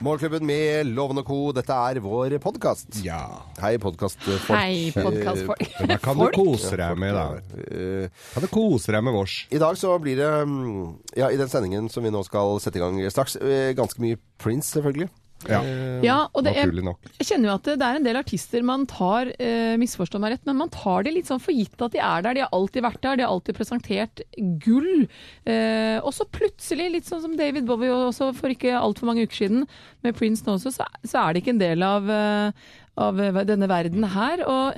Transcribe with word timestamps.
Morgenklubben 0.00 0.46
med 0.48 0.86
Loven 0.96 1.20
og 1.20 1.26
Co. 1.28 1.38
Dette 1.52 1.74
er 1.76 1.98
vår 2.00 2.32
podkast. 2.40 3.02
Ja. 3.04 3.18
Hei, 3.60 3.74
podkastfolk. 3.76 4.46
Hei, 4.48 4.88
podkastfolk. 4.94 5.64
Hva 5.76 5.98
kan 6.00 6.16
du 6.16 6.24
kose 6.32 6.70
deg 6.80 6.96
med, 7.02 7.12
da. 7.12 7.26
Hva 7.36 8.38
Kan 8.38 8.46
du 8.46 8.48
kose 8.48 8.94
deg 8.96 9.04
med 9.04 9.12
vårs. 9.12 9.34
I 9.52 9.60
dag 9.60 9.76
så 9.76 9.92
blir 10.00 10.16
det, 10.16 10.30
mm, 10.48 10.86
ja, 11.20 11.28
i 11.28 11.36
den 11.36 11.52
sendingen 11.52 11.92
som 11.92 12.06
vi 12.06 12.14
nå 12.14 12.24
skal 12.24 12.56
sette 12.64 12.80
i 12.80 12.84
gang 12.84 12.96
straks, 13.12 13.36
eh, 13.44 13.74
ganske 13.76 14.00
mye 14.00 14.16
Prince, 14.40 14.72
selvfølgelig. 14.72 15.10
Ja, 15.48 15.60
Ja, 16.04 16.16
og 16.34 16.44
det 16.44 16.52
er, 16.52 16.66
naturlig 16.66 16.84
nok. 16.84 17.08
jeg 17.18 17.28
kjenner 17.30 17.48
jo 17.50 17.54
at 17.54 17.68
det, 17.68 17.76
det 17.80 17.86
er 17.86 17.98
en 17.98 18.06
del 18.06 18.18
artister 18.20 18.64
man 18.66 18.86
tar, 18.90 19.30
eh, 19.40 19.76
misforstå 19.80 20.20
meg 20.20 20.34
rett, 20.34 20.44
men 20.48 20.58
man 20.58 20.72
tar 20.72 21.06
det 21.06 21.14
litt 21.14 21.30
sånn 21.30 21.40
for 21.40 21.56
gitt 21.56 21.80
at 21.80 21.94
de 21.94 22.02
er 22.02 22.24
der. 22.26 22.36
De 22.36 22.44
har 22.44 22.52
alltid 22.56 22.84
vært 22.84 23.00
der, 23.06 23.16
de 23.16 23.24
har 23.24 23.32
alltid 23.32 23.56
presentert 23.56 24.22
gull. 24.64 25.06
Eh, 25.48 25.98
og 26.04 26.12
så 26.16 26.28
plutselig, 26.28 26.90
litt 26.92 27.08
sånn 27.08 27.24
som 27.24 27.36
David 27.40 27.68
Bowie 27.68 27.92
også 27.92 28.32
for 28.36 28.52
ikke 28.52 28.76
altfor 28.76 29.08
mange 29.08 29.24
uker 29.24 29.44
siden, 29.44 29.68
med 30.04 30.16
Prince 30.18 30.44
nå 30.46 30.58
også, 30.58 30.74
så, 30.76 30.88
så 31.08 31.24
er 31.24 31.32
det 31.32 31.44
ikke 31.44 31.56
en 31.56 31.62
del 31.64 31.84
av, 31.86 32.10
eh, 32.10 32.72
av 33.00 33.20
eh, 33.20 33.44
denne 33.48 33.68
verden 33.70 34.10
her. 34.12 34.44
Og 34.44 34.76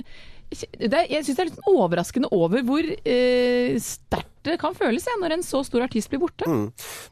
er- 0.61 1.09
jeg 1.09 1.25
syns 1.25 1.35
det 1.35 1.39
er 1.39 1.49
litt 1.51 1.65
overraskende 1.71 2.29
over 2.31 2.61
hvor 2.67 2.83
eh, 3.05 3.75
sterkt 3.79 4.29
det 4.43 4.57
kan 4.59 4.73
føles 4.75 5.05
jeg, 5.07 5.15
når 5.21 5.37
en 5.37 5.43
så 5.47 5.61
stor 5.63 5.85
artist 5.85 6.09
blir 6.11 6.19
borte. 6.19 6.43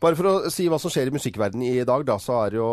Bare 0.04 0.18
for 0.20 0.27
å 0.27 0.49
si 0.52 0.66
hva 0.68 0.76
som 0.84 0.91
skjer 0.91 1.08
i 1.08 1.13
musikkverdenen 1.16 1.63
i 1.63 1.85
dag, 1.88 2.04
da, 2.04 2.18
så 2.20 2.41
er 2.44 2.49
det 2.52 2.58
jo 2.59 2.66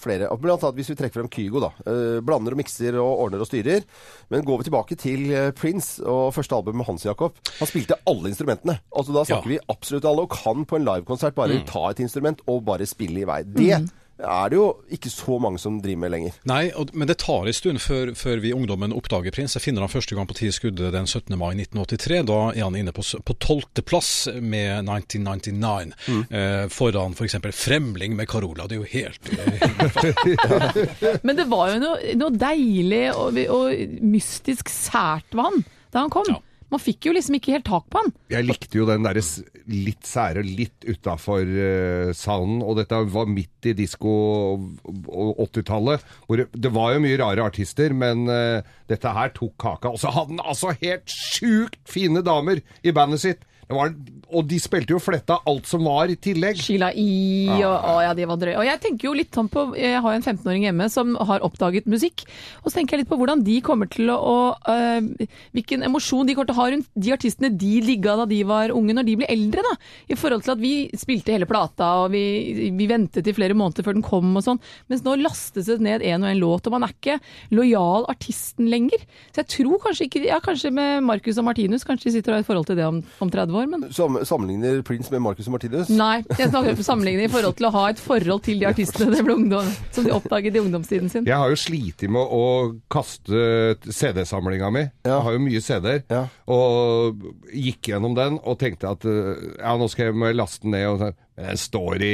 flere 0.00 0.30
Blant 0.40 0.62
annet 0.64 0.78
hvis 0.78 0.88
vi 0.88 0.96
trekker 0.96 1.18
frem 1.20 1.28
Kygo, 1.28 1.60
da. 1.60 1.68
Eh, 1.84 2.22
blander 2.24 2.56
og 2.56 2.60
mikser 2.62 2.96
og 2.96 3.10
ordner 3.26 3.44
og 3.44 3.50
styrer. 3.50 3.84
Men 4.32 4.40
går 4.48 4.62
vi 4.62 4.68
tilbake 4.70 4.96
til 4.96 5.26
eh, 5.36 5.50
Prince 5.52 6.00
og 6.00 6.32
første 6.32 6.56
album 6.56 6.78
med 6.80 6.88
Hans 6.88 7.04
Jakob. 7.04 7.36
Han 7.58 7.68
spilte 7.68 8.00
alle 8.08 8.32
instrumentene. 8.32 8.78
Altså 8.96 9.12
Da 9.12 9.26
snakker 9.28 9.52
vi 9.52 9.60
absolutt 9.68 10.08
alle, 10.08 10.24
og 10.24 10.32
kan 10.32 10.64
på 10.64 10.80
en 10.80 10.88
livekonsert 10.88 11.36
bare 11.36 11.60
ta 11.68 11.90
et 11.92 12.00
instrument 12.00 12.40
og 12.48 12.64
bare 12.64 12.88
spille 12.88 13.20
i 13.20 13.28
vei. 13.28 13.42
Det 13.44 13.68
er 14.16 14.50
det 14.50 14.56
jo 14.56 14.66
ikke 14.92 15.10
så 15.12 15.36
mange 15.42 15.60
som 15.60 15.78
driver 15.84 16.00
med 16.04 16.12
lenger. 16.14 16.36
Nei, 16.48 16.62
og, 16.78 16.92
men 16.96 17.08
det 17.10 17.18
tar 17.20 17.48
en 17.48 17.56
stund 17.56 17.80
før, 17.84 18.14
før 18.16 18.40
vi 18.40 18.54
ungdommen 18.56 18.94
oppdager 18.96 19.34
Prins. 19.34 19.56
Jeg 19.58 19.64
finner 19.66 19.84
han 19.84 19.92
første 19.92 20.16
gang 20.16 20.28
på 20.28 20.36
ti 20.38 20.48
skudd 20.54 20.80
den 20.80 21.08
17. 21.08 21.36
mai 21.36 21.52
1983. 21.58 22.22
Da 22.30 22.38
er 22.54 22.64
han 22.64 22.78
inne 22.80 22.94
på, 22.96 23.04
på 23.04 23.36
12. 23.36 23.84
plass 23.84 24.12
med 24.40 24.88
1999. 24.88 25.94
Eh, 26.30 26.64
foran 26.72 27.16
f.eks. 27.16 27.38
For 27.46 27.60
Fremling 27.66 28.16
med 28.16 28.30
Carola. 28.30 28.66
Det 28.66 28.78
er 28.78 28.82
jo 28.82 28.90
helt 28.96 29.30
eh, 29.36 31.18
Men 31.26 31.36
det 31.38 31.48
var 31.50 31.74
jo 31.74 31.80
noe, 31.82 32.16
noe 32.18 32.40
deilig 32.40 33.04
og, 33.12 33.40
og 33.52 34.00
mystisk 34.00 34.72
sært 34.72 35.28
ved 35.36 35.50
han 35.50 35.64
da 35.92 36.02
han 36.04 36.12
kom. 36.12 36.28
Ja. 36.28 36.40
Man 36.72 36.80
fikk 36.82 37.06
jo 37.06 37.12
liksom 37.14 37.36
ikke 37.38 37.52
helt 37.54 37.66
tak 37.68 37.84
på 37.92 38.00
han. 38.02 38.12
Jeg 38.32 38.46
likte 38.48 38.78
jo 38.80 38.86
den 38.88 39.04
derre 39.06 39.22
litt 39.70 40.06
sære, 40.06 40.42
litt 40.46 40.86
utafor 40.86 41.42
uh, 41.46 42.10
sounden, 42.14 42.60
og 42.66 42.76
dette 42.80 42.98
var 43.14 43.28
midt 43.30 43.68
i 43.70 43.74
disko 43.78 44.14
og- 44.56 45.10
og 45.10 45.44
80-tallet. 45.46 46.02
Det, 46.40 46.48
det 46.66 46.72
var 46.74 46.94
jo 46.96 47.02
mye 47.06 47.18
rare 47.22 47.46
artister, 47.46 47.94
men 47.94 48.26
uh, 48.30 48.62
dette 48.90 49.12
her 49.18 49.30
tok 49.36 49.54
kaka. 49.62 49.94
Og 49.94 50.00
så 50.02 50.10
hadde 50.14 50.34
han 50.36 50.42
altså 50.46 50.74
helt 50.82 51.06
sjukt 51.10 51.78
fine 51.90 52.22
damer 52.26 52.62
i 52.82 52.94
bandet 52.94 53.22
sitt. 53.22 53.46
Var, 53.66 53.94
og 54.34 54.46
de 54.46 54.58
spilte 54.62 54.94
jo 54.94 54.98
fletta 55.02 55.40
alt 55.46 55.66
som 55.66 55.82
var 55.86 56.10
i 56.10 56.16
tillegg. 56.22 56.58
Sheila 56.62 56.92
I 56.94 57.46
og 57.56 57.74
å 57.74 57.94
ja, 58.02 58.12
de 58.14 58.26
var 58.26 58.38
drøye. 58.38 58.56
Og 58.60 58.66
jeg 58.66 58.80
tenker 58.82 59.08
jo 59.08 59.14
litt 59.18 59.34
sånn 59.34 59.48
på 59.50 59.68
Jeg 59.78 60.00
har 60.02 60.14
jo 60.14 60.18
en 60.20 60.24
15-åring 60.24 60.66
hjemme 60.68 60.86
som 60.90 61.14
har 61.28 61.42
oppdaget 61.46 61.88
musikk. 61.90 62.22
Og 62.62 62.70
så 62.70 62.78
tenker 62.78 62.96
jeg 62.96 63.04
litt 63.04 63.10
på 63.10 63.18
hvordan 63.18 63.42
de 63.46 63.56
kommer 63.66 63.90
til 63.90 64.10
å, 64.14 64.54
øh, 64.70 65.08
Hvilken 65.56 65.86
emosjon 65.86 66.28
de 66.28 66.36
kommer 66.36 66.50
til 66.50 66.56
å 66.56 66.60
ha 66.60 66.68
rundt 66.74 66.90
de 66.94 67.14
artistene 67.14 67.50
de 67.58 67.72
ligga 67.82 68.16
da 68.20 68.26
de 68.30 68.40
var 68.46 68.74
unge, 68.74 68.94
når 68.94 69.08
de 69.08 69.16
blir 69.22 69.32
eldre, 69.34 69.64
da. 69.66 69.74
I 70.10 70.18
forhold 70.18 70.46
til 70.46 70.54
at 70.54 70.62
vi 70.62 70.72
spilte 70.98 71.34
hele 71.34 71.48
plata, 71.50 71.90
og 72.04 72.14
vi, 72.14 72.70
vi 72.70 72.90
ventet 72.90 73.26
i 73.26 73.34
flere 73.34 73.56
måneder 73.58 73.86
før 73.86 73.98
den 73.98 74.06
kom 74.06 74.30
og 74.38 74.46
sånn. 74.46 74.62
Mens 74.90 75.02
nå 75.06 75.16
lastes 75.22 75.70
det 75.70 75.80
ned 75.82 76.06
en 76.06 76.26
og 76.26 76.30
en 76.30 76.42
låt, 76.42 76.68
og 76.68 76.76
man 76.76 76.86
er 76.86 76.94
ikke 76.94 77.18
lojal 77.54 78.06
artisten 78.12 78.70
lenger. 78.70 79.02
Så 79.32 79.42
jeg 79.42 79.52
tror 79.58 79.82
kanskje 79.88 80.06
ikke 80.06 80.24
Ja, 80.26 80.40
kanskje 80.42 80.72
med 80.74 81.04
Marcus 81.06 81.38
og 81.38 81.46
Martinus, 81.46 81.84
kanskje 81.86 82.08
de 82.08 82.16
sitter 82.16 82.32
og 82.32 82.38
har 82.38 82.44
et 82.44 82.48
forhold 82.48 82.66
til 82.66 82.78
det 82.78 82.86
om, 82.88 83.02
om 83.22 83.30
30 83.30 83.55
år, 83.55 83.55
men 83.70 83.86
Som, 83.96 84.18
sammenligner 84.28 84.82
Prince 84.86 85.12
med 85.14 85.22
Marcus 85.24 85.48
og 85.48 85.56
Martinus. 85.56 85.88
Nei, 85.88 86.20
jeg 86.36 86.50
snakker 86.52 86.82
sammenligning 86.84 87.30
i 87.30 87.32
forhold 87.32 87.56
til 87.56 87.68
å 87.68 87.72
ha 87.74 87.86
et 87.90 88.02
forhold 88.02 88.44
til 88.46 88.60
de 88.60 88.68
artistene 88.68 89.08
det 89.14 89.24
ble 89.24 89.38
ungdom, 89.38 89.70
som 89.94 90.06
de 90.06 90.12
oppdaget 90.14 90.58
i 90.58 90.62
ungdomstiden 90.62 91.12
sin. 91.12 91.26
Jeg 91.28 91.40
har 91.40 91.52
jo 91.52 91.58
slitt 91.60 92.04
med 92.12 92.36
å 92.36 92.44
kaste 92.92 93.76
CD-samlinga 93.88 94.70
mi. 94.74 94.84
Jeg 95.06 95.24
har 95.26 95.36
jo 95.36 95.42
mye 95.42 95.62
CD-er. 95.64 96.02
Ja. 96.12 96.24
Og 96.52 97.24
gikk 97.54 97.92
gjennom 97.92 98.16
den 98.18 98.40
og 98.42 98.58
tenkte 98.60 98.92
at 98.92 99.06
eh, 99.08 99.46
ja, 99.58 99.76
nå 99.78 99.88
skal 99.92 100.10
jeg 100.10 100.36
laste 100.36 100.66
den 100.66 100.76
ned. 100.76 100.88
Og 100.92 101.00
sånn. 101.02 101.16
Den 101.36 101.58
står 101.60 102.00
i 102.00 102.12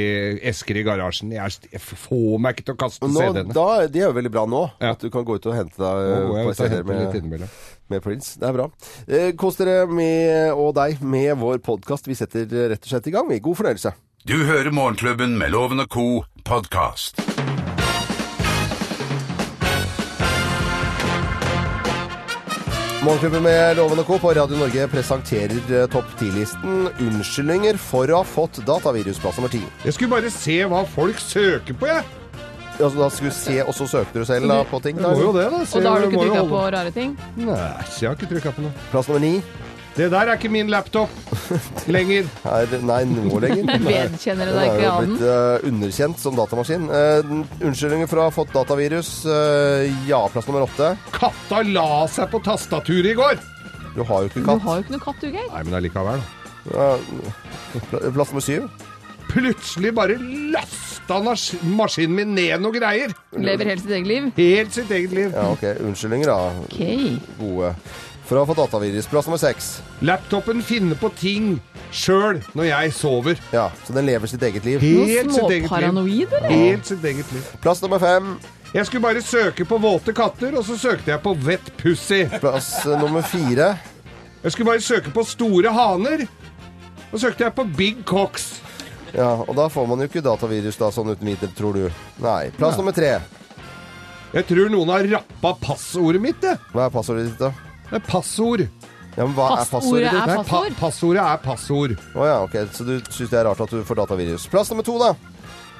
esker 0.49 0.75
i 0.75 0.83
garasjen. 0.83 1.31
Jeg, 1.31 1.39
er- 1.39 1.69
jeg 1.71 1.79
får 1.81 2.39
meg 2.43 2.57
ikke 2.57 2.65
til 2.67 2.75
å 2.75 2.79
kaste 2.81 3.07
CD-ene. 3.07 3.53
De 3.55 3.87
det 3.93 4.01
er 4.01 4.09
jo 4.09 4.15
veldig 4.17 4.31
bra 4.33 4.43
nå, 4.45 4.63
Ja. 4.81 4.91
at 4.91 4.99
du 4.99 5.09
kan 5.09 5.23
gå 5.23 5.37
ut 5.39 5.45
og 5.47 5.55
hente 5.55 5.79
deg 5.79 6.11
eh, 6.11 6.43
på 6.49 6.55
CD-er 6.59 6.83
med, 6.83 7.47
med 7.89 8.03
Prince. 8.03 8.35
Det 8.39 8.49
er 8.49 8.53
bra. 8.57 8.67
Eh, 9.07 9.31
Kos 9.39 9.55
dere 9.61 9.87
med, 9.87 10.51
og 10.51 10.73
deg 10.75 10.99
med 11.01 11.37
vår 11.39 11.63
podkast. 11.63 12.07
Vi 12.11 12.15
setter 12.19 12.45
rett 12.75 12.83
og 12.83 12.89
slett 12.91 13.07
i 13.07 13.11
gang. 13.15 13.29
vi. 13.31 13.39
God 13.39 13.55
fornøyelse. 13.61 13.93
Du 14.25 14.37
hører 14.43 14.71
Morgenklubben 14.71 15.37
med 15.37 15.51
Loven 15.51 15.79
og 15.79 15.87
Co. 15.89 16.23
podkast. 16.43 17.19
Morgenklubben 23.03 23.43
med 23.43 23.75
Loven 23.75 23.99
og 23.99 24.07
Co. 24.07 24.15
på 24.21 24.29
Radio 24.31 24.55
Norge 24.55 24.85
presenterer 24.87 25.57
eh, 25.75 25.87
topp 25.91 26.07
10-listen 26.21 26.85
unnskyldninger 27.03 27.75
for 27.81 28.07
å 28.07 28.21
ha 28.21 28.27
fått 28.27 28.61
datavirus 28.63 29.19
plass 29.19 29.39
nummer 29.39 29.51
10. 29.51 29.65
Jeg 29.83 29.95
skulle 29.97 30.13
bare 30.13 30.31
se 30.31 30.55
hva 30.71 30.85
folk 30.87 31.19
søker 31.19 31.75
på, 31.75 31.89
jeg. 31.89 32.05
Altså, 32.77 32.93
da 33.01 33.09
skulle 33.11 33.33
du 33.33 33.37
se, 33.37 33.57
og 33.65 33.75
så 33.75 33.89
søkte 33.91 34.23
du 34.23 34.27
selv 34.29 34.47
da, 34.47 34.61
på 34.69 34.79
ting? 34.85 35.01
Jeg 35.03 35.03
må 35.03 35.19
jo 35.19 35.35
det, 35.35 35.49
da. 35.51 35.59
Se, 35.67 35.81
Og 35.81 35.83
da 35.83 35.91
har 35.97 36.05
du 36.05 36.07
ikke 36.07 36.23
trykka 36.23 36.45
på 36.53 36.63
rare 36.77 36.95
ting? 36.95 37.11
Nei, 37.41 37.59
jeg 37.91 38.07
har 38.07 38.15
ikke 38.15 38.31
trykka 38.31 38.55
på 38.55 38.65
noe. 38.69 38.87
Plass 38.93 39.11
nummer 39.11 39.25
9 39.27 39.35
Det 39.93 40.07
der 40.09 40.25
er 40.31 40.39
ikke 40.39 40.49
min 40.49 40.71
laptop 40.73 41.09
lenger. 41.91 42.25
er 42.49 42.71
Nei, 42.89 43.01
nå 43.05 43.39
lenger. 43.43 43.67
Vedkjenner 43.85 44.49
du 44.49 44.55
deg 44.57 44.63
ikke 44.65 44.77
ikke 44.79 44.81
Den 44.81 44.89
av 44.89 45.01
den? 45.03 45.11
blitt 45.13 45.25
uh, 45.29 45.67
underkjent 45.69 46.21
som 46.23 46.37
datamaskin. 46.39 46.87
Uh, 46.89 47.33
unnskyldninger 47.67 48.09
for 48.09 48.21
å 48.23 48.27
ha 48.27 48.33
fått 48.33 48.53
datavirus. 48.55 49.11
Uh, 49.29 49.85
ja, 50.09 50.23
plass 50.33 50.49
nummer 50.49 50.65
åtte. 50.65 50.93
Katta 51.13 51.61
la 51.69 51.87
seg 52.09 52.31
på 52.33 52.41
tastaturet 52.45 53.11
i 53.13 53.17
går! 53.19 53.37
Du 53.93 54.01
har 54.01 54.23
jo 54.25 54.31
ikke 54.31 54.41
Du 54.41 54.47
katt. 54.47 54.63
har 54.65 54.79
jo 54.79 54.85
ikke 54.87 54.95
noe 54.95 55.03
katt, 55.05 55.21
du, 55.21 55.27
Geir. 55.29 55.51
Nei, 55.53 55.65
men 55.69 55.79
allikevel, 55.81 56.23
Uh, 56.63 56.95
plass 58.15 58.29
nummer 58.31 58.39
syv. 58.45 58.69
Plutselig 59.27 59.91
bare 59.97 60.15
lasta 60.53 61.17
maskinen 61.75 62.15
min 62.15 62.31
ned 62.37 62.61
noe 62.63 62.71
greier. 62.71 63.11
Lever 63.35 63.67
helt 63.73 63.83
sitt 63.83 63.91
eget 63.97 64.07
liv. 64.07 64.29
Helt 64.37 64.71
sitt 64.73 64.91
eget 64.95 65.11
liv. 65.11 65.33
Ja, 65.35 65.49
ok. 65.51 65.65
Unnskyldninger, 65.83 66.31
da. 66.31 66.63
Ok. 66.63 66.79
Gode. 67.41 67.73
For 68.23 68.39
å 68.39 68.43
ha 68.43 68.47
fått 68.47 68.61
datavirus. 68.61 69.07
Plass 69.11 69.27
nummer 69.27 69.41
6. 69.41 69.69
Laptopen 70.07 70.63
finner 70.63 70.95
på 70.99 71.09
ting 71.19 71.57
sjøl 71.93 72.39
når 72.55 72.69
jeg 72.69 72.93
sover. 72.95 73.39
Ja, 73.53 73.67
så 73.83 73.95
den 73.95 74.07
lever 74.07 74.31
sitt 74.31 74.43
eget 74.47 74.65
liv. 74.65 74.83
Helt 74.83 75.33
sitt 75.35 75.51
eget 75.51 75.71
liv. 75.71 76.35
Helt 76.47 76.87
sitt 76.87 77.03
eget 77.03 77.33
liv. 77.35 77.49
Plass 77.63 77.83
nummer 77.83 77.99
5. 78.01 78.35
Jeg 78.73 78.87
skulle 78.89 79.03
bare 79.03 79.21
søke 79.21 79.67
på 79.69 79.77
våte 79.77 80.15
katter, 80.17 80.55
og 80.57 80.63
så 80.65 80.79
søkte 80.81 81.11
jeg 81.11 81.21
på 81.21 81.35
Wet 81.45 81.67
Pussy. 81.77 82.23
Plass 82.41 82.71
nummer 82.87 83.21
4. 83.21 83.67
Jeg 84.43 84.55
skulle 84.55 84.71
bare 84.71 84.81
søke 84.81 85.13
på 85.13 85.23
store 85.27 85.69
haner, 85.75 86.25
og 87.11 87.21
søkte 87.21 87.45
jeg 87.45 87.53
på 87.53 87.67
Big 87.77 88.01
Cocks. 88.09 88.47
Ja, 89.13 89.35
og 89.43 89.53
da 89.59 89.67
får 89.69 89.85
man 89.91 90.01
jo 90.01 90.07
ikke 90.09 90.23
datavirus 90.25 90.79
da, 90.79 90.89
sånn 90.95 91.11
uten 91.13 91.29
videre, 91.29 91.53
tror 91.53 91.77
du. 91.77 91.85
Nei. 92.23 92.47
Plass 92.57 92.79
nummer 92.79 92.95
3. 92.97 93.11
Jeg 94.33 94.47
tror 94.49 94.73
noen 94.73 94.89
har 94.89 95.05
rappa 95.11 95.53
passordet 95.61 96.23
mitt, 96.23 96.41
det. 96.41 96.55
Hva 96.73 96.87
er 96.87 96.95
passordet 96.95 97.27
ditt, 97.29 97.37
da? 97.43 97.72
Er 97.93 97.99
passord. 98.07 98.65
Ja, 99.15 99.27
men 99.27 99.35
hva 99.37 99.51
er 99.61 99.67
Passordet 99.69 100.09
ditt? 100.09 100.25
Nei, 100.25 100.35
pa 100.39 100.43
passord? 100.43 100.75
passordet 100.79 101.21
er 101.21 101.37
passord. 101.43 101.91
Å 102.17 102.25
ja, 102.25 102.37
ok. 102.47 102.55
Så 102.73 102.85
du 102.87 102.95
syns 103.13 103.29
det 103.29 103.37
er 103.39 103.45
rart 103.45 103.61
at 103.61 103.69
du 103.69 103.83
får 103.85 103.99
datavirus. 104.01 104.47
Plass 104.49 104.71
nummer 104.73 104.85
to, 104.87 104.95
da. 104.97 105.11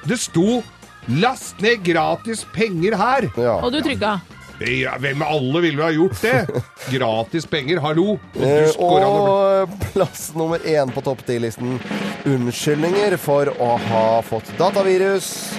Det 0.06 0.18
sto 0.22 0.62
'last 1.08 1.58
ned 1.60 1.82
gratis 1.84 2.44
penger 2.54 2.94
her'. 2.96 3.26
Ja. 3.36 3.56
Og 3.64 3.72
du 3.72 3.80
trykka? 3.82 4.20
Ja, 4.62 4.94
hvem 5.02 5.20
alle 5.26 5.60
ville 5.60 5.82
ha 5.82 5.90
gjort 5.90 6.20
det? 6.22 6.46
Gratis 6.94 7.44
penger, 7.44 7.80
hallo. 7.82 8.12
Og 8.12 8.20
Eh, 8.38 8.70
bli- 8.70 8.78
og 8.78 9.68
plass 9.92 10.30
nummer 10.36 10.58
én 10.62 10.92
på 10.94 11.02
topp 11.02 11.24
ti-listen. 11.26 11.80
Unnskyldninger 12.24 13.16
for 13.18 13.46
å 13.58 13.76
ha 13.78 14.20
fått 14.22 14.46
datavirus. 14.56 15.58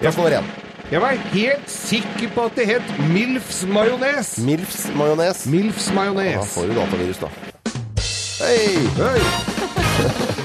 Plass 0.00 0.16
nummer 0.20 0.36
én. 0.36 0.44
Jeg 0.90 1.00
var 1.02 1.08
helt 1.32 1.70
sikker 1.70 2.28
på 2.34 2.44
at 2.46 2.52
det 2.56 2.66
het 2.68 2.92
Milfs 3.10 3.64
majones. 3.66 4.36
Milfs 4.38 4.84
majones. 4.94 5.46
Milfs 5.46 5.88
Da 5.88 5.94
majones. 5.94 6.52
får 6.54 6.62
du 6.70 6.74
datavirus, 6.78 7.18
da. 7.18 7.26
Hei! 8.38 8.86
Hei. 9.00 9.20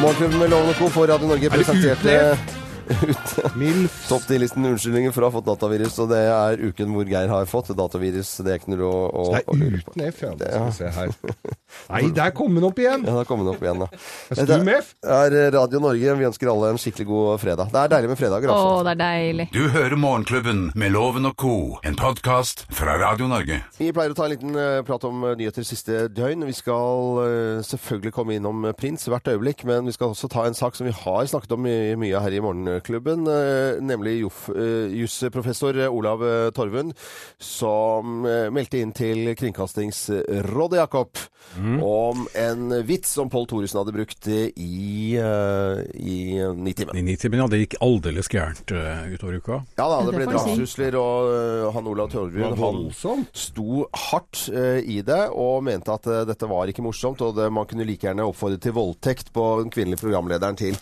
Morgenklubben 0.00 0.38
med 0.38 0.48
Lovende 0.48 0.74
Co. 0.74 0.88
for 0.88 1.06
Radio 1.06 1.26
Norge 1.28 1.46
Er 1.46 1.50
presenterte 1.50 2.38
utnevnt? 2.86 3.38
ut 3.46 3.56
Milf. 3.56 3.96
Topp 4.08 4.22
10-listen 4.30 4.66
unnskyldninger 4.70 5.12
for 5.14 5.26
å 5.26 5.30
ha 5.30 5.34
fått 5.36 5.46
datavirus, 5.48 5.98
og 6.02 6.10
det 6.12 6.20
er 6.30 6.62
uken 6.68 6.92
hvor 6.94 7.08
Geir 7.10 7.30
har 7.32 7.46
fått 7.50 7.70
datavirus. 7.76 8.30
Det 8.46 8.52
er 8.54 8.60
ikke 8.60 8.72
noe 8.74 8.86
å, 8.86 9.00
å, 9.10 9.24
Det 9.34 9.42
å 9.46 9.54
er 9.56 9.60
lure 9.62 9.80
på. 9.82 9.94
uten 9.96 10.06
F, 10.08 10.22
ja. 10.22 10.32
Nå 10.36 10.46
Skal 10.46 10.66
vi 10.66 10.76
se 10.78 10.92
her. 10.96 11.14
Nei, 11.92 12.02
der 12.16 12.32
kom 12.36 12.54
den 12.56 12.64
opp 12.66 12.78
igjen! 12.80 13.04
Ja, 13.06 13.16
der 13.18 13.28
kom 13.28 13.42
den 13.42 13.50
opp 13.52 13.62
igjen, 13.64 13.82
da. 13.84 13.88
Er 14.32 14.40
Stu 14.40 14.54
med 14.64 14.80
F? 14.80 14.92
Det 15.02 15.18
er 15.26 15.50
Radio 15.56 15.80
Norge. 15.82 16.14
Vi 16.20 16.28
ønsker 16.30 16.50
alle 16.52 16.70
en 16.74 16.80
skikkelig 16.80 17.06
god 17.10 17.42
fredag. 17.42 17.72
Det 17.74 17.82
er 17.82 17.92
deilig 17.96 18.12
med 18.12 18.20
fredager, 18.20 18.52
Å, 18.52 18.56
altså. 18.56 18.86
det 18.86 18.94
er 18.94 19.00
deilig. 19.02 19.48
Du 19.54 19.62
hører 19.74 19.96
Morgenklubben 20.00 20.62
med 20.78 20.94
Loven 20.94 21.28
og 21.30 21.36
co., 21.40 21.54
en 21.86 21.98
podkast 21.98 22.64
fra 22.74 22.96
Radio 23.02 23.28
Norge. 23.30 23.60
Vi 23.78 23.90
pleier 23.94 24.14
å 24.14 24.16
ta 24.18 24.26
en 24.28 24.32
liten 24.34 24.56
eh, 24.58 24.80
prat 24.86 25.04
om 25.08 25.24
eh, 25.30 25.36
nyheter 25.38 25.66
siste 25.66 26.06
døgn. 26.14 26.46
Vi 26.48 26.54
skal 26.56 27.20
eh, 27.24 27.60
selvfølgelig 27.66 28.14
komme 28.16 28.36
innom 28.38 28.64
eh, 28.70 28.74
Prins 28.78 29.04
hvert 29.10 29.28
øyeblikk, 29.32 29.64
men 29.68 29.86
vi 29.90 29.94
skal 29.96 30.14
også 30.14 30.30
ta 30.32 30.46
en 30.48 30.56
sak 30.56 30.78
som 30.78 30.88
vi 30.88 30.94
har 30.96 31.28
snakket 31.30 31.54
om 31.56 31.64
mye, 31.66 31.96
mye 32.00 32.22
her 32.24 32.36
i 32.38 32.42
Morgenklubben, 32.44 32.75
eh, 32.76 33.82
nemlig 33.82 34.22
eh, 34.22 34.86
jusprofessor 35.00 35.88
Olav 35.88 36.24
eh, 36.24 36.50
Torvund, 36.50 36.94
som 37.38 38.22
meldte 38.52 38.80
inn 38.80 38.92
til 38.96 39.32
Kringkastingsrådet, 39.36 40.78
Jakob, 40.80 41.18
om 41.56 42.24
en 42.34 42.74
vits 42.86 43.12
som 43.16 43.30
Pål 43.30 43.46
Thoresen 43.48 43.78
hadde 43.80 43.94
brukt 43.94 44.28
i, 44.28 45.16
i 45.16 46.16
Nitimen. 46.56 46.96
I 46.98 47.04
nitimen, 47.06 47.40
ja, 47.40 47.46
det 47.50 47.60
gikk 47.62 47.76
aldeles 47.84 48.28
gærent 48.32 48.72
utover 48.72 49.38
uka. 49.38 49.60
Ja 49.78 49.86
da, 49.90 50.00
det 50.02 50.10
Det 50.10 50.18
ble 50.18 50.28
drapstrusler, 50.32 50.98
og 50.98 51.70
han 51.76 51.90
Olav 51.92 52.10
Torvund 52.12 52.58
han 52.60 53.26
sto 53.36 53.86
hardt 54.10 54.46
i 54.82 55.00
det 55.06 55.22
og 55.32 55.62
mente 55.66 55.94
at 55.94 56.08
dette 56.28 56.50
var 56.50 56.72
ikke 56.72 56.84
morsomt, 56.84 57.22
og 57.24 57.36
det, 57.38 57.48
man 57.54 57.68
kunne 57.70 57.86
like 57.86 58.08
gjerne 58.08 58.26
oppfordre 58.26 58.60
til 58.62 58.74
voldtekt 58.76 59.32
på 59.36 59.46
den 59.62 59.72
kvinnelige 59.72 60.02
programlederen 60.02 60.58
til 60.58 60.76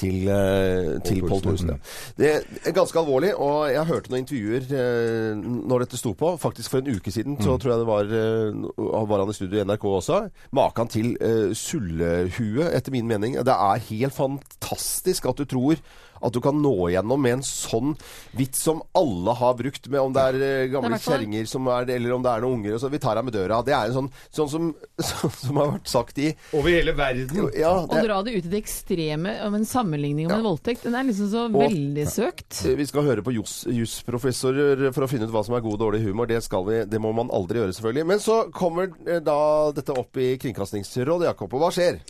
til, 0.00 0.28
uh, 0.28 0.96
til 1.06 1.22
Pål 1.26 1.42
Thorsen. 1.44 1.72
Det 2.18 2.32
er 2.64 2.74
ganske 2.76 2.98
alvorlig, 2.98 3.34
og 3.36 3.70
jeg 3.72 3.88
hørte 3.90 4.12
noen 4.12 4.24
intervjuer 4.24 4.66
eh, 4.76 5.38
når 5.40 5.84
dette 5.84 6.00
sto 6.00 6.12
på. 6.16 6.34
Faktisk 6.40 6.72
for 6.72 6.80
en 6.80 6.96
uke 6.96 7.12
siden 7.12 7.38
så 7.40 7.56
tror 7.60 7.74
jeg 7.74 7.82
det 7.82 7.88
var, 7.88 8.12
eh, 8.20 9.06
var 9.10 9.22
han 9.22 9.32
i 9.32 9.36
studio 9.36 9.60
i 9.60 9.66
NRK 9.68 9.86
også. 9.90 10.20
Makan 10.56 10.92
til 10.92 11.12
uh, 11.20 11.54
sullehue, 11.56 12.68
etter 12.70 12.94
min 12.94 13.08
mening. 13.10 13.38
Det 13.46 13.56
er 13.56 13.88
helt 13.90 14.16
fantastisk 14.16 15.28
at 15.30 15.40
du 15.40 15.48
tror 15.48 15.80
at 16.20 16.32
du 16.36 16.40
kan 16.44 16.58
nå 16.60 16.72
igjennom 16.90 17.20
med 17.22 17.38
en 17.38 17.44
sånn 17.46 17.94
vits 18.36 18.60
som 18.66 18.82
alle 18.96 19.34
har 19.38 19.54
brukt, 19.58 19.88
med 19.90 20.00
om 20.00 20.12
det 20.14 20.24
er 20.30 20.38
eh, 20.44 20.66
gamle 20.72 20.92
Det 20.94 21.00
er 21.00 21.06
kjerringer 21.08 21.48
som 21.48 21.66
er 21.72 21.88
det, 21.88 21.96
eller 22.00 22.12
om 22.16 22.22
det 22.24 22.32
er 22.34 22.44
noen 22.44 22.58
unger. 22.60 22.74
og 22.76 22.82
Så 22.84 22.90
vi 22.92 23.00
tar 23.02 23.16
deg 23.18 23.26
med 23.28 23.34
døra. 23.36 23.60
Det 23.66 23.74
er 23.76 23.88
en 23.90 23.96
sånn, 23.96 24.10
sånn 24.36 24.50
som, 24.52 24.68
sånn 25.10 25.34
som 25.40 25.60
har 25.62 25.72
vært 25.74 25.88
sagt 25.90 26.20
i 26.20 26.28
Over 26.56 26.70
hele 26.76 26.94
verden. 26.98 27.50
ja, 27.56 27.72
Å 27.80 28.02
dra 28.04 28.20
det 28.26 28.36
ut 28.36 28.44
i 28.46 28.52
det 28.52 28.60
ekstreme 28.60 29.36
om 29.46 29.56
en 29.58 29.64
sammenligning 29.68 30.28
om 30.30 30.36
en 30.38 30.46
voldtekt, 30.50 30.84
den 30.86 30.98
er 31.00 31.08
liksom 31.08 31.30
så 31.32 31.46
veldig 31.54 32.06
søkt. 32.10 32.60
Vi 32.76 32.86
skal 32.90 33.06
høre 33.08 33.24
på 33.24 33.32
jus- 33.34 33.64
jusprofessorer 33.70 34.90
for 34.92 35.06
å 35.06 35.10
finne 35.10 35.24
ut 35.28 35.32
hva 35.34 35.42
som 35.46 35.56
er 35.56 35.64
god 35.64 35.78
og 35.78 35.82
dårlig 35.86 36.02
humor. 36.04 36.28
Det, 36.30 36.42
skal 36.44 36.66
vi, 36.68 36.82
det 36.90 37.00
må 37.02 37.12
man 37.16 37.32
aldri 37.34 37.62
gjøre, 37.62 37.74
selvfølgelig. 37.76 38.06
Men 38.12 38.20
så 38.22 38.38
kommer 38.54 38.90
eh, 39.06 39.22
da 39.24 39.38
dette 39.76 39.96
opp 39.96 40.20
i 40.20 40.34
Kringkastingsrådet, 40.42 41.30
Jakob. 41.30 41.54
Og 41.56 41.64
hva 41.64 41.72
skjer? 41.74 42.00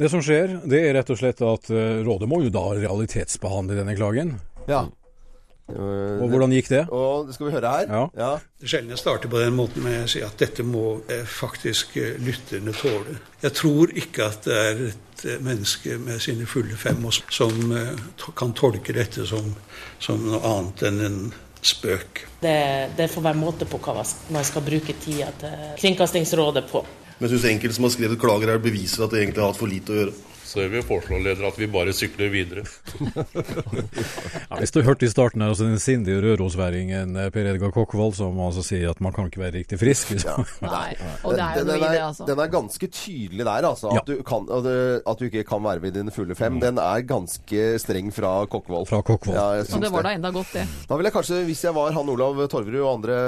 Det 0.00 0.10
som 0.12 0.22
skjer, 0.24 0.58
det 0.66 0.82
er 0.88 0.94
rett 0.98 1.12
og 1.14 1.20
slett 1.20 1.40
at 1.46 1.70
eh, 1.70 2.00
rådet 2.06 2.28
må 2.30 2.42
jo 2.44 2.50
da 2.54 2.66
realitetsbehandle 2.80 3.59
denne 3.68 3.96
klagen. 3.98 4.38
Ja. 4.68 4.86
Og 5.70 6.26
hvordan 6.30 6.52
gikk 6.54 6.70
det? 6.72 6.80
Og 6.94 7.28
det 7.28 7.36
skal 7.36 7.46
vi 7.46 7.52
høre 7.54 7.72
her. 7.74 7.90
Ja. 8.18 8.30
Det 8.58 8.66
er 8.66 8.72
sjelden 8.72 8.94
jeg 8.94 9.02
starter 9.02 9.30
på 9.30 9.40
den 9.40 9.54
måten 9.54 9.84
med 9.84 10.04
å 10.04 10.10
si 10.10 10.22
at 10.24 10.38
dette 10.40 10.64
må 10.66 11.00
eh, 11.10 11.22
faktisk 11.26 11.96
eh, 12.00 12.16
lytterne 12.22 12.74
tåle. 12.76 13.18
Jeg 13.42 13.56
tror 13.58 13.92
ikke 13.94 14.26
at 14.26 14.48
det 14.48 14.56
er 14.58 14.82
et 14.88 15.24
eh, 15.26 15.42
menneske 15.44 15.98
med 16.02 16.22
sine 16.22 16.48
fulle 16.50 16.78
fem 16.80 17.06
som 17.30 17.54
kan 18.38 18.56
tolke 18.56 18.96
dette 18.96 19.26
som, 19.28 19.52
som 20.02 20.26
noe 20.26 20.42
annet 20.42 20.86
enn 20.90 21.04
en 21.06 21.20
spøk. 21.60 22.24
Det, 22.40 22.56
det 22.96 23.10
får 23.12 23.28
være 23.28 23.38
måte 23.38 23.68
på 23.68 23.80
hva 23.84 24.00
man 24.00 24.46
skal 24.48 24.64
bruke 24.64 24.96
tida 24.96 25.28
til 25.38 25.76
Kringkastingsrådet 25.80 26.66
på. 26.70 26.82
Men 27.18 27.28
jeg 27.28 27.36
syns 27.36 27.50
enkelte 27.50 27.76
som 27.76 27.84
har 27.84 27.92
skrevet 27.92 28.20
klager 28.20 28.48
her, 28.48 28.62
beviser 28.64 29.04
at 29.04 29.12
de 29.12 29.20
egentlig 29.20 29.42
har 29.42 29.50
hatt 29.52 29.60
for 29.60 29.68
lite 29.68 29.92
å 29.92 29.98
gjøre. 29.98 30.14
Så 30.50 30.64
jeg 30.64 30.72
vil 30.72 30.82
foreslå 30.82 31.20
leder 31.22 31.46
at 31.46 31.58
vi 31.60 31.68
bare 31.70 31.92
sykler 31.94 32.30
videre. 32.32 32.64
Ja, 34.50 34.56
hvis 34.58 34.72
du 34.74 34.80
hørte 34.82 35.06
i 35.06 35.10
starten 35.10 35.42
her, 35.44 35.52
altså 35.52 35.66
den 35.68 35.78
sindige 35.78 36.18
rørosværingen 36.24 37.12
eh, 37.20 37.28
Per 37.30 37.46
Edgar 37.52 37.70
Kokkvold, 37.74 38.14
som 38.18 38.38
altså 38.42 38.62
sier 38.66 38.90
at 38.90 38.98
man 39.04 39.12
kan 39.14 39.28
ikke 39.30 39.40
være 39.44 39.54
riktig 39.60 39.78
frisk. 39.80 40.10
Ja. 40.24 40.34
Nei, 40.64 40.96
og 41.22 41.36
det 41.36 41.44
er 41.44 41.60
jo 41.60 41.64
Den- 41.64 41.70
den 41.70 41.84
er- 41.86 42.06
altså. 42.08 42.26
Den 42.26 42.42
er 42.42 42.50
ganske 42.50 42.88
tydelig 42.90 43.44
der, 43.46 43.66
altså. 43.68 43.92
At, 43.94 44.00
Ja. 44.00 44.02
du 44.16 44.22
kan, 44.26 44.48
at, 44.50 44.64
du, 44.66 45.00
at 45.12 45.18
du 45.20 45.24
ikke 45.28 45.44
kan 45.46 45.62
være 45.64 45.82
ved 45.82 45.92
dine 45.94 46.10
fulle 46.10 46.34
fem. 46.34 46.58
Den 46.60 46.78
er 46.82 47.00
ganske 47.06 47.78
streng 47.78 48.10
fra 48.14 48.32
Kokkvold. 48.50 48.88
Fra 48.90 49.00
Kokkvold. 49.06 49.36
Ja, 49.36 49.62
Og 49.76 49.82
det 49.86 49.92
var 49.92 50.02
da 50.08 50.14
enda 50.18 50.30
godt, 50.34 50.52
det. 50.54 50.66
Da 50.88 50.96
vil 50.98 51.04
jeg 51.10 51.12
kanskje, 51.14 51.44
hvis 51.46 51.64
jeg 51.64 51.74
var 51.74 51.92
han 51.94 52.08
Olav 52.08 52.42
Torverud 52.50 52.80
og 52.80 52.92
andre 52.98 53.20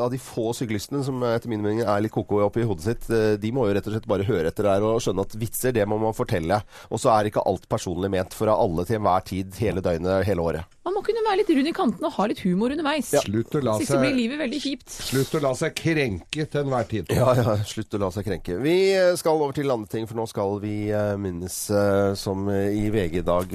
av 0.00 0.10
de 0.14 0.18
få 0.22 0.52
syklistene 0.56 1.04
som 1.04 1.20
etter 1.28 1.48
min 1.52 1.60
mening 1.62 1.82
er 1.84 2.00
litt 2.00 2.12
koko 2.14 2.40
oppi 2.46 2.64
hodet 2.64 2.82
sitt, 2.88 3.10
eh, 3.12 3.36
de 3.36 3.52
må 3.52 3.68
jo 3.68 3.74
rett 3.76 3.86
og 3.86 3.92
slett 3.98 4.08
bare 4.08 4.24
høre 4.28 4.48
etter 4.48 4.62
der 4.70 4.82
og 4.88 5.00
skjønne 5.04 5.26
at 5.28 5.36
vitser, 5.36 5.72
det 5.76 5.86
må 5.88 5.98
man 6.00 6.16
fortelle. 6.16 6.61
Og 6.90 7.02
så 7.02 7.12
er 7.14 7.30
ikke 7.30 7.44
alt 7.48 7.68
personlig 7.70 8.12
ment 8.12 8.36
for 8.36 8.52
alle 8.52 8.86
til 8.88 9.00
enhver 9.00 9.26
tid, 9.28 9.54
hele 9.62 9.84
døgnet, 9.84 10.26
hele 10.28 10.44
året. 10.44 10.78
Man 10.82 10.96
må 10.96 11.02
kunne 11.06 11.22
være 11.22 11.38
litt 11.42 11.50
rund 11.54 11.68
i 11.70 11.72
kantene 11.76 12.08
og 12.08 12.14
ha 12.16 12.24
litt 12.26 12.40
humor 12.42 12.72
underveis. 12.74 13.12
Slutt 13.22 13.54
å 13.54 13.60
la 13.62 13.76
seg, 13.78 14.00
blir 14.02 14.16
livet 14.16 14.40
veldig 14.40 14.58
kjipt. 14.64 14.90
Slutt 14.90 15.36
å 15.38 15.40
la 15.44 15.52
seg 15.54 15.76
krenke 15.78 16.46
til 16.50 16.64
enhver 16.64 16.88
tid. 16.90 17.12
Ja, 17.14 17.28
ja, 17.38 17.54
slutt 17.70 17.94
å 17.94 18.00
la 18.02 18.08
seg 18.14 18.26
krenke. 18.26 18.56
Vi 18.62 18.74
eh, 18.96 19.12
skal 19.20 19.38
over 19.38 19.54
til 19.54 19.70
andre 19.70 19.92
ting, 19.92 20.08
for 20.10 20.18
nå 20.18 20.26
skal 20.30 20.58
vi 20.62 20.74
eh, 20.90 21.12
minnes, 21.22 21.58
eh, 21.70 22.14
som 22.18 22.50
i 22.50 22.88
VG 22.90 23.20
i 23.20 23.24
dag 23.26 23.54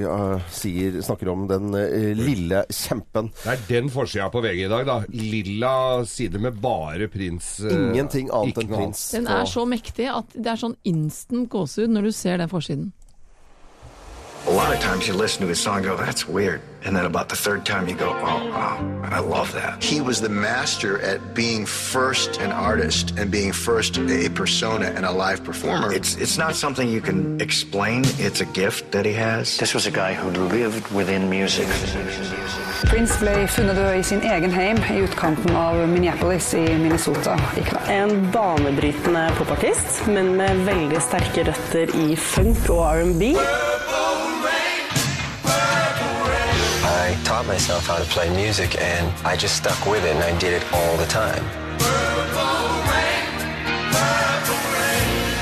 sier, 0.55 1.01
snakker 1.03 1.33
om 1.33 1.43
den 1.51 1.75
lille 2.15 2.63
kjempen. 2.71 3.33
Det 3.43 3.57
er 3.57 3.65
den 3.73 3.91
forsida 3.91 4.29
på 4.31 4.43
VG 4.45 4.63
i 4.63 4.71
dag, 4.71 4.87
da. 4.87 4.97
Lilla 5.11 5.73
side 6.07 6.39
med 6.41 6.61
bare 6.63 7.09
prins. 7.11 7.57
Ingenting 7.67 8.31
annet 8.31 8.63
enn 8.63 8.71
prins. 8.71 9.03
Den 9.17 9.27
er 9.35 9.43
så 9.51 9.67
mektig 9.67 10.07
at 10.13 10.31
det 10.31 10.53
er 10.53 10.63
sånn 10.63 10.77
instant 10.87 11.51
gåsehud 11.51 11.91
når 11.91 12.07
du 12.07 12.15
ser 12.15 12.39
den 12.39 12.55
forsiden. 12.55 12.93
A 14.47 14.51
lot 14.51 14.73
of 14.73 14.79
times 14.79 15.05
you 15.05 15.13
listen 15.13 15.41
to 15.41 15.47
his 15.47 15.59
song 15.59 15.77
and 15.77 15.85
go, 15.85 15.97
that's 15.97 16.25
weird. 16.25 16.61
And 16.85 16.95
then 16.95 17.03
about 17.05 17.27
the 17.27 17.35
third 17.35 17.65
time 17.65 17.89
you 17.89 17.95
go, 17.95 18.07
oh, 18.07 18.49
wow, 18.49 19.01
I 19.03 19.19
love 19.19 19.51
that. 19.51 19.83
He 19.83 19.99
was 19.99 20.21
the 20.21 20.29
master 20.29 21.01
at 21.01 21.35
being 21.35 21.65
first 21.65 22.39
an 22.39 22.53
artist 22.53 23.13
and 23.17 23.29
being 23.29 23.51
first 23.51 23.97
a 23.97 24.29
persona 24.29 24.85
and 24.85 25.03
a 25.05 25.11
live 25.11 25.43
performer. 25.43 25.91
It's, 25.91 26.15
it's 26.15 26.37
not 26.37 26.55
something 26.55 26.87
you 26.87 27.01
can 27.01 27.41
explain. 27.41 28.03
It's 28.19 28.39
a 28.39 28.45
gift 28.45 28.91
that 28.93 29.05
he 29.05 29.11
has. 29.13 29.57
This 29.57 29.73
was 29.73 29.85
a 29.85 29.91
guy 29.91 30.13
who 30.13 30.29
lived 30.29 30.89
within 30.93 31.29
music. 31.29 31.67
Prince 32.87 33.17
ble 33.19 33.47
funnet 33.51 33.75
død 33.75 33.97
i 33.97 34.03
sin 34.05 34.21
egen 34.23 34.53
heim 34.53 34.77
i 34.93 35.01
utkanten 35.03 35.55
av 35.59 35.75
Minneapolis 35.91 36.53
i 36.55 36.61
Minnesota 36.77 37.35
i 37.57 37.65
kveld. 37.67 37.89
En 37.91 38.29
banebrytende 38.31 39.27
popartist, 39.41 40.05
men 40.07 40.37
med 40.39 40.63
veldig 40.69 41.01
sterke 41.03 41.49
røtter 41.49 41.91
i 41.99 42.15
funk 42.15 42.69
og 42.69 42.85
R&B. 42.93 43.33
I 47.17 47.23
taught 47.23 47.47
myself 47.47 47.87
how 47.87 47.97
to 47.97 48.05
play 48.05 48.29
music 48.29 48.79
and 48.79 49.11
I 49.25 49.35
just 49.35 49.57
stuck 49.57 49.87
with 49.87 50.05
it 50.05 50.15
and 50.15 50.23
I 50.23 50.37
did 50.37 50.53
it 50.53 50.63
all 50.71 50.97
the 50.97 51.05
time. 51.07 51.43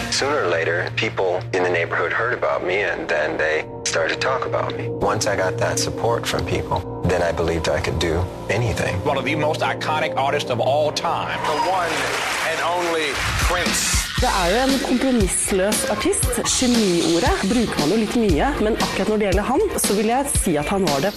Sooner 0.09 0.45
or 0.45 0.47
later, 0.47 0.89
people 0.95 1.41
in 1.53 1.63
the 1.63 1.69
neighborhood 1.69 2.13
heard 2.13 2.33
about 2.33 2.65
me 2.65 2.75
and 2.83 3.07
then 3.09 3.35
they 3.37 3.69
started 3.83 4.13
to 4.13 4.19
talk 4.21 4.45
about 4.45 4.75
me. 4.77 4.87
Once 4.87 5.27
I 5.27 5.35
got 5.35 5.57
that 5.57 5.77
support 5.77 6.25
from 6.25 6.45
people, 6.45 7.01
then 7.07 7.21
I 7.21 7.33
believed 7.33 7.67
I 7.67 7.81
could 7.81 7.99
do 7.99 8.25
anything. 8.49 8.95
One 9.03 9.17
of 9.17 9.25
the 9.25 9.35
most 9.35 9.59
iconic 9.59 10.15
artists 10.15 10.49
of 10.49 10.61
all 10.61 10.93
time. 10.93 11.37
The 11.43 11.69
one 11.69 11.91
and 12.47 12.61
only 12.61 13.11
Prince. 13.49 13.94
Det 14.15 14.29
er 14.31 14.45
jo 14.51 14.59
en 14.63 14.79
kompromissløs 14.87 15.79
artist. 15.91 16.25
Geniordet 16.59 17.33
bruker 17.51 17.79
man 17.81 17.89
jo 17.91 17.97
litt 17.99 18.15
mye, 18.15 18.47
men 18.63 18.77
akkurat 18.79 19.09
når 19.11 19.17
det 19.17 19.27
gjelder 19.27 19.47
han, 19.49 19.63
så 19.83 19.97
vil 19.97 20.07
jeg 20.11 20.31
si 20.39 20.55
at 20.61 20.71
han 20.71 20.87
var 20.87 21.03
det. 21.03 21.11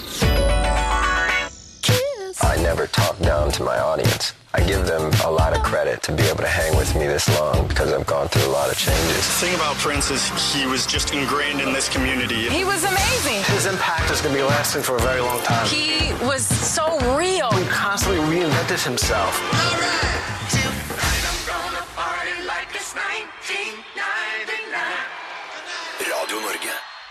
I 2.43 2.55
never 2.63 2.87
talk 2.87 3.17
down 3.23 3.53
to 3.53 3.63
my 3.63 3.79
audience. 3.91 4.35
I 4.55 4.61
give 4.71 4.83
them 4.87 5.13
a 5.25 5.31
lot 5.31 5.53
of 5.57 5.63
credit 5.63 6.03
to 6.03 6.13
be 6.13 6.25
able 6.33 6.43
to 6.43 6.53
hang 6.61 6.75
with 6.77 6.91
me 6.99 7.07
this 7.07 7.29
long 7.39 7.69
because 7.69 7.93
I've 7.93 8.07
gone 8.07 8.27
through 8.29 8.49
a 8.51 8.55
lot 8.59 8.69
of 8.73 8.77
changes. 8.77 9.23
The 9.31 9.47
thing 9.47 9.55
about 9.55 9.77
Prince 9.77 10.11
is 10.11 10.23
he 10.53 10.67
was 10.67 10.87
just 10.87 11.15
ingrained 11.15 11.61
in 11.61 11.73
this 11.73 11.89
community. 11.89 12.49
He 12.49 12.65
was 12.65 12.83
amazing. 12.83 13.41
His 13.55 13.67
impact 13.67 14.11
is 14.11 14.21
going 14.23 14.35
to 14.35 14.41
be 14.43 14.49
lasting 14.57 14.83
for 14.83 14.97
a 14.97 15.03
very 15.11 15.21
long 15.21 15.41
time. 15.43 15.67
He 15.69 16.13
was 16.27 16.43
so 16.47 16.87
real. 17.17 17.51
He 17.53 17.65
constantly 17.69 18.21
reinvented 18.33 18.83
himself. 18.83 19.39
Radio 19.53 20.38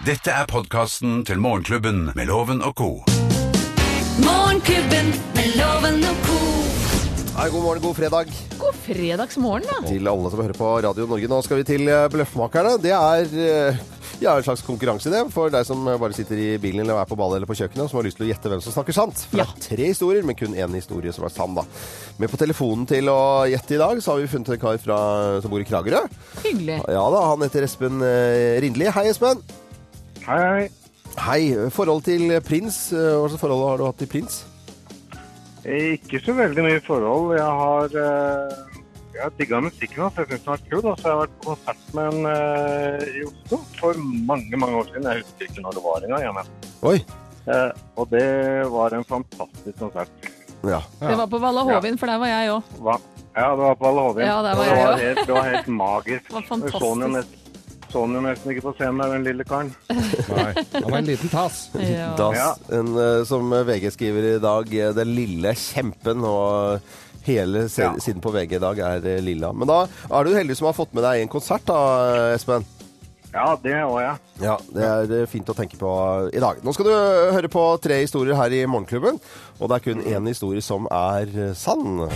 Dette 0.07 0.31
er 0.31 0.45
podkasten 0.47 1.25
til 1.27 1.41
Morgenklubben 1.43 2.13
med 2.15 2.29
Loven 2.29 2.61
og 2.63 2.77
co. 2.79 2.85
Morgenklubben 4.23 5.09
med 5.35 5.57
Loven 5.59 5.97
og 6.07 6.21
co. 6.23 6.37
Hei, 7.35 7.49
god 7.51 7.65
morgen, 7.65 7.83
god 7.83 7.97
fredag 7.97 8.31
God 8.55 8.77
fredagsmorgen, 8.85 9.67
da. 9.67 9.81
til 9.83 10.07
alle 10.07 10.31
som 10.31 10.39
hører 10.45 10.55
på 10.55 10.69
Radio 10.85 11.09
Norge. 11.11 11.27
Nå 11.27 11.41
skal 11.43 11.59
vi 11.59 11.67
til 11.67 11.91
eh, 11.91 12.05
Bløffmakerne. 12.13 12.77
Det 12.79 12.95
er 12.95 13.35
eh, 13.35 13.83
Ja, 14.23 14.37
en 14.37 14.47
slags 14.47 14.63
konkurranse 14.63 15.11
det 15.11 15.25
for 15.35 15.51
deg 15.51 15.67
som 15.67 15.83
bare 15.83 16.15
sitter 16.15 16.39
i 16.39 16.47
bilen 16.55 16.85
eller 16.85 17.03
er 17.03 17.11
på 17.11 17.19
ballet 17.19 17.41
eller 17.41 17.51
på 17.51 17.59
kjøkkenet 17.59 17.83
og 17.83 17.91
som 17.91 17.99
har 17.99 18.07
lyst 18.07 18.21
til 18.21 18.29
å 18.29 18.31
gjette 18.31 18.55
hvem 18.55 18.63
som 18.63 18.77
snakker 18.79 18.95
sant. 18.95 19.27
For 19.27 19.43
det 19.43 19.49
er 19.49 19.61
tre 19.67 19.91
historier, 19.91 20.23
men 20.23 20.39
kun 20.39 20.55
én 20.55 20.79
historie 20.79 21.11
som 21.11 21.27
er 21.27 21.35
sann, 21.35 21.59
da. 21.59 21.67
Med 22.23 22.31
på 22.31 22.39
telefonen 22.39 22.87
til 22.87 23.11
å 23.11 23.19
gjette 23.51 23.75
i 23.75 23.83
dag, 23.83 23.99
så 23.99 24.15
har 24.15 24.23
vi 24.23 24.31
funnet 24.31 24.55
en 24.55 24.63
kar 24.63 24.79
fra, 24.87 25.03
som 25.43 25.51
bor 25.51 25.59
i 25.59 25.67
Kragerø. 25.67 26.05
Hyggelig. 26.47 26.79
Ja 26.95 27.07
da, 27.11 27.29
han 27.33 27.43
heter 27.43 27.67
Espen 27.67 27.99
eh, 28.07 28.55
Rindli. 28.63 28.87
Hei, 28.87 29.09
Espen. 29.11 29.43
Hei, 30.27 30.39
hei. 30.43 30.69
Hei. 31.17 31.41
Forhold 31.73 32.03
til 32.05 32.29
prins. 32.45 32.91
eh, 32.93 32.97
Hva 33.17 33.27
slags 33.29 33.41
forhold 33.41 33.63
har 33.69 33.77
du 33.81 33.85
hatt 33.87 33.97
til 34.01 34.09
prins? 34.11 34.41
Ikke 35.67 36.19
så 36.23 36.35
veldig 36.37 36.63
mye 36.63 36.81
forhold. 36.85 37.35
Jeg 37.37 37.43
har, 37.61 37.85
eh, 37.85 38.81
jeg 39.15 39.23
har 39.23 39.31
digga 39.39 39.61
musikken 39.61 40.03
hans. 40.03 40.15
Jeg 40.17 40.27
syns 40.27 40.43
den 40.43 40.53
var 40.53 40.65
kul. 40.69 40.85
Og 40.91 40.97
så 40.99 41.03
har 41.07 41.13
jeg 41.13 41.21
vært 41.23 41.37
på 41.41 41.55
konsert 41.55 41.93
med 41.95 42.13
en 42.13 42.25
eh, 42.31 43.07
i 43.21 43.23
Oslo 43.27 43.61
for 43.79 43.93
mange 44.31 44.57
mange 44.57 44.75
år 44.81 44.85
siden. 44.91 45.03
Jeg 45.11 45.23
husker 45.23 45.47
ikke 45.49 45.61
når 45.65 45.71
det 45.79 45.83
var 45.87 46.07
engang. 46.07 46.21
jeg, 46.21 46.45
Oi. 46.83 46.97
Eh, 47.47 47.71
og 47.95 48.09
det 48.11 48.27
var 48.71 48.93
en 48.93 49.03
fantastisk 49.07 49.79
konsert. 49.79 50.09
Ja. 50.67 50.81
Det 50.99 51.17
var 51.17 51.27
på 51.27 51.39
Valla 51.39 51.63
Hovin, 51.63 51.97
for 51.97 52.07
der 52.07 52.17
var 52.19 52.27
jeg 52.27 52.49
òg. 52.51 52.63
Ja, 53.37 53.49
det 53.55 53.63
var 53.63 53.75
på 53.75 53.85
Valle 53.85 54.01
Hovin. 54.01 54.25
Ja, 54.25 54.37
det 54.43 54.57
var 54.57 54.63
det, 54.65 54.77
var 54.77 54.87
også. 54.91 55.03
helt, 55.03 55.27
det 55.27 55.33
var 55.33 55.43
helt 55.43 55.67
magisk. 55.67 56.31
var 56.33 56.41
fantastisk. 56.49 57.46
Så 57.91 58.01
han 58.03 58.13
jo 58.17 58.21
nesten, 58.25 58.51
ikke 58.51 58.65
på 58.65 58.73
scenen 58.75 58.99
der, 58.99 59.13
den 59.15 59.23
lille 59.27 59.45
karen. 59.47 59.69
Nei, 59.89 60.47
han 60.73 60.87
var 60.91 60.97
en 60.99 61.07
liten 61.07 61.31
tass. 61.31 61.59
Ja. 61.87 62.09
Das, 62.19 62.59
en, 62.73 62.89
eh, 62.99 63.23
som 63.29 63.49
VG 63.67 63.91
skriver 63.95 64.25
i 64.35 64.39
dag, 64.43 64.73
eh, 64.75 64.91
den 64.97 65.13
lille 65.15 65.53
kjempen. 65.55 66.23
og 66.27 66.81
Hele 67.27 67.65
Ja. 67.67 67.89
siden 67.99 68.21
på 68.23 68.31
VG 68.31 68.55
i 68.55 68.59
dag 68.63 68.79
er 68.79 69.05
eh, 69.07 69.21
lilla. 69.23 69.53
Men 69.53 69.67
da 69.67 69.81
er 69.87 70.23
du 70.27 70.33
heldig 70.35 70.55
som 70.59 70.67
har 70.69 70.75
fått 70.77 70.93
med 70.95 71.03
deg 71.03 71.21
en 71.25 71.31
konsert, 71.31 71.65
da, 71.67 71.79
Espen. 72.35 72.65
Ja, 73.33 73.49
det 73.61 73.73
var 73.83 74.01
jeg. 74.01 74.15
Ja, 74.41 74.53
det 74.73 74.85
er 75.21 75.25
fint 75.29 75.49
å 75.51 75.55
tenke 75.55 75.75
på 75.77 75.89
i 76.33 76.39
dag. 76.39 76.61
Nå 76.63 76.73
skal 76.73 76.87
du 76.87 76.93
høre 77.35 77.49
på 77.51 77.65
tre 77.83 77.99
historier 78.01 78.35
her 78.39 78.55
i 78.55 78.63
Morgenklubben. 78.65 79.19
Og 79.59 79.67
det 79.69 79.75
er 79.79 79.83
kun 79.89 80.03
én 80.07 80.27
historie 80.31 80.63
som 80.63 80.87
er 80.91 81.27
sann. 81.59 82.07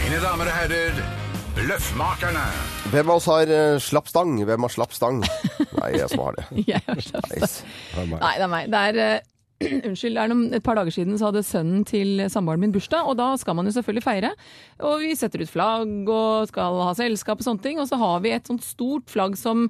Mine 0.00 0.18
damer 0.24 0.48
og 0.48 0.56
herrer, 0.56 1.04
Bløffmakerne. 1.54 2.42
Hvem 2.90 3.10
av 3.12 3.20
oss 3.20 3.26
har 3.30 3.50
eh, 3.52 3.76
slapp 3.82 4.08
stang? 4.10 4.32
Hvem 4.42 4.64
har 4.66 4.72
slapp 4.74 4.94
stang? 4.96 5.20
Nei, 5.22 5.90
jeg 5.94 6.08
som 6.10 6.22
har 6.24 6.34
det. 6.40 6.44
Jeg 6.72 6.80
har 6.86 6.98
slapp 7.04 7.28
stang. 7.30 7.44
Nice. 7.44 7.68
Nei, 8.10 8.32
det 8.40 8.44
er 8.46 8.50
meg. 8.50 8.66
Det 8.72 8.80
er 8.88 8.98
uh, 8.98 9.30
Unnskyld, 9.88 10.16
det 10.18 10.22
er 10.24 10.32
noen, 10.32 10.42
et 10.58 10.64
par 10.66 10.76
dager 10.80 10.94
siden 10.96 11.14
så 11.20 11.28
hadde 11.30 11.44
sønnen 11.46 11.84
til 11.88 12.24
samboeren 12.32 12.64
min 12.64 12.74
bursdag, 12.74 13.06
og 13.06 13.14
da 13.20 13.28
skal 13.40 13.54
man 13.56 13.70
jo 13.70 13.74
selvfølgelig 13.76 14.04
feire. 14.04 14.32
Og 14.82 15.04
vi 15.04 15.12
setter 15.18 15.44
ut 15.44 15.52
flagg 15.52 16.10
og 16.10 16.48
skal 16.50 16.80
ha 16.88 16.94
selskap 16.98 17.38
og 17.40 17.46
sånne 17.46 17.64
ting, 17.68 17.78
og 17.82 17.86
så 17.90 18.00
har 18.02 18.18
vi 18.26 18.34
et 18.34 18.50
sånt 18.50 18.66
stort 18.66 19.06
flagg 19.14 19.38
som, 19.38 19.68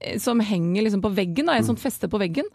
eh, 0.00 0.16
som 0.22 0.40
henger 0.40 0.86
liksom 0.88 1.04
på 1.04 1.12
veggen, 1.12 1.50
da, 1.52 1.58
et 1.60 1.68
sånt 1.68 1.82
feste 1.82 2.08
på 2.08 2.22
veggen. 2.24 2.48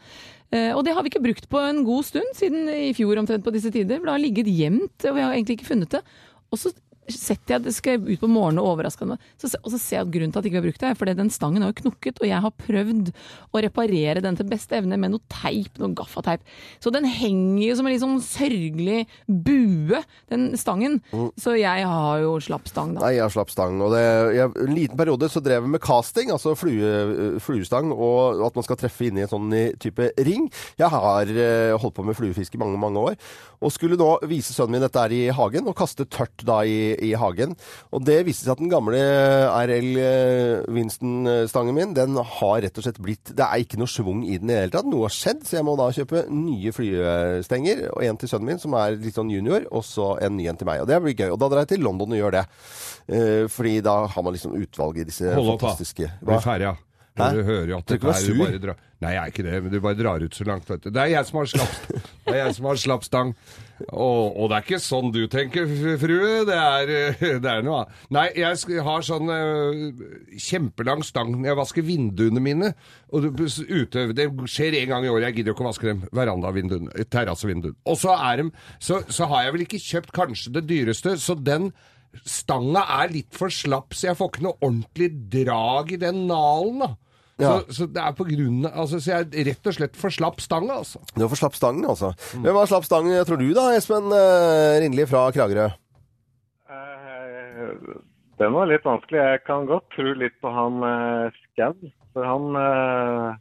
Eh, 0.49 0.71
Og 0.73 0.81
det 0.87 0.97
har 0.97 1.05
vi 1.05 1.13
ikke 1.13 1.23
brukt 1.29 1.45
på 1.53 1.61
en 1.61 1.85
god 1.85 2.09
stund, 2.09 2.33
siden 2.41 2.65
i 2.73 2.89
fjor 2.97 3.21
omtrent 3.21 3.45
på 3.45 3.53
disse 3.53 3.69
tider. 3.71 4.01
For 4.01 4.09
det 4.09 4.17
har 4.17 4.25
ligget 4.25 4.49
gjemt, 4.49 4.97
og 5.05 5.13
vi 5.19 5.27
har 5.27 5.37
egentlig 5.37 5.61
ikke 5.61 5.69
funnet 5.75 5.93
det. 5.93 6.01
Og 6.49 6.59
så 6.61 6.73
setter 7.11 7.55
jeg 7.57 7.65
det 7.65 7.73
skal 7.75 8.03
ut 8.03 8.21
på 8.21 8.29
morgenen 8.31 8.61
og 8.63 8.73
overraske 8.73 9.07
meg. 9.07 9.21
Så, 9.41 9.51
og 9.59 9.69
så 9.73 9.79
ser 9.79 9.97
jeg 9.99 10.07
at 10.07 10.13
grunnen 10.13 10.33
til 10.33 10.41
at 10.41 10.47
jeg 10.47 10.53
ikke 10.53 10.61
har 10.61 10.67
brukt 10.67 10.83
det, 10.83 10.91
er 10.91 10.99
fordi 10.99 11.15
den 11.19 11.31
stangen 11.33 11.65
har 11.65 11.73
jo 11.73 11.79
knukket, 11.81 12.21
og 12.21 12.29
jeg 12.29 12.43
har 12.45 12.55
prøvd 12.63 13.11
å 13.53 13.63
reparere 13.65 14.23
den 14.23 14.39
til 14.39 14.49
beste 14.49 14.77
evne 14.79 14.99
med 14.99 15.13
noe 15.13 15.23
teip, 15.31 15.77
noe 15.81 15.95
gaffateip. 15.97 16.45
Så 16.83 16.93
den 16.93 17.07
henger 17.09 17.63
jo 17.67 17.77
som 17.79 17.89
en 17.89 17.93
litt 17.95 18.03
sånn 18.03 18.21
sørgelig 18.23 19.03
bue, 19.27 20.03
den 20.31 20.51
stangen. 20.59 20.99
Så 21.39 21.55
jeg 21.59 21.87
har 21.89 22.23
jo 22.23 22.35
slapp 22.43 22.69
stang, 22.71 22.95
da. 22.97 23.05
Nei, 23.05 23.15
jeg 23.17 23.25
har 23.25 23.33
slapp 23.35 23.53
stang. 23.53 23.79
Og 23.83 23.93
det, 23.95 24.03
jeg, 24.37 24.51
en 24.65 24.75
liten 24.77 24.99
periode 24.99 25.29
så 25.31 25.43
drev 25.43 25.65
jeg 25.65 25.73
med 25.75 25.83
casting, 25.83 26.33
altså 26.33 26.55
flue, 26.59 27.39
fluestang, 27.43 27.91
og 27.93 28.43
at 28.47 28.57
man 28.57 28.67
skal 28.67 28.79
treffe 28.79 29.09
inn 29.09 29.19
i 29.19 29.25
en 29.25 29.31
sånn 29.31 29.53
type 29.81 30.11
ring. 30.25 30.49
Jeg 30.79 30.91
har 30.93 31.29
eh, 31.33 31.73
holdt 31.79 31.97
på 31.97 32.05
med 32.07 32.17
fluefiske 32.17 32.57
i 32.57 32.61
mange, 32.61 32.79
mange 32.81 33.01
år, 33.11 33.17
og 33.63 33.71
skulle 33.73 33.97
nå 33.99 34.09
vise 34.29 34.55
sønnen 34.55 34.77
min 34.77 34.83
dette 34.83 34.99
her 34.99 35.13
i 35.15 35.23
hagen, 35.35 35.67
og 35.69 35.77
kaste 35.77 36.07
tørt 36.09 36.43
da 36.47 36.61
i, 36.67 36.92
i 37.01 37.13
hagen. 37.19 37.55
Og 37.93 38.03
det 38.05 38.19
viste 38.27 38.45
seg 38.45 38.55
at 38.55 38.61
den 38.63 38.71
gamle 38.71 38.99
RL 38.99 39.89
eh, 40.01 40.63
Winston-stangen 40.73 41.77
min, 41.77 41.95
den 41.97 42.17
har 42.17 42.61
rett 42.65 42.77
og 42.79 42.85
slett 42.85 43.01
blitt 43.03 43.33
Det 43.33 43.45
er 43.45 43.63
ikke 43.63 43.79
noe 43.81 43.91
schwung 43.91 44.23
i 44.27 44.37
den 44.41 44.51
i 44.51 44.55
det 44.55 44.61
hele 44.65 44.75
tatt. 44.75 44.89
Noe 44.89 45.07
har 45.07 45.15
skjedd, 45.15 45.43
så 45.47 45.59
jeg 45.59 45.67
må 45.67 45.75
da 45.79 45.89
kjøpe 45.95 46.25
nye 46.33 46.73
flyestenger, 46.75 47.85
og 47.93 48.07
en 48.07 48.21
til 48.21 48.31
sønnen 48.31 48.53
min 48.53 48.63
som 48.63 48.77
er 48.79 48.97
litt 48.99 49.17
sånn 49.19 49.33
junior, 49.33 49.67
og 49.71 49.85
så 49.87 50.13
en 50.23 50.37
ny 50.37 50.47
en 50.51 50.59
til 50.59 50.69
meg. 50.69 50.83
Og 50.83 50.89
det 50.89 51.01
blir 51.03 51.17
gøy. 51.17 51.29
Og 51.33 51.41
da 51.41 51.51
drar 51.51 51.65
jeg 51.65 51.75
til 51.75 51.85
London 51.87 52.15
og 52.15 52.21
gjør 52.21 52.39
det. 52.39 52.47
Eh, 53.07 53.43
fordi 53.51 53.77
da 53.83 53.99
har 54.07 54.25
man 54.25 54.35
liksom 54.35 54.55
utvalget 54.59 55.03
i 55.03 55.11
disse 55.11 55.29
Hold 55.33 55.55
opp, 55.55 55.61
da. 55.61 55.73
fantastiske 55.73 56.09
Bli 56.23 56.41
ferdig, 56.43 56.71
ja. 56.71 56.75
Hæ? 57.13 57.27
Du 57.35 57.43
hører 57.45 57.69
jo 57.69 57.77
at 57.77 57.91
det 57.91 57.99
er 57.99 58.23
du 58.25 58.39
bare 58.39 58.59
drar 58.61 58.77
Nei, 59.03 59.11
jeg 59.13 59.19
er 59.19 59.31
ikke 59.33 59.43
det, 59.43 59.57
men 59.61 59.73
du 59.73 59.81
bare 59.83 59.97
drar 59.99 60.23
ut 60.23 60.35
så 60.37 60.45
langt, 60.47 60.69
vet 60.69 60.85
du. 60.85 60.89
Det 60.95 61.01
er 61.01 61.09
jeg 61.11 61.27
som 61.27 61.41
har 61.41 61.49
slapp, 61.51 61.73
det 62.25 62.33
er 62.33 62.39
jeg 62.39 62.55
som 62.55 62.67
har 62.69 62.79
slapp 62.79 63.03
stang. 63.03 63.33
Og, 63.91 64.37
og 64.39 64.49
det 64.49 64.57
er 64.57 64.65
ikke 64.65 64.79
sånn 64.81 65.11
du 65.13 65.21
tenker, 65.31 65.67
frue. 66.01 66.43
Det 66.47 66.57
er, 66.57 66.91
det 67.43 67.51
er 67.51 67.65
noe 67.65 67.83
annet. 67.83 68.01
Nei, 68.15 68.25
jeg 68.39 68.83
har 68.87 69.05
sånn 69.05 69.31
eh, 69.33 70.03
kjempelang 70.39 71.03
stang 71.05 71.33
når 71.35 71.51
jeg 71.51 71.59
vasker 71.59 71.87
vinduene 71.87 72.43
mine. 72.43 72.73
Og 73.13 73.27
ute, 73.33 74.07
det 74.15 74.29
skjer 74.49 74.79
en 74.81 74.93
gang 74.93 75.07
i 75.07 75.11
året. 75.11 75.29
Jeg 75.29 75.39
gidder 75.39 75.53
jo 75.53 75.57
ikke 75.57 75.67
å 75.67 75.71
vaske 75.71 75.89
dem. 75.91 76.03
Verandavinduene, 76.15 77.07
terrassevinduene. 77.11 77.79
Og 77.89 77.99
så, 77.99 78.15
er 78.15 78.43
dem, 78.43 78.53
så, 78.79 79.03
så 79.11 79.27
har 79.31 79.47
jeg 79.47 79.57
vel 79.57 79.67
ikke 79.67 79.83
kjøpt 79.83 80.15
kanskje 80.15 80.55
det 80.57 80.67
dyreste, 80.71 81.17
så 81.21 81.37
den 81.37 81.71
stanga 82.29 82.83
er 83.01 83.13
litt 83.13 83.33
for 83.35 83.53
slapp, 83.53 83.95
så 83.97 84.11
jeg 84.11 84.19
får 84.19 84.29
ikke 84.29 84.45
noe 84.45 84.59
ordentlig 84.61 85.09
drag 85.33 85.95
i 85.95 86.01
den 86.01 86.27
nalen, 86.29 86.83
da. 86.83 86.93
Ja. 87.41 87.55
Så, 87.65 87.73
så 87.73 87.87
det 87.89 88.01
er 88.03 88.13
på 88.13 88.27
grunn 88.27 88.59
av 88.67 88.83
altså, 88.83 88.99
Så 89.01 89.09
jeg 89.09 89.25
er 89.25 89.47
rett 89.47 89.69
og 89.69 89.73
slett 89.73 89.95
for 89.97 90.13
slapp 90.13 90.41
stang, 90.43 90.67
altså. 90.69 91.01
Du 91.15 91.25
for 91.25 91.39
slapp 91.39 91.57
stang, 91.57 91.81
altså. 91.89 92.11
Hvem 92.35 92.53
var 92.53 92.69
slapp 92.69 92.85
stang, 92.85 93.09
tror 93.25 93.41
du 93.41 93.47
da, 93.57 93.71
Espen 93.73 94.13
uh, 94.13 94.77
Rindli 94.83 95.07
fra 95.09 95.25
Kragerø? 95.33 95.71
Uh, 96.69 97.97
Den 98.41 98.53
var 98.53 98.69
litt 98.69 98.85
vanskelig. 98.85 99.23
Jeg 99.33 99.43
kan 99.47 99.65
godt 99.69 99.89
tro 99.95 100.13
litt 100.19 100.37
på 100.45 100.53
han 100.53 100.85
uh, 100.85 101.41
Skau. 101.53 101.73
For 102.13 102.27
han 102.29 102.57
uh, 102.57 103.33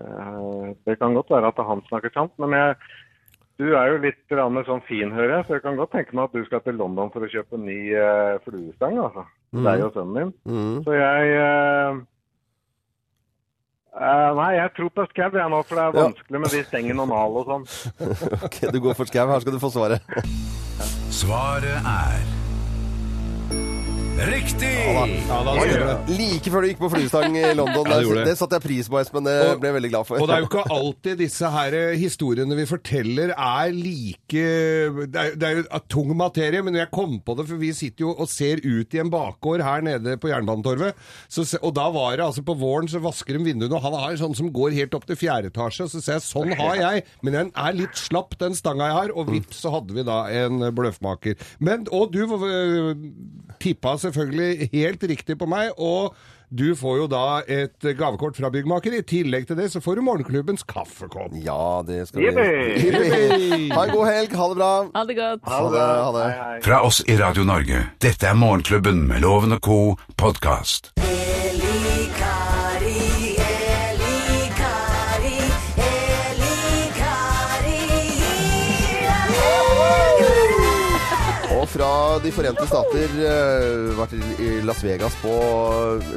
eh, 0.00 0.76
Det 0.86 0.98
kan 0.98 1.14
godt 1.16 1.30
være 1.30 1.52
at 1.52 1.66
han 1.68 1.82
snakker 1.88 2.12
sant, 2.14 2.32
men 2.40 2.54
jeg, 2.56 2.74
du 3.60 3.66
er 3.76 3.92
jo 3.92 4.02
litt 4.04 4.36
sånn 4.68 4.84
fin, 4.88 5.12
hører 5.12 5.38
jeg, 5.38 5.46
så 5.46 5.56
jeg 5.58 5.64
kan 5.66 5.76
godt 5.76 5.92
tenke 5.92 6.16
meg 6.16 6.28
at 6.28 6.36
du 6.36 6.44
skal 6.48 6.62
til 6.64 6.78
London 6.80 7.12
for 7.12 7.24
å 7.24 7.30
kjøpe 7.32 7.60
ny 7.60 7.78
eh, 7.92 8.36
fluestang, 8.44 8.98
altså. 9.00 9.26
Mm. 9.52 9.64
Deg 9.68 9.84
og 9.84 9.94
sønnen 9.94 10.16
din. 10.18 10.32
Mm. 10.48 10.78
Så 10.84 10.96
jeg 10.96 11.36
eh, 14.00 14.30
Nei, 14.36 14.50
jeg 14.60 14.70
tror 14.76 14.90
på 14.96 15.06
Skau 15.10 15.30
jeg 15.32 15.50
nå, 15.52 15.62
for 15.68 15.74
det 15.80 15.84
er 15.84 15.96
Ja. 16.00 16.06
vanskelig 16.08 16.40
med 16.44 16.50
de 16.56 16.62
stengene 16.68 17.02
og 17.02 17.08
nal 17.08 17.38
og 17.42 17.46
sånn. 17.50 17.66
ok, 18.46 18.58
du 18.72 18.80
går 18.80 18.94
for 18.98 19.04
skau. 19.08 19.26
Her 19.32 19.40
skal 19.40 19.52
du 19.56 19.60
få 19.62 19.70
svaret. 19.72 20.00
Svaret 21.10 21.80
er 21.80 22.35
Riktig! 24.16 24.72
Ja, 25.28 25.42
da 25.44 25.54
ja, 25.60 25.80
da. 25.84 25.94
Like 26.08 26.48
før 26.48 26.64
du 26.64 26.70
gikk 26.70 26.78
på 26.80 26.88
flyestang 26.88 27.34
i 27.36 27.50
London. 27.52 27.84
Ja, 27.90 27.98
det 28.00 28.22
det, 28.30 28.36
satte 28.38 28.56
jeg 28.56 28.64
pris 28.64 28.86
på, 28.88 28.96
Espen. 29.02 29.26
Det 29.28 29.34
Og- 29.44 29.58
ble 29.60 29.68
jeg 29.68 29.76
veldig 29.76 29.90
glad 29.92 30.06
for. 30.08 30.22
Og 30.22 30.28
det 30.30 30.36
er 30.36 30.40
jo 30.40 30.48
ikke 30.48 30.62
alltid 30.72 31.18
disse 31.20 31.50
her 31.52 31.74
eh, 31.76 31.96
historiene 32.00 32.56
vi 32.56 32.64
forteller 32.64 33.34
er 33.36 33.74
like 33.76 34.44
Det 35.12 35.20
er, 35.20 35.34
det 35.36 35.48
er 35.50 35.60
jo 35.60 35.80
tung 35.92 36.14
materie, 36.16 36.62
men 36.64 36.78
jeg 36.80 36.88
kom 36.90 37.18
på 37.20 37.36
det, 37.36 37.44
for 37.50 37.60
vi 37.60 37.72
sitter 37.76 38.06
jo 38.06 38.14
og 38.16 38.30
ser 38.32 38.62
ut 38.64 38.94
i 38.96 39.02
en 39.02 39.10
bakgård 39.12 39.60
her 39.60 39.84
nede 39.84 40.16
på 40.16 40.30
Jernbanetorvet, 40.32 40.96
så 41.28 41.44
og 41.60 41.74
da 41.76 41.90
var 41.92 42.16
det 42.16 42.24
altså 42.24 42.42
på 42.46 42.56
våren 42.56 42.88
så 42.88 42.98
vasker 43.04 43.36
de 43.36 43.44
vinduene, 43.44 43.76
og 43.76 43.82
han 43.84 43.92
har 44.00 44.10
en 44.14 44.20
sånn 44.22 44.36
som 44.38 44.48
går 44.52 44.72
helt 44.72 44.94
opp 44.96 45.04
til 45.06 45.16
fjerde 45.20 45.52
etasje, 45.52 45.88
så 45.92 46.00
ser 46.00 46.16
jeg 46.18 46.24
sånn 46.24 46.56
har 46.56 46.76
jeg, 46.80 47.04
men 47.22 47.36
den 47.36 47.52
er 47.54 47.76
litt 47.76 47.96
slapp, 48.00 48.36
den 48.40 48.56
stanga 48.56 48.88
jeg 48.88 48.96
har, 48.96 49.14
og 49.14 49.30
vips 49.30 49.60
så 49.60 49.72
hadde 49.76 49.92
vi 49.96 50.02
da 50.06 50.24
en 50.32 50.70
bløffmaker. 50.74 51.36
Men, 51.60 51.86
og 51.92 52.12
du 52.12 52.24
tippa 53.60 53.94
selvfølgelig 53.96 54.05
helt 54.14 55.02
riktig 55.02 55.38
på 55.38 55.46
meg, 55.50 55.72
og 55.78 56.14
du 56.48 56.76
får 56.78 56.98
jo 57.00 57.06
da 57.10 57.40
et 57.50 57.88
gavekort 57.98 58.36
fra 58.38 58.50
byggmaker. 58.54 58.94
I 58.94 59.02
tillegg 59.02 59.48
til 59.48 59.58
det 59.58 59.66
så 59.72 59.82
får 59.82 59.98
du 59.98 60.04
morgenklubbens 60.06 60.62
kaffekopp. 60.62 61.34
Ja, 61.42 61.82
det 61.86 62.06
skal 62.08 62.22
vi! 62.22 63.68
Ha 63.74 63.82
en 63.82 63.94
god 63.96 64.06
helg. 64.06 64.36
Ha 64.38 64.48
det 64.52 64.58
bra. 64.62 64.72
Ha 64.94 65.04
det 65.10 65.18
godt. 65.18 65.46
Ha 65.50 65.62
det. 65.74 65.84
Ha 65.90 66.10
det. 66.20 66.64
Fra 66.68 66.82
oss 66.86 67.02
i 67.08 67.18
Radio 67.18 67.42
Norge. 67.48 67.88
Dette 68.02 68.30
er 68.30 68.38
Morgenklubben 68.38 69.08
med 69.10 69.26
Loven 69.26 69.58
og 69.58 69.62
co. 69.66 69.80
podkast. 70.16 70.92
Fra 81.66 82.18
De 82.22 82.30
forente 82.34 82.66
stater 82.68 83.14
eh, 83.26 83.94
vært 83.98 84.14
i 84.16 84.50
Las 84.66 84.82
Vegas 84.84 85.16
på 85.20 85.32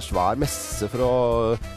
svær 0.03 0.37
messe 0.39 0.89
for 0.91 1.05
å 1.05 1.13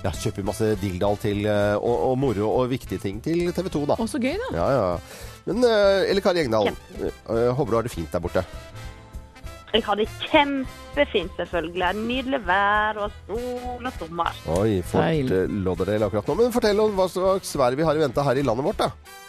ja, 0.05 0.12
kjøpe 0.12 0.45
masse 0.47 0.73
dilldall 0.83 1.19
til 1.23 1.47
eh, 1.49 1.75
og, 1.79 1.95
og 2.11 2.19
moro 2.21 2.50
og 2.50 2.71
viktige 2.73 3.00
ting 3.02 3.23
til 3.25 3.49
TV 3.55 3.71
2, 3.73 3.85
da. 3.93 3.97
Å, 3.97 4.09
så 4.11 4.21
gøy, 4.23 4.37
da. 4.45 4.50
Ja, 4.59 4.69
ja. 4.76 5.41
Men 5.49 5.64
eh, 5.67 6.11
Elle 6.12 6.25
Kari 6.25 6.45
Engdahl, 6.45 6.71
eh, 7.00 7.49
håper 7.57 7.73
du 7.73 7.79
har 7.81 7.88
det 7.88 7.95
fint 7.95 8.12
der 8.12 8.23
borte. 8.23 8.45
Jeg 9.73 9.87
det 9.97 10.09
kjempefint, 10.29 11.33
selvfølgelig. 11.41 11.95
Nydelig 12.05 12.43
vær 12.45 12.99
og 13.07 13.14
sol 13.25 13.88
og 13.88 13.93
sommer. 13.97 14.43
Oi, 14.59 14.83
Fort 14.85 15.33
Lauderdale 15.64 16.11
akkurat 16.11 16.29
nå. 16.29 16.37
Men 16.43 16.52
fortell 16.52 16.83
om 16.85 16.93
hva 16.99 17.09
slags 17.09 17.57
vær 17.57 17.79
vi 17.79 17.87
har 17.88 17.97
i 17.97 18.05
vente 18.05 18.26
her 18.26 18.37
i 18.37 18.45
landet 18.45 18.69
vårt, 18.69 18.85
da. 18.85 19.21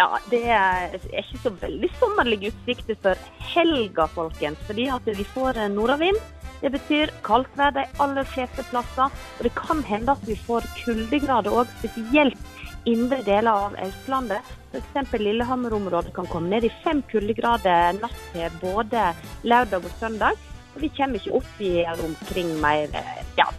Ja, 0.00 0.16
det 0.32 0.46
er 0.48 0.94
ikke 0.96 1.38
så 1.42 1.50
veldig 1.60 1.88
sommerlige 2.00 2.54
utsikter 2.54 2.96
for 3.02 3.24
helga, 3.52 4.06
folkens. 4.14 4.60
Fordi 4.64 4.86
at 4.94 5.08
vi 5.18 5.26
får 5.34 5.58
eh, 5.60 5.72
nordavind. 5.72 6.20
Det 6.60 6.70
betyr 6.72 7.12
kaldt 7.24 7.52
vær 7.56 7.74
de 7.76 7.84
aller 8.00 8.24
fleste 8.32 8.64
plasser. 8.70 9.12
Og 9.36 9.44
det 9.44 9.52
kan 9.58 9.82
hende 9.84 10.14
at 10.16 10.24
vi 10.28 10.38
får 10.46 10.64
kuldegrader 10.78 11.52
òg, 11.52 11.68
spesielt 11.82 12.88
indre 12.88 13.20
deler 13.26 13.66
av 13.66 13.76
Østlandet. 13.84 14.54
F.eks. 14.72 15.16
Lillehammer-området 15.20 16.14
kan 16.16 16.28
komme 16.30 16.48
ned 16.54 16.64
i 16.64 16.72
fem 16.84 17.02
kuldegrader 17.10 17.98
natt 17.98 18.22
til 18.32 18.60
både 18.62 19.10
lørdag 19.44 19.84
og 19.84 19.98
søndag. 20.00 20.46
Og 20.76 20.84
vi 20.86 20.92
kommer 20.96 21.20
ikke 21.20 21.42
opp 21.42 21.60
i 21.60 21.74
eller 21.82 22.06
omkring 22.08 22.54
mer 22.62 22.88
eh, 22.96 23.20
ja, 23.36 23.50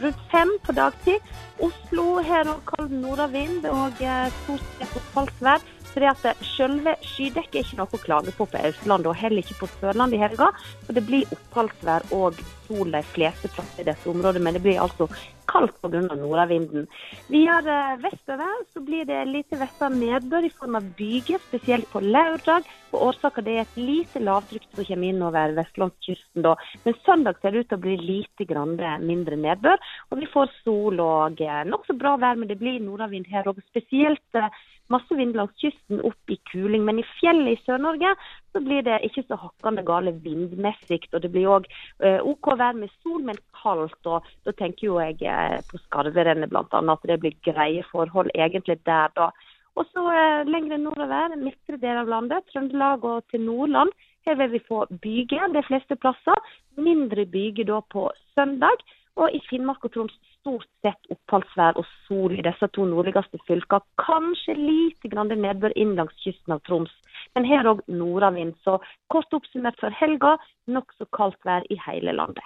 rundt 0.00 0.24
fem 0.32 0.54
på 0.64 0.76
dagtid. 0.80 1.28
Oslo 1.60 2.22
her 2.24 2.48
og 2.48 2.64
kald 2.72 2.96
nordavind 3.02 3.68
og 3.68 4.00
eh, 4.00 4.32
stort 4.40 4.72
sett 4.78 5.12
kaldt 5.12 5.44
vær. 5.44 5.68
Fordi 5.94 6.10
at 6.10 6.24
eh, 6.30 6.46
Selve 6.54 6.96
skydekket 7.04 7.58
er 7.60 7.66
ikke 7.66 7.80
noe 7.80 7.98
å 7.98 8.02
klage 8.04 8.36
på 8.36 8.46
på 8.50 8.62
Østlandet, 8.70 9.10
og 9.10 9.20
heller 9.20 9.44
ikke 9.44 9.60
på 9.62 9.70
Sørlandet 9.78 10.18
i 10.18 10.24
helga. 10.24 10.50
For 10.86 10.96
det 10.96 11.06
blir 11.08 11.36
oppholdsvær 11.36 12.08
og 12.16 12.40
sol 12.70 12.92
de 12.94 13.02
fleste 13.14 13.50
plasser 13.50 13.82
i 13.82 13.88
dette 13.88 14.10
området, 14.10 14.42
men 14.44 14.56
det 14.56 14.62
blir 14.64 14.80
altså 14.82 15.08
kaldt 15.50 15.76
pga. 15.82 16.00
nordavinden. 16.14 16.86
Videre 17.30 17.96
vestover 18.02 18.60
så 18.72 18.82
blir 18.86 19.06
det 19.08 19.24
lite 19.28 19.58
vestlig 19.58 19.90
nedbør 19.98 20.46
i 20.46 20.52
form 20.54 20.78
av 20.78 20.86
byger, 20.98 21.42
spesielt 21.48 21.88
på 21.90 22.02
lørdag. 22.04 22.68
Og 22.92 23.06
Årsaken 23.10 23.48
er 23.50 23.62
et 23.62 23.78
lite 23.78 24.22
lavtrykk 24.22 24.66
som 24.68 24.86
kommer 24.86 25.10
inn 25.10 25.22
over 25.26 25.54
vestlandskysten. 25.58 26.42
da. 26.46 26.56
Men 26.84 26.98
søndag 27.06 27.40
ser 27.40 27.50
det 27.50 27.64
ut 27.64 27.68
til 27.72 27.78
å 27.78 27.84
bli 27.86 27.96
lite 27.96 28.46
grann 28.46 28.76
mindre 29.06 29.36
nedbør. 29.36 29.78
Og 30.10 30.20
vi 30.22 30.30
får 30.30 30.52
sol 30.64 31.00
og 31.00 31.40
eh, 31.40 31.62
nokså 31.66 31.98
bra 31.98 32.16
vær, 32.16 32.38
men 32.38 32.48
det 32.48 32.58
blir 32.58 32.80
nordavind 32.82 33.26
her 33.30 33.50
òg. 33.50 33.62
Spesielt 33.70 34.38
eh, 34.38 34.50
masse 34.92 35.16
vind 35.16 35.36
langs 35.38 35.54
kysten 35.62 36.02
opp 36.06 36.32
i 36.32 36.38
kuling. 36.50 36.84
Men 36.86 37.00
i 37.00 37.06
fjellet 37.18 37.54
i 37.54 37.62
Sør-Norge 37.64 38.14
så 38.52 38.62
blir 38.64 38.84
det 38.86 39.00
ikke 39.06 39.24
så 39.28 39.38
hakkande 39.40 39.84
gale 39.86 40.14
vindmessig. 40.24 41.02
Og 41.12 41.22
det 41.24 41.32
blir 41.34 41.50
òg 41.56 41.68
OK 42.00 42.52
vær 42.60 42.76
med 42.78 42.92
sol, 43.00 43.22
men 43.26 43.38
kaldt. 43.62 44.00
Og 44.06 44.26
da 44.46 44.54
tenker 44.58 44.88
jo 44.88 44.98
jeg 45.02 45.20
eh, 45.22 45.60
på 45.70 45.80
Skarverennet 45.86 46.50
bl.a. 46.50 46.66
at 46.66 47.08
det 47.08 47.20
blir 47.22 47.38
greie 47.46 47.84
forhold 47.92 48.32
egentlig 48.34 48.80
der, 48.86 49.12
da. 49.16 49.30
Og 49.78 49.86
så 49.92 50.04
eh, 50.12 50.46
lenger 50.48 50.80
nordover, 50.82 51.36
midtre 51.40 51.78
del 51.80 52.02
av 52.02 52.10
landet, 52.10 52.46
Trøndelag 52.52 53.04
og 53.06 53.26
til 53.30 53.44
Nordland. 53.46 53.92
Her 54.26 54.36
vil 54.36 54.52
vi 54.52 54.64
få 54.66 54.84
byger 55.02 55.52
de 55.54 55.62
fleste 55.68 55.96
plasser. 55.96 56.42
Mindre 56.76 57.24
byger 57.26 57.68
da 57.70 57.80
på 57.92 58.10
søndag. 58.34 58.82
Og 59.16 59.32
i 59.34 59.40
Finnmark 59.48 59.84
og 59.84 59.94
Troms 59.94 60.16
stort 60.40 60.68
sett 60.84 61.12
oppholdsvær 61.12 61.78
og 61.80 61.88
sol 62.06 62.34
i 62.36 62.44
disse 62.44 62.68
to 62.74 62.86
nordligste 62.88 63.40
fylkene. 63.46 63.84
Kanskje 64.00 64.56
lite 64.58 65.10
grann 65.12 65.32
nedbør 65.32 65.74
inn 65.76 65.96
langs 65.98 66.16
kysten 66.24 66.56
av 66.56 66.62
Troms. 66.66 66.92
Men 67.36 67.46
her 67.48 67.68
òg 67.70 67.84
nordavind. 67.88 68.56
Så 68.64 68.78
kort 69.12 69.36
oppsummert 69.36 69.78
for 69.80 69.94
helga, 69.94 70.36
nokså 70.66 71.08
kaldt 71.16 71.40
vær 71.46 71.66
i 71.70 71.78
hele 71.86 72.16
landet. 72.16 72.44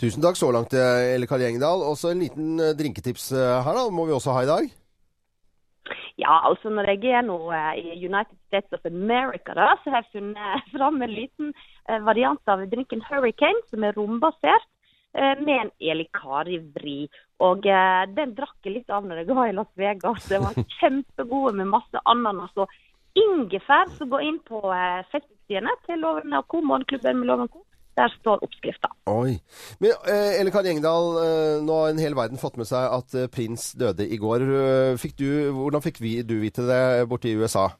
Tusen 0.00 0.22
takk 0.22 0.38
så 0.38 0.52
langt, 0.54 0.74
eh, 0.74 1.14
Elle 1.14 1.26
Kari 1.26 1.48
Engedal. 1.48 1.82
Og 1.82 1.96
så 1.98 2.12
en 2.12 2.22
liten 2.22 2.60
eh, 2.60 2.74
drinketips 2.78 3.32
eh, 3.32 3.62
her, 3.64 3.78
da. 3.78 3.88
Må 3.90 4.06
vi 4.06 4.14
også 4.16 4.34
ha 4.36 4.44
i 4.44 4.50
dag. 4.50 4.68
Ja, 6.16 6.40
altså 6.48 6.70
når 6.72 6.88
jeg 6.94 7.12
er 7.12 7.22
nå 7.26 7.36
i 7.76 7.92
United 8.00 8.38
States 8.48 8.72
of 8.72 8.86
America, 8.88 9.52
da, 9.52 9.74
så 9.82 9.92
har 9.92 10.00
jeg 10.02 10.14
funnet 10.16 10.64
fram 10.74 11.02
en 11.02 11.12
liten 11.12 11.52
variant 12.06 12.40
av 12.50 12.64
drinken 12.72 13.04
Hurricane, 13.04 13.60
som 13.70 13.84
er 13.84 13.94
rombasert, 13.94 14.64
med 15.40 15.54
en 15.64 15.70
Eli 15.80 16.06
Kari-vri. 16.14 16.98
Og 17.44 17.66
eh, 17.68 18.02
den 18.16 18.34
drakk 18.36 18.56
jeg 18.64 18.78
litt 18.78 18.90
av 18.92 19.04
når 19.08 19.22
jeg 19.22 19.30
var 19.36 19.50
i 19.50 19.54
Las 19.56 19.70
Vegas. 19.76 20.26
Den 20.30 20.44
var 20.46 20.56
kjempegod 20.80 21.56
med 21.58 21.68
masse 21.72 22.02
ananas 22.08 22.52
og 22.56 22.72
ingefær. 23.16 23.88
Så 23.98 24.08
gå 24.10 24.20
inn 24.24 24.40
på 24.46 24.60
eh, 24.72 25.02
Facebook-sidene 25.12 25.72
til 25.86 26.02
Loven 26.04 26.36
og 26.36 26.46
Co. 26.52 26.60
Morgenklubben 26.64 27.20
med 27.22 27.30
Loven 27.30 27.48
og 27.48 27.54
Co. 27.56 27.62
Der 27.96 28.12
står 28.12 28.42
oppskrifta. 28.44 28.90
Oi. 29.08 29.38
Men 29.80 29.94
eh, 30.04 30.34
Elle 30.42 30.52
Kari 30.52 30.68
Engdahl, 30.74 31.14
eh, 31.22 31.54
nå 31.64 31.78
har 31.80 31.94
en 31.94 32.02
hel 32.02 32.16
verden 32.18 32.36
fått 32.40 32.58
med 32.60 32.68
seg 32.68 32.92
at 32.92 33.16
eh, 33.16 33.30
prins 33.32 33.70
døde 33.80 34.04
i 34.04 34.18
går. 34.20 34.44
Eh, 34.44 34.98
Fikk 35.00 35.14
du, 35.16 35.28
hvordan 35.56 35.84
fikk 35.84 36.02
vi, 36.04 36.18
du 36.28 36.34
vite 36.42 36.66
det 36.68 36.82
borte 37.08 37.30
i 37.32 37.36
USA? 37.40 37.70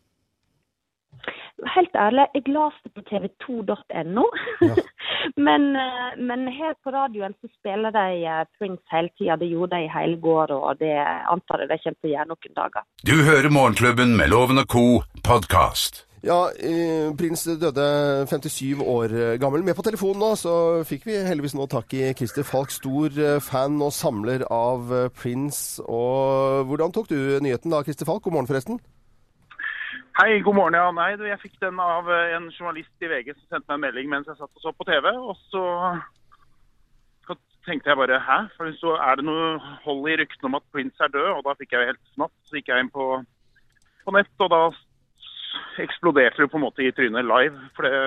Helt 1.75 1.95
ærlig, 1.97 2.27
jeg 2.35 2.53
leste 2.53 2.91
på 2.93 3.03
tv2.no. 3.09 4.25
men, 5.47 5.63
eh, 5.81 6.11
men 6.29 6.49
her 6.53 6.75
på 6.85 6.93
radioen 6.93 7.37
så 7.41 7.49
spiller 7.55 7.95
de 7.97 8.09
eh, 8.25 8.43
Prince 8.59 8.85
hele 8.93 9.13
tida. 9.17 9.39
Det 9.41 9.49
gjorde 9.49 9.77
de 9.77 9.87
i 9.87 9.95
hele 9.95 10.21
går, 10.21 10.53
og 10.53 10.83
det 10.83 10.97
antar 11.33 11.65
jeg 11.65 11.73
de 11.73 11.81
kommer 11.85 12.01
til 12.01 12.11
å 12.11 12.15
gjøre 12.15 12.33
noen 12.33 12.59
dager. 12.61 12.91
Du 13.09 13.17
hører 13.31 13.57
Morgenklubben 13.59 14.19
med 14.21 14.35
Loven 14.35 14.61
og 14.61 14.69
Co. 14.69 14.87
podkast. 15.25 16.07
Ja, 16.27 16.49
eh, 16.59 17.13
prins 17.15 17.45
døde 17.45 18.27
57 18.27 18.81
år 18.83 19.13
gammel. 19.39 19.63
Med 19.63 19.77
på 19.79 19.85
telefonen 19.87 20.19
nå 20.25 20.33
så 20.35 20.83
fikk 20.89 21.07
vi 21.07 21.21
heldigvis 21.23 21.55
nå 21.55 21.69
tak 21.71 21.93
i 21.95 22.09
Christer 22.19 22.43
Falk, 22.47 22.73
stor 22.75 23.15
eh, 23.15 23.39
fan 23.39 23.79
og 23.85 23.93
samler 23.95 24.43
av 24.51 24.91
eh, 24.91 25.09
Prince. 25.15 25.83
Og 25.87 26.67
hvordan 26.67 26.95
tok 26.97 27.13
du 27.13 27.39
nyheten 27.45 27.71
da, 27.71 27.85
Christer 27.87 28.09
Falk? 28.09 28.25
God 28.25 28.35
morgen 28.35 28.51
forresten. 28.51 28.81
Hei, 30.17 30.41
god 30.41 30.55
morgen. 30.57 30.73
Ja, 30.73 30.89
nei, 30.97 31.11
du, 31.21 31.27
jeg 31.29 31.37
fikk 31.43 31.59
den 31.61 31.77
av 31.83 32.07
eh, 32.09 32.31
en 32.33 32.47
journalist 32.49 33.05
i 33.05 33.09
VG 33.11 33.35
som 33.35 33.43
sendte 33.51 33.69
meg 33.69 33.75
en 33.75 33.83
melding 33.83 34.07
mens 34.09 34.31
jeg 34.31 34.39
satt 34.39 34.49
og 34.49 34.63
så 34.65 34.71
på 34.73 34.87
TV. 34.89 35.11
Og 35.13 35.35
så, 35.53 35.65
så 37.29 37.37
tenkte 37.69 37.93
jeg 37.93 38.01
bare 38.01 38.23
hæ? 38.25 38.39
For 38.57 38.71
så 38.81 38.95
er 38.97 39.21
det 39.21 39.27
noe 39.29 39.51
hold 39.85 40.09
i 40.09 40.15
ryktene 40.17 40.49
om 40.49 40.57
at 40.57 40.65
Prince 40.73 41.05
er 41.05 41.13
død. 41.13 41.29
Og 41.35 41.43
da 41.45 41.53
fikk 41.59 41.77
jeg 41.77 41.91
helt 41.91 42.01
snapp. 42.15 42.33
Så 42.49 42.57
gikk 42.57 42.73
jeg 42.73 42.87
inn 42.87 42.91
på, 42.95 43.11
på 44.07 44.17
nett, 44.17 44.33
og 44.41 44.51
da 44.55 44.63
eksploderte 45.85 46.47
det 46.47 46.49
på 46.55 46.63
en 46.63 46.65
måte 46.65 46.87
i 46.87 46.95
trynet 46.97 47.29
live. 47.29 47.69
For 47.77 47.85
det, 47.85 48.01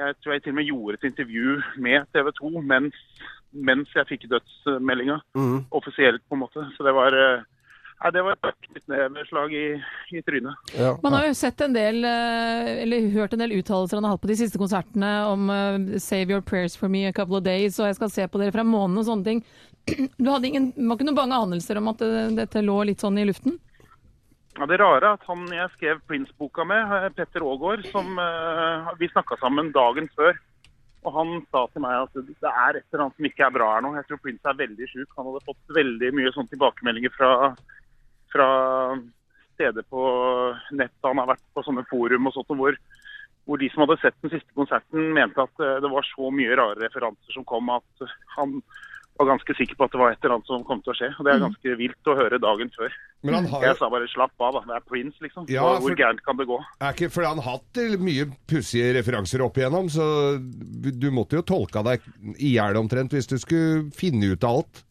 jeg 0.00 0.16
tror 0.22 0.32
jeg 0.32 0.46
til 0.46 0.56
og 0.56 0.60
med 0.62 0.70
gjorde 0.70 0.96
et 0.96 1.06
intervju 1.10 1.58
med 1.76 2.08
TV 2.16 2.32
2 2.40 2.54
mens, 2.72 3.04
mens 3.52 3.92
jeg 4.00 4.14
fikk 4.14 4.30
dødsmeldinga. 4.32 5.20
Mm. 5.36 5.60
Offisielt, 5.76 6.24
på 6.24 6.40
en 6.40 6.46
måte. 6.46 6.70
Så 6.78 6.88
det 6.88 6.96
var 6.96 7.20
eh, 7.20 7.44
Nei, 7.98 8.10
det 8.14 8.22
var 8.22 8.36
et 8.36 8.66
knyttneveslag 8.68 9.54
i, 9.58 9.64
i 10.14 10.20
trynet. 10.22 10.74
Man 11.02 11.16
har 11.16 11.24
jo 11.26 11.34
sett 11.34 11.64
en 11.64 11.74
del, 11.74 12.04
eh, 12.06 12.68
eller 12.84 13.08
hørt 13.16 13.34
en 13.34 13.42
del 13.42 13.56
uttalelser 13.56 13.98
han 13.98 14.06
har 14.06 14.14
hatt 14.14 14.22
på 14.22 14.30
de 14.30 14.36
siste 14.38 14.60
konsertene 14.60 15.10
om 15.26 15.50
uh, 15.50 15.98
'Save 15.98 16.30
your 16.30 16.44
prayers 16.44 16.76
for 16.78 16.88
me 16.88 17.08
a 17.08 17.12
couple 17.12 17.40
of 17.40 17.46
days', 17.46 17.80
og 17.80 17.88
'jeg 17.88 17.98
skal 17.98 18.10
se 18.14 18.28
på 18.28 18.38
dere 18.38 18.54
fra 18.54 18.62
månen' 18.62 19.02
og 19.02 19.08
sånne 19.10 19.24
ting. 19.24 19.42
Du 20.22 20.30
hadde 20.30 20.46
ingen, 20.46 20.70
var 20.76 20.94
ikke 20.94 21.08
noen 21.08 21.18
bange 21.18 21.40
anelser 21.42 21.80
om 21.80 21.88
at 21.90 21.98
det, 21.98 22.36
dette 22.38 22.62
lå 22.62 22.84
litt 22.86 23.02
sånn 23.02 23.18
i 23.18 23.26
luften? 23.26 23.58
Ja, 24.58 24.66
Det 24.66 24.78
rare 24.78 25.02
er 25.02 25.16
at 25.18 25.26
han 25.26 25.46
jeg 25.50 25.70
skrev 25.74 26.00
Prince-boka 26.06 26.64
med, 26.66 26.92
eh, 26.92 27.08
Petter 27.14 27.42
Aagaard, 27.46 27.86
som 27.90 28.18
uh, 28.18 28.94
vi 28.98 29.10
snakka 29.10 29.38
sammen 29.42 29.72
dagen 29.74 30.08
før. 30.14 30.38
Og 31.06 31.14
han 31.14 31.34
sa 31.50 31.66
til 31.70 31.82
meg 31.82 31.94
at 31.94 32.14
det 32.14 32.50
er 32.50 32.78
et 32.78 32.86
eller 32.90 33.04
annet 33.04 33.18
som 33.18 33.28
ikke 33.28 33.44
er 33.46 33.54
bra 33.54 33.68
her 33.74 33.84
nå. 33.84 33.92
Jeg 33.94 34.06
tror 34.08 34.22
Prince 34.22 34.50
er 34.50 34.58
veldig 34.58 34.88
sjuk. 34.90 35.10
Han 35.16 35.28
hadde 35.30 35.46
fått 35.46 35.76
veldig 35.76 36.10
mye 36.18 36.32
sånn 36.34 36.50
tilbakemeldinger 36.50 37.14
fra, 37.14 37.30
fra 38.32 38.48
steder 39.58 39.82
på 39.90 40.02
nettet. 40.72 41.02
Han 41.04 41.18
har 41.22 41.32
vært 41.34 41.44
på 41.54 41.64
sånne 41.66 41.86
forum 41.90 42.28
og 42.30 42.36
sånt, 42.36 42.52
hvor, 42.58 42.76
hvor 43.48 43.58
de 43.58 43.70
som 43.72 43.84
hadde 43.86 44.00
sett 44.02 44.18
den 44.22 44.30
siste 44.36 44.54
konserten, 44.58 45.10
mente 45.16 45.42
at 45.42 45.64
eh, 45.64 45.80
det 45.82 45.90
var 45.90 46.06
så 46.14 46.30
mye 46.34 46.54
rare 46.58 46.78
referanser 46.84 47.34
som 47.34 47.46
kom 47.48 47.70
at 47.74 48.06
han 48.36 48.60
var 49.18 49.32
ganske 49.32 49.50
sikker 49.58 49.74
på 49.74 49.82
at 49.82 49.90
det 49.90 49.98
var 49.98 50.12
et 50.14 50.20
eller 50.22 50.36
annet 50.36 50.46
som 50.46 50.62
kom 50.62 50.78
til 50.86 50.92
å 50.92 50.94
skje. 50.94 51.08
Og 51.18 51.24
Det 51.26 51.32
er 51.32 51.40
ganske 51.42 51.72
vilt 51.80 52.06
å 52.06 52.14
høre 52.14 52.38
dagen 52.38 52.68
før. 52.70 52.92
Men 53.26 53.34
han 53.34 53.46
har- 53.50 53.64
Jeg 53.66 53.76
sa 53.80 53.88
bare 53.90 54.06
slapp 54.06 54.30
av, 54.38 54.52
da. 54.54 54.60
Det 54.68 54.76
er 54.76 54.84
Prince, 54.88 55.18
liksom. 55.20 55.48
Ja, 55.50 55.62
for- 55.74 55.80
Hvor 55.88 55.96
gærent 55.98 56.22
kan 56.22 56.36
det 56.36 56.46
gå? 56.46 56.58
Er 56.80 56.92
ikke, 56.94 57.10
for 57.10 57.24
han 57.26 57.38
har 57.38 57.58
hatt 57.58 57.98
mye 57.98 58.28
pussige 58.46 58.94
referanser 58.94 59.42
opp 59.42 59.54
igjennom, 59.58 59.90
så 59.90 60.38
du 60.38 61.10
måtte 61.10 61.34
jo 61.34 61.42
tolka 61.42 61.82
deg 61.82 62.00
i 62.38 62.54
hjel 62.54 62.76
omtrent 62.78 63.10
hvis 63.10 63.26
du 63.26 63.34
skulle 63.42 63.90
finne 63.90 64.22
ut 64.22 64.44
av 64.44 64.58
alt. 64.62 64.84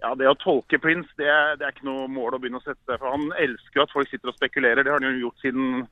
Ja, 0.00 0.14
Det 0.14 0.28
å 0.30 0.36
tolke 0.38 0.78
Prince 0.78 1.10
det 1.18 1.26
er, 1.26 1.56
det 1.58 1.66
er 1.66 1.74
ikke 1.74 1.88
noe 1.88 2.06
mål 2.12 2.36
å 2.36 2.42
begynne 2.42 2.60
å 2.60 2.64
sette 2.64 2.80
seg 2.86 3.00
for. 3.00 3.10
Han 3.16 3.32
elsker 3.34 3.80
jo 3.80 3.86
at 3.86 3.94
folk 3.94 4.10
sitter 4.10 4.30
og 4.30 4.36
spekulerer. 4.36 4.84
Det 4.84 4.92
har 4.92 5.02
han 5.02 5.10
jo 5.10 5.24
gjort 5.26 5.42
siden 5.42 5.88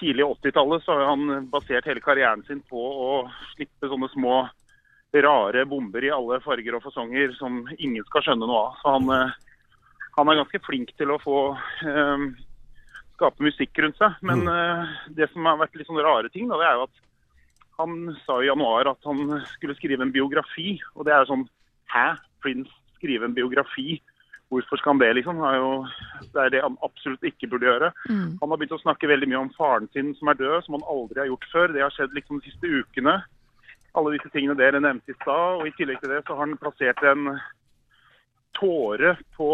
tidlig 0.00 0.26
80-tallet. 0.26 0.84
Så 0.84 0.98
har 0.98 1.08
han 1.08 1.48
basert 1.52 1.88
hele 1.88 2.04
karrieren 2.04 2.44
sin 2.48 2.60
på 2.68 2.80
å 2.80 3.08
slippe 3.54 3.88
sånne 3.88 4.10
små 4.12 4.42
rare 5.24 5.62
bomber 5.70 6.04
i 6.04 6.12
alle 6.12 6.40
farger 6.42 6.76
og 6.76 6.82
fasonger 6.84 7.32
som 7.38 7.62
ingen 7.78 8.04
skal 8.10 8.26
skjønne 8.26 8.48
noe 8.50 8.60
av. 8.66 8.76
Så 8.82 8.94
han, 8.96 9.08
eh, 9.14 9.64
han 10.18 10.30
er 10.30 10.40
ganske 10.42 10.62
flink 10.66 10.92
til 10.98 11.14
å 11.14 11.20
få 11.22 11.38
um, 11.86 12.28
skape 13.14 13.46
musikk 13.46 13.78
rundt 13.80 14.00
seg. 14.02 14.20
Men 14.26 14.44
uh, 14.50 14.84
det 15.16 15.30
som 15.32 15.46
har 15.48 15.60
vært 15.62 15.78
litt 15.78 15.88
sånne 15.88 16.04
rare 16.04 16.32
ting, 16.34 16.50
da, 16.50 16.60
det 16.60 16.68
er 16.68 16.80
jo 16.80 16.88
at 16.90 17.02
han 17.78 17.98
sa 18.26 18.40
i 18.42 18.50
januar 18.50 18.92
at 18.92 19.06
han 19.08 19.38
skulle 19.54 19.78
skrive 19.78 20.04
en 20.04 20.12
biografi. 20.14 20.76
Og 20.98 21.06
det 21.06 21.14
er 21.14 21.24
jo 21.24 21.32
sånn 21.32 21.48
Hæ? 21.94 22.16
Prince 22.42 22.72
skrive 23.04 23.28
en 23.28 23.36
biografi 23.36 24.00
Hvorfor 24.52 24.76
skal 24.76 24.92
han 24.92 25.00
det, 25.00 25.12
liksom? 25.16 25.36
Det 25.40 25.48
er, 25.50 25.56
jo, 25.56 25.86
det 26.32 26.40
er 26.42 26.50
det 26.52 26.60
han 26.62 26.76
absolutt 26.84 27.24
ikke 27.26 27.48
burde 27.50 27.66
gjøre. 27.66 27.90
Mm. 28.10 28.36
Han 28.40 28.52
har 28.52 28.60
begynt 28.60 28.76
å 28.76 28.82
snakke 28.82 29.08
veldig 29.10 29.28
mye 29.30 29.40
om 29.40 29.52
faren 29.56 29.88
sin 29.94 30.12
som 30.18 30.30
er 30.30 30.38
død, 30.38 30.58
som 30.66 30.76
han 30.76 30.88
aldri 30.94 31.22
har 31.22 31.30
gjort 31.32 31.48
før. 31.52 31.72
Det 31.74 31.82
har 31.82 31.94
skjedd 31.94 32.14
liksom 32.14 32.38
de 32.38 32.50
siste 32.50 32.70
ukene. 32.70 33.16
Alle 33.98 34.14
disse 34.14 34.30
tingene 34.34 34.58
dere 34.58 34.82
nevnte 34.84 35.14
i 35.14 35.18
stad. 35.22 35.60
Og 35.60 35.70
i 35.70 35.74
tillegg 35.78 36.02
til 36.02 36.12
det 36.12 36.22
så 36.26 36.36
har 36.36 36.44
han 36.44 36.60
plassert 36.60 37.02
en 37.08 37.32
tåre 38.54 39.16
på 39.34 39.48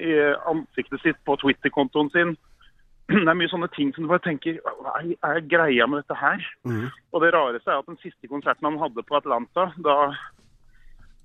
i 0.00 0.16
ansiktet 0.50 1.04
sitt 1.04 1.20
på 1.28 1.36
Twitter-kontoen 1.44 2.10
sin. 2.14 2.34
Det 3.12 3.28
er 3.28 3.36
mye 3.38 3.50
sånne 3.52 3.68
ting 3.76 3.90
som 3.92 4.06
du 4.06 4.10
bare 4.10 4.22
tenker 4.24 4.58
Hva 4.64 4.94
er, 5.02 5.42
greia 5.46 5.86
med 5.90 6.00
dette 6.02 6.16
her? 6.16 6.42
Og 7.12 7.22
det 7.22 7.32
rareste 7.34 7.70
er 7.70 7.82
at 7.82 7.90
den 7.90 8.00
siste 8.02 8.30
konserten 8.30 8.70
han 8.70 8.80
hadde 8.80 9.04
på 9.06 9.18
Atlanta, 9.18 9.70
da 9.84 10.14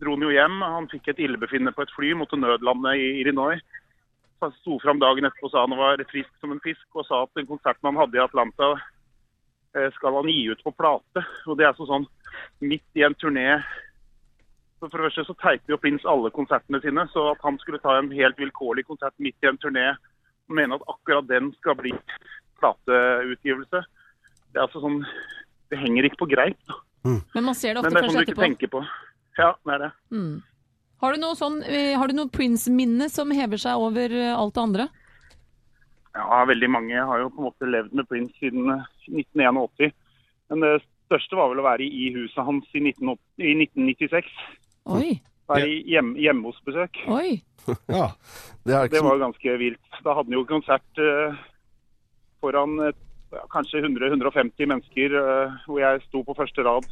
dro 0.01 0.15
han 0.15 0.25
jo 0.25 0.33
hjem. 0.33 0.59
Han 0.61 0.89
fikk 0.91 1.11
et 1.11 1.23
illebefinnende 1.25 1.73
på 1.75 1.85
et 1.85 1.93
fly, 1.95 2.13
måtte 2.17 2.39
nødlande 2.39 2.93
i 2.99 3.09
Illinois. 3.21 3.61
Så 4.37 4.49
han 4.49 4.55
sto 4.59 4.77
fram 4.83 5.01
dagen 5.01 5.25
etterpå 5.25 5.49
og 5.49 5.53
sa 5.53 5.65
han 5.65 5.77
var 5.79 6.03
frisk 6.11 6.29
som 6.41 6.53
en 6.53 6.61
fisk, 6.63 6.85
og 6.93 7.07
sa 7.07 7.23
at 7.25 7.33
den 7.39 7.49
konserten 7.49 7.89
han 7.89 7.99
hadde 7.99 8.19
i 8.19 8.23
Atlanta, 8.23 8.75
eh, 9.75 9.89
skal 9.97 10.19
han 10.19 10.29
gi 10.29 10.45
ut 10.51 10.63
på 10.63 10.75
plate. 10.77 11.25
Og 11.47 11.57
det 11.57 11.65
er 11.65 11.77
sånn, 11.77 11.89
sånn 11.89 12.09
midt 12.61 12.99
i 12.99 13.05
en 13.07 13.17
turné. 13.17 13.49
Så 14.77 14.91
For 14.91 15.01
det 15.01 15.09
første 15.09 15.25
så 15.25 15.37
teiper 15.41 15.73
jo 15.73 15.81
Prince 15.81 16.05
alle 16.05 16.29
konsertene 16.29 16.81
sine, 16.83 17.07
så 17.09 17.31
at 17.31 17.41
han 17.41 17.57
skulle 17.57 17.81
ta 17.81 17.97
en 17.97 18.11
helt 18.13 18.37
vilkårlig 18.37 18.85
konsert 18.85 19.15
midt 19.17 19.41
i 19.41 19.49
en 19.49 19.57
turné 19.57 19.89
og 20.47 20.55
mene 20.55 20.77
at 20.77 20.85
akkurat 20.87 21.27
den 21.27 21.49
skal 21.57 21.75
bli 21.79 21.91
plateutgivelse, 22.61 23.81
det 24.51 24.59
er 24.59 24.65
altså 24.65 24.81
sånn 24.83 25.01
Det 25.67 25.75
henger 25.81 26.05
ikke 26.07 26.21
på 26.21 26.29
greip. 26.31 26.69
Mm. 27.03 27.19
Men 27.35 27.43
man 27.43 27.55
ser 27.59 27.75
det 27.75 27.81
ofte 27.81 27.89
det 27.91 27.99
sånn 28.05 28.15
kanskje 28.15 28.31
ikke 28.31 28.45
etterpå. 28.53 28.81
Ja, 29.37 29.53
det 29.65 29.75
er 29.75 29.83
det. 29.85 29.91
Mm. 30.11 30.37
Har 30.97 31.13
du 31.13 31.21
noe, 31.21 31.37
sånn, 31.37 31.59
eh, 31.69 31.93
har 31.97 32.09
du 32.09 32.17
noe 32.17 32.31
Prince-minne 32.33 33.05
som 33.13 33.29
hever 33.35 33.61
seg 33.61 33.77
over 33.77 34.13
eh, 34.13 34.33
alt 34.33 34.55
det 34.55 34.63
andre? 34.63 34.87
Ja, 36.17 36.41
veldig 36.49 36.69
mange 36.73 37.03
har 37.09 37.21
jo 37.21 37.29
på 37.29 37.43
en 37.43 37.49
måte 37.51 37.69
levd 37.69 37.93
med 37.93 38.07
Prince 38.09 38.33
siden 38.41 38.71
eh, 38.73 38.87
1981. 39.13 39.93
Men 40.49 40.63
det 40.65 40.73
største 41.05 41.37
var 41.37 41.51
vel 41.51 41.61
å 41.61 41.67
være 41.67 41.85
i 41.85 42.09
huset 42.15 42.41
hans 42.47 42.65
i, 42.73 42.81
19, 42.81 43.13
i 43.37 43.53
1996. 43.67 44.31
Oi. 44.97 45.17
Være 45.47 45.69
i 45.69 45.77
hjem, 45.93 46.15
hjemme 46.19 46.49
hos 46.49 46.63
besøk. 46.65 47.03
Oi. 47.13 47.37
Ja, 47.91 48.13
det 48.63 48.71
er 48.71 48.85
ikke 48.87 48.95
Det 48.95 49.03
var 49.03 49.17
jo 49.17 49.23
ganske 49.25 49.53
vilt. 49.59 49.87
Da 49.99 50.13
hadde 50.15 50.29
han 50.29 50.35
jo 50.37 50.43
konsert 50.47 50.99
uh, 51.03 51.35
foran 52.39 52.77
uh, 52.79 52.93
kanskje 53.51 53.81
100-150 53.83 54.69
mennesker, 54.71 55.15
uh, 55.19 55.57
hvor 55.65 55.81
jeg 55.81 55.99
sto 56.05 56.21
på 56.23 56.35
første 56.37 56.63
rad 56.63 56.87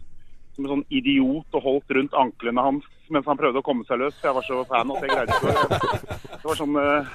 som 0.55 0.65
en 0.65 0.73
sånn 0.73 0.87
idiot 0.89 1.57
og 1.57 1.65
holdt 1.69 1.95
rundt 1.97 2.17
anklene 2.17 2.63
hans 2.65 2.91
mens 3.13 3.27
han 3.29 3.37
prøvde 3.37 3.61
å 3.61 3.65
komme 3.65 3.85
seg 3.85 4.01
løs. 4.01 4.17
Jeg 4.23 4.33
var 4.33 4.45
så 4.47 4.63
fan 4.65 4.91
at 4.95 5.03
jeg 5.05 5.13
greide 5.13 5.35
ikke 5.35 5.51
å 5.51 6.05
Det 6.25 6.47
var 6.47 6.57
sånn 6.57 6.77
uh, 6.79 7.13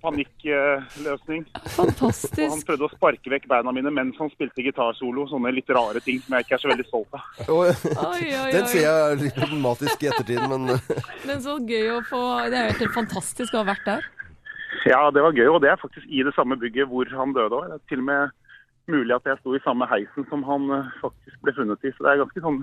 panikkløsning. 0.00 1.44
Og 1.82 1.90
han 2.38 2.62
prøvde 2.68 2.86
å 2.86 2.92
sparke 2.92 3.32
vekk 3.32 3.48
beina 3.50 3.74
mine 3.74 3.92
mens 3.94 4.18
han 4.20 4.30
spilte 4.32 4.64
gitarsolo. 4.64 5.26
Sånne 5.30 5.52
litt 5.54 5.70
rare 5.74 6.02
ting 6.04 6.20
som 6.22 6.36
jeg 6.36 6.46
ikke 6.46 6.56
er 6.56 6.62
så 6.62 6.70
veldig 6.70 6.86
stolt 6.88 7.18
av. 7.18 7.28
Oi, 7.48 7.68
Oi, 7.92 8.30
oi, 8.30 8.48
Den 8.54 8.68
ser 8.70 8.86
jeg 8.86 8.94
er 8.94 9.20
litt 9.24 9.38
problematisk 9.38 10.06
i 10.06 10.10
ettertid, 10.12 10.42
men 10.50 10.76
Men 11.28 11.44
så 11.44 11.58
gøy 11.58 11.96
å 11.96 12.00
få 12.08 12.22
Det 12.52 12.60
er 12.60 12.70
jo 12.70 12.78
helt 12.84 12.98
fantastisk 13.00 13.56
å 13.56 13.64
ha 13.64 13.70
vært 13.72 13.88
der. 13.90 14.10
Ja, 14.84 15.06
det 15.14 15.22
var 15.24 15.36
gøy, 15.36 15.48
og 15.48 15.62
det 15.64 15.70
er 15.72 15.80
faktisk 15.80 16.06
i 16.12 16.24
det 16.26 16.34
samme 16.36 16.58
bygget 16.60 16.90
hvor 16.90 17.08
han 17.16 17.32
døde 17.36 17.56
òg. 17.56 17.76
Til 17.88 18.02
og 18.02 18.08
med 18.10 18.34
mulig 18.90 19.14
at 19.16 19.26
jeg 19.28 19.40
sto 19.40 19.54
i 19.56 19.62
samme 19.64 19.88
heisen 19.90 20.26
som 20.30 20.44
han 20.48 20.70
eh, 20.76 20.94
faktisk 21.02 21.38
ble 21.44 21.54
funnet 21.56 21.86
i. 21.86 21.92
Så 21.94 22.04
det 22.04 22.12
er 22.12 22.22
ganske 22.24 22.44
sånn 22.44 22.62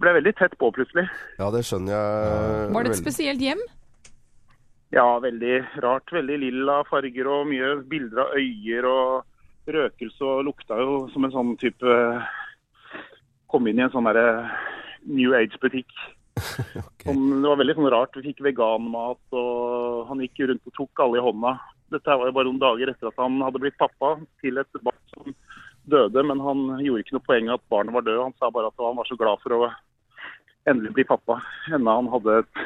ble 0.00 0.14
veldig 0.16 0.32
tett 0.38 0.54
på 0.60 0.70
plutselig. 0.72 1.04
Ja, 1.36 1.50
det 1.52 1.66
skjønner 1.68 1.92
jeg 1.92 2.70
Var 2.72 2.86
det 2.86 2.94
et 2.94 3.02
spesielt 3.02 3.42
hjem? 3.44 3.60
Ja, 4.94 5.06
veldig 5.20 5.56
rart. 5.84 6.12
Veldig 6.14 6.38
lilla 6.46 6.80
farger 6.88 7.28
og 7.28 7.48
mye 7.50 7.74
bilder 7.90 8.24
av 8.24 8.36
øyer 8.40 8.88
og 8.88 9.72
røkelse. 9.76 10.22
Og 10.24 10.46
lukta 10.48 10.80
jo 10.80 10.98
som 11.12 11.26
en 11.26 11.34
sånn 11.34 11.54
type 11.62 12.00
Kom 13.46 13.68
inn 13.70 13.78
i 13.78 13.84
en 13.84 13.92
sånn 13.92 14.08
derre 14.08 14.48
New 15.06 15.30
Age-butikk. 15.38 15.92
okay. 16.88 17.12
Det 17.14 17.46
var 17.46 17.60
veldig 17.60 17.76
sånn 17.76 17.92
rart. 17.94 18.16
Vi 18.18 18.32
fikk 18.32 18.42
veganmat, 18.42 19.20
og 19.38 20.08
han 20.08 20.22
gikk 20.24 20.42
rundt 20.50 20.66
og 20.66 20.74
tok 20.74 21.02
alle 21.04 21.20
i 21.20 21.22
hånda. 21.22 21.52
Dette 21.94 22.16
var 22.18 22.26
jo 22.26 22.34
bare 22.34 22.48
noen 22.48 22.62
dager 22.62 22.90
etter 22.90 23.10
at 23.10 23.20
han 23.22 23.38
hadde 23.44 23.62
blitt 23.62 23.78
pappa 23.78 24.16
til 24.42 24.58
et 24.58 24.80
barn 24.82 25.02
som 25.14 25.34
døde, 25.86 26.22
men 26.26 26.42
han 26.42 26.64
gjorde 26.82 27.04
ikke 27.04 27.16
noe 27.16 27.26
poeng 27.28 27.50
av 27.50 27.60
at 27.60 27.68
barnet 27.70 27.94
var 27.94 28.06
død. 28.06 28.22
Han 28.24 28.38
sa 28.40 28.50
bare 28.50 28.72
at 28.72 28.82
han 28.82 28.98
var 28.98 29.06
så 29.08 29.18
glad 29.20 29.42
for 29.44 29.54
å 29.54 29.68
endelig 30.66 30.96
bli 30.96 31.04
pappa, 31.06 31.38
enda 31.70 31.98
han 32.00 32.10
hadde 32.10 32.40
et 32.42 32.64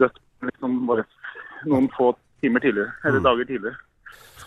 dødt 0.00 0.22
liksom 0.48 0.78
bare 0.88 1.04
noen 1.68 1.90
få 1.96 2.14
timer 2.40 2.64
tidligere, 2.64 2.92
eller 3.04 3.20
dager 3.24 3.50
tidligere. 3.50 3.76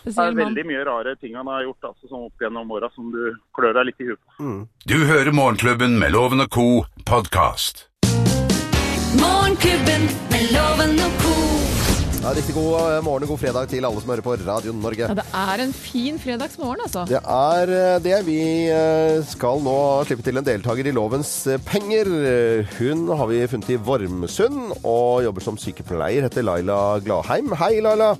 Det 0.04 0.14
er 0.22 0.34
veldig 0.34 0.64
mye 0.66 0.82
rare 0.86 1.14
ting 1.18 1.34
han 1.36 1.48
har 1.50 1.64
gjort 1.66 1.90
altså, 1.90 2.10
sånn 2.10 2.26
opp 2.28 2.42
gjennom 2.42 2.70
åra 2.74 2.90
som 2.94 3.10
du 3.14 3.22
klør 3.56 3.74
deg 3.78 3.90
litt 3.90 4.02
i 4.02 4.10
huet 4.10 4.20
på. 4.22 4.50
Du 4.90 4.98
hører 5.10 5.34
Morgenklubben 5.34 5.98
med 6.02 6.14
Loven 6.14 6.42
og 6.44 6.50
Co. 6.54 6.68
podkast. 7.06 7.86
Morgenklubben 9.18 10.10
med 10.34 10.52
Loven 10.54 11.02
og 11.06 11.18
co. 11.22 11.27
Ja, 12.28 12.34
riktig 12.36 12.52
god 12.58 12.74
eh, 12.76 12.98
morgen 13.00 13.24
og 13.24 13.30
god 13.30 13.38
fredag 13.40 13.70
til 13.72 13.86
alle 13.88 14.02
som 14.02 14.10
hører 14.12 14.20
på 14.26 14.34
Radio 14.36 14.72
Norge. 14.76 15.06
Ja, 15.08 15.14
det 15.16 15.22
er 15.32 15.62
en 15.64 15.70
fin 15.72 16.18
fredagsmorgen, 16.20 16.82
altså. 16.84 17.06
Det 17.08 17.22
er 17.24 17.72
eh, 17.72 18.00
det. 18.04 18.18
Vi 18.26 18.42
eh, 18.68 19.22
skal 19.24 19.62
nå 19.64 19.76
slippe 20.04 20.26
til 20.26 20.36
en 20.36 20.44
deltaker 20.44 20.90
i 20.90 20.92
Lovens 20.92 21.30
penger. 21.64 22.12
Hun 22.76 23.08
har 23.16 23.32
vi 23.32 23.40
funnet 23.48 23.72
i 23.72 23.78
Vormsund 23.80 24.76
og 24.82 25.24
jobber 25.24 25.46
som 25.46 25.56
sykepleier. 25.56 26.28
Heter 26.28 26.44
Laila 26.44 26.78
Gladheim. 27.00 27.48
Hei, 27.62 27.78
Laila. 27.80 28.12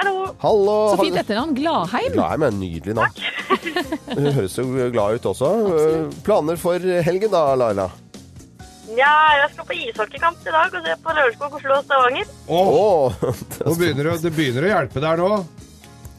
Hallo. 0.00 0.32
Hallo. 0.40 0.80
Så 0.94 1.04
fint 1.04 1.20
etternavn. 1.20 1.52
Gladheim. 1.60 2.12
Gladheim 2.16 2.48
er 2.48 2.56
en 2.56 2.60
nydelig 2.64 2.96
navn. 2.96 3.24
Hun 4.08 4.32
høres 4.40 4.56
jo 4.56 4.70
glad 4.88 5.20
ut 5.20 5.32
også. 5.34 5.56
Absolutt. 5.68 6.20
Planer 6.24 6.64
for 6.64 6.92
helgen 7.12 7.36
da, 7.36 7.50
Laila? 7.60 7.90
Ja, 8.96 9.12
jeg 9.36 9.50
skal 9.52 9.66
på 9.68 9.74
ishockeykamp 9.76 10.46
i 10.48 10.52
dag 10.54 10.72
og 10.78 10.84
se 10.86 10.94
på 11.04 11.14
Lørenskog, 11.16 11.56
Oslo 11.58 11.74
og 11.76 11.84
Stavanger. 11.84 12.30
Åh, 12.48 13.18
Nå 13.66 13.74
begynner 13.76 14.08
det, 14.08 14.14
det 14.24 14.32
begynner 14.36 14.64
å 14.64 14.70
hjelpe 14.72 15.02
der 15.04 15.20
nå. 15.20 15.30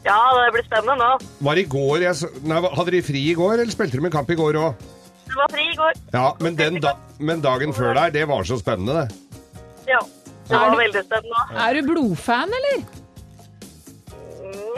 Ja, 0.06 0.18
det 0.38 0.52
blir 0.54 0.64
spennende 0.68 0.96
nå. 1.02 1.08
Var 1.48 1.58
i 1.60 1.64
går 1.74 2.04
jeg, 2.06 2.30
nei, 2.48 2.60
Hadde 2.78 2.94
de 2.94 3.00
fri 3.04 3.24
i 3.32 3.34
går, 3.36 3.56
eller 3.58 3.74
spilte 3.74 3.98
de 3.98 4.04
med 4.06 4.14
kamp 4.14 4.30
i 4.32 4.38
går 4.38 4.56
òg? 4.60 4.86
Det 5.30 5.36
var 5.38 5.50
fri 5.52 5.66
i 5.66 5.74
går. 5.78 5.98
Ja, 6.14 6.28
men, 6.42 6.56
den 6.58 6.78
da, 6.82 6.94
men 7.18 7.42
dagen 7.44 7.74
før 7.76 7.92
der, 7.98 8.14
det 8.14 8.22
var 8.30 8.46
så 8.48 8.56
spennende, 8.62 9.02
det. 9.02 9.58
Ja, 9.90 10.00
det 10.48 10.56
var 10.62 10.70
du- 10.72 10.80
veldig 10.80 11.02
spennende. 11.08 11.44
Er 11.66 11.74
du 11.80 11.90
blodfan, 11.90 12.54
eller? 12.60 12.80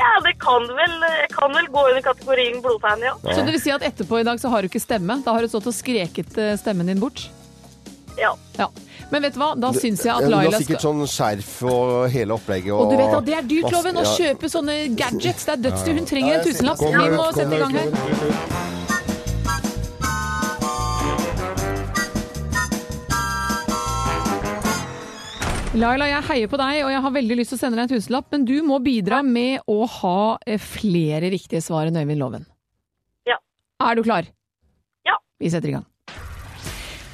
Ja, 0.03 0.11
det 0.25 0.33
kan 0.43 0.65
vel, 0.77 0.97
kan 1.37 1.53
vel 1.55 1.69
gå 1.71 1.85
under 1.93 2.03
kategorien 2.09 2.59
blodfan, 2.65 3.05
ja. 3.05 3.13
Så 3.23 3.45
det 3.45 3.53
vil 3.55 3.63
si 3.63 3.71
at 3.77 3.85
etterpå 3.87 4.19
i 4.21 4.27
dag 4.27 4.41
så 4.43 4.51
har 4.51 4.65
du 4.65 4.69
ikke 4.73 4.83
stemme? 4.83 5.21
Da 5.25 5.37
har 5.37 5.45
du 5.45 5.53
stått 5.53 5.69
og 5.71 5.77
skreket 5.77 6.35
eh, 6.41 6.57
stemmen 6.61 6.89
din 6.91 7.01
bort? 7.01 7.29
Ja. 8.19 8.33
Ja. 8.59 8.69
Men 9.11 9.23
vet 9.23 9.35
du 9.35 9.41
hva? 9.41 9.53
Da 9.61 9.73
syns 9.77 10.03
jeg 10.05 10.13
at 10.13 10.25
Hun 10.25 10.33
har 10.37 10.57
sikkert 10.57 10.85
sånn 10.85 11.03
skjerf 11.09 11.53
og 11.69 12.11
hele 12.13 12.37
opplegget. 12.37 12.73
Og 12.77 12.93
du 12.93 12.97
vet 13.01 13.15
at 13.19 13.29
det 13.29 13.37
er 13.39 13.49
dyrt, 13.49 13.71
Loven, 13.73 14.01
å 14.01 14.05
kjøpe 14.17 14.51
sånne 14.53 14.77
gadgets. 14.97 15.47
Det 15.49 15.57
er 15.57 15.65
dødsdyrt. 15.69 16.03
Hun 16.03 16.11
trenger 16.13 16.39
en 16.39 16.45
tusenlapp. 16.47 16.85
Vi 16.89 17.17
må 17.17 17.31
sette 17.37 17.57
i 17.57 17.63
gang 17.65 17.81
her. 17.81 18.71
Laila, 25.73 26.05
jeg 26.05 26.25
heier 26.29 26.51
på 26.53 26.59
deg, 26.61 26.83
og 26.85 26.91
jeg 26.93 27.01
har 27.01 27.13
veldig 27.15 27.37
lyst 27.39 27.55
til 27.55 27.57
å 27.57 27.61
sende 27.63 27.79
deg 27.79 27.87
en 27.87 27.93
tusenlapp, 27.95 28.27
men 28.35 28.43
du 28.45 28.59
må 28.67 28.77
bidra 28.85 29.23
med 29.25 29.65
å 29.73 29.87
ha 29.89 30.17
eh, 30.45 30.61
flere 30.61 31.31
riktige 31.33 31.63
svar 31.65 31.89
enn 31.89 31.97
Øyvind 31.97 32.21
Loven. 32.21 32.45
Ja. 33.29 33.39
Er 33.81 33.97
du 33.97 34.03
klar? 34.05 34.29
Ja. 35.09 35.17
Vi 35.41 35.49
setter 35.55 35.73
i 35.73 35.77
gang. 35.79 35.87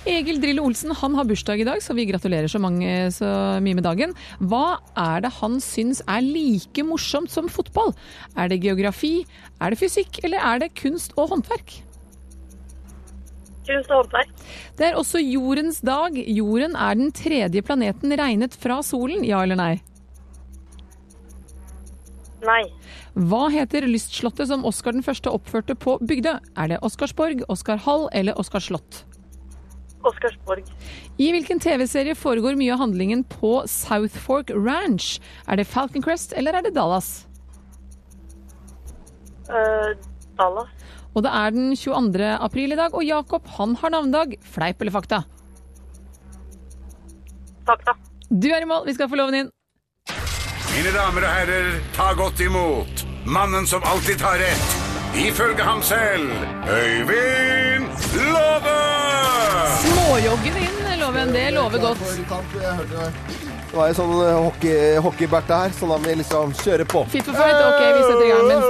Egil 0.08 0.38
Drillo 0.40 0.64
Olsen 0.64 0.94
han 0.96 1.16
har 1.18 1.26
bursdag 1.28 1.60
i 1.60 1.66
dag, 1.68 1.82
så 1.84 1.92
vi 1.96 2.06
gratulerer 2.08 2.48
så, 2.48 2.60
mange, 2.62 2.88
så 3.12 3.28
mye 3.60 3.76
med 3.76 3.84
dagen. 3.84 4.14
Hva 4.40 4.78
er 4.96 5.26
det 5.26 5.34
han 5.36 5.58
syns 5.60 6.00
er 6.08 6.24
like 6.24 6.84
morsomt 6.86 7.32
som 7.32 7.50
fotball? 7.52 7.92
Er 8.38 8.48
det 8.48 8.62
geografi, 8.64 9.26
er 9.60 9.74
det 9.74 9.80
fysikk, 9.82 10.22
eller 10.24 10.40
er 10.40 10.62
det 10.64 10.72
kunst 10.80 11.12
og 11.18 11.34
håndverk? 11.34 11.74
Kunst 13.68 13.92
og 13.92 14.00
håndverk. 14.00 14.32
Det 14.78 14.86
er 14.88 14.96
også 14.96 15.20
jordens 15.20 15.82
dag. 15.84 16.16
Jorden 16.16 16.78
er 16.78 16.96
den 16.96 17.12
tredje 17.12 17.62
planeten 17.68 18.16
regnet 18.16 18.56
fra 18.56 18.80
solen, 18.86 19.26
ja 19.28 19.42
eller 19.44 19.60
nei? 19.60 19.74
Nei. 22.48 22.62
Hva 23.28 23.48
heter 23.52 23.84
lystslottet 23.90 24.48
som 24.48 24.64
Oskar 24.64 24.96
den 24.96 25.04
første 25.04 25.28
oppførte 25.34 25.76
på 25.76 25.98
Bygdø? 26.00 26.38
Er 26.56 26.72
det 26.72 26.80
Oscarsborg, 26.86 27.44
Oskar 27.52 27.82
Hall 27.84 28.08
eller 28.16 28.38
Oskar 28.40 28.64
slott? 28.64 29.02
Oscarsborg. 30.06 30.68
I 31.18 31.30
hvilken 31.34 31.60
TV-serie 31.62 32.14
foregår 32.18 32.58
mye 32.58 32.74
av 32.74 32.82
handlingen 32.84 33.24
på 33.24 33.62
South 33.70 34.18
Fork 34.26 34.52
Ranch? 34.54 35.18
Er 35.48 35.58
det 35.58 35.66
Falcon 35.66 36.04
Crest 36.04 36.34
eller 36.38 36.54
er 36.54 36.66
det 36.66 36.74
Dallas? 36.76 37.26
Uh, 39.48 39.96
Dallas. 40.38 40.70
Og 41.16 41.24
det 41.24 41.32
er 41.34 41.50
den 41.50 41.74
22. 41.74 42.24
april 42.38 42.72
i 42.72 42.78
dag, 42.78 42.94
og 42.94 43.04
Jakob 43.04 43.46
han 43.56 43.74
har 43.80 43.90
navnedag. 43.90 44.36
Fleip 44.44 44.80
eller 44.80 44.94
fakta? 44.94 45.22
Fakta. 47.66 47.96
Du 48.30 48.48
er 48.52 48.62
i 48.62 48.68
mål, 48.68 48.86
vi 48.86 48.94
skal 48.94 49.08
få 49.10 49.18
loven 49.18 49.40
inn. 49.42 49.50
Mine 50.76 50.92
damer 50.94 51.24
og 51.26 51.32
herrer, 51.32 51.70
ta 51.96 52.12
godt 52.14 52.40
imot 52.44 53.02
mannen 53.26 53.66
som 53.66 53.82
alltid 53.84 54.20
tar 54.20 54.38
rett, 54.38 54.76
ifølge 55.26 55.62
ham 55.62 55.82
selv, 55.82 56.30
Øyvind 56.70 57.86
Love! 58.14 58.76
Småjoggen 59.82 60.56
inn, 60.56 61.00
loven. 61.00 61.28
Det 61.34 61.52
lover 61.54 61.78
godt. 61.78 61.98
Det 63.68 63.76
var 63.76 63.88
en 63.90 63.94
sånn 63.98 64.12
eh, 64.24 64.36
hockey, 64.40 64.76
hockeyberte 65.04 65.58
her, 65.62 65.74
sånn 65.76 65.92
at 65.92 66.04
vi 66.06 66.14
liksom 66.22 66.54
kjører 66.62 66.86
på. 66.88 67.02
Fit 67.12 67.26
for 67.28 67.36
fight, 67.36 67.58
ok, 67.60 67.82
vi 67.98 68.06
setter 68.06 68.24
i 68.24 68.30
gang. 68.32 68.46
Men 68.48 68.62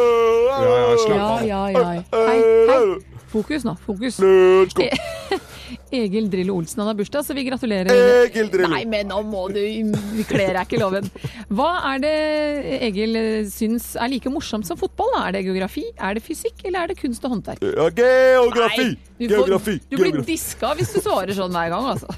Ja, 0.49 0.59
ja, 0.65 0.97
slapp 1.05 1.19
ja, 1.19 1.27
av. 1.29 1.45
ja, 1.47 1.63
ja. 1.71 1.85
Hei, 2.17 2.41
hei. 2.73 2.83
Fokus 3.31 3.65
nå, 3.69 3.77
fokus. 3.87 4.19
Egil 5.95 6.29
Drillo 6.33 6.57
Olsen 6.61 6.83
han 6.83 6.91
har 6.93 6.97
bursdag, 6.99 7.25
så 7.27 7.37
vi 7.37 7.45
gratulerer. 7.49 7.93
Egil 8.27 8.51
Drillo. 8.53 8.71
Nei, 8.73 8.85
men 8.89 9.09
nå 9.13 9.21
må 9.27 9.47
du 9.53 9.59
Vi 9.61 10.25
kler 10.29 10.53
deg 10.57 10.63
ikke 10.67 10.81
loven. 10.83 11.09
Hva 11.49 11.71
er 11.95 12.03
det 12.05 12.15
Egil 12.89 13.19
syns 13.53 13.93
er 13.97 14.09
like 14.13 14.31
morsomt 14.33 14.67
som 14.69 14.77
fotball? 14.81 15.11
da? 15.17 15.25
Er 15.29 15.39
det 15.39 15.45
geografi, 15.49 15.87
er 15.97 16.19
det 16.19 16.25
fysikk, 16.27 16.65
eller 16.69 16.85
er 16.87 16.93
det 16.93 16.99
kunst 17.01 17.25
og 17.25 17.31
håndverk? 17.37 17.65
Ja, 17.65 17.89
geografi! 17.99 18.89
Nei, 18.91 18.97
du, 19.19 19.25
får, 19.29 19.35
Geografi! 19.35 19.77
du 19.89 19.97
blir 19.97 20.13
geografi. 20.13 20.33
diska 20.33 20.75
hvis 20.79 20.93
du 20.95 21.01
svarer 21.03 21.35
sånn 21.35 21.55
hver 21.57 21.73
gang, 21.75 21.85
altså. 21.95 22.09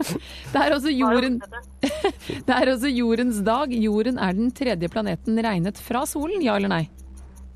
Det 0.52 0.60
er 0.60 0.74
også 0.74 0.90
jorden 0.92 1.38
Det 1.80 2.54
er 2.60 2.72
også 2.74 2.90
jordens 2.90 3.38
dag. 3.46 3.72
Jorden 3.72 4.18
er 4.20 4.34
den 4.36 4.50
tredje 4.56 4.88
planeten 4.92 5.38
regnet 5.44 5.78
fra 5.80 6.02
solen, 6.10 6.42
ja 6.44 6.56
eller 6.58 6.72
nei? 6.72 6.82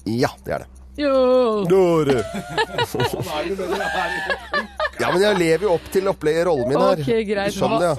Ja, 0.09 0.31
det 0.47 0.53
er 0.59 0.65
det. 0.65 0.71
Jo! 0.95 1.65
Dåre. 1.67 2.21
Ja, 5.05 5.13
men 5.13 5.23
jeg 5.23 5.39
lever 5.41 5.67
jo 5.67 5.73
opp 5.77 5.89
til 5.93 6.09
opplegget 6.09 6.47
rollen 6.49 6.71
min 6.71 6.81
her. 6.81 7.03
Ok, 7.03 7.11
greit. 7.29 7.59
Hva, 7.61 7.91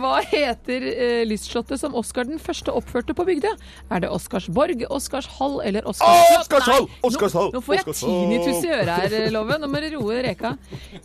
hva 0.00 0.14
heter 0.26 0.86
uh, 0.88 1.22
lystslottet 1.28 1.80
som 1.80 1.94
Oskar 1.98 2.26
den 2.28 2.42
første 2.42 2.74
oppførte 2.74 3.14
på 3.16 3.26
Bygdøy? 3.28 3.54
Er 3.94 4.04
det 4.04 4.10
Oscarsborg, 4.12 4.82
Oscarshall 4.90 5.60
eller 5.68 5.86
Oscarslott? 5.88 6.42
Oscarshall! 6.42 6.90
Oscarshall! 7.06 7.50
Nå, 7.54 7.60
nå 7.60 7.64
får 7.64 7.80
jeg 7.80 7.96
tinnitus 8.02 8.66
i 8.66 8.72
øret 8.74 8.94
her, 8.94 9.18
eh, 9.22 9.30
Loven. 9.34 9.62
Nå 9.62 9.70
må 9.70 9.82
dere 9.84 9.98
roe 9.98 10.20
reka. 10.26 10.56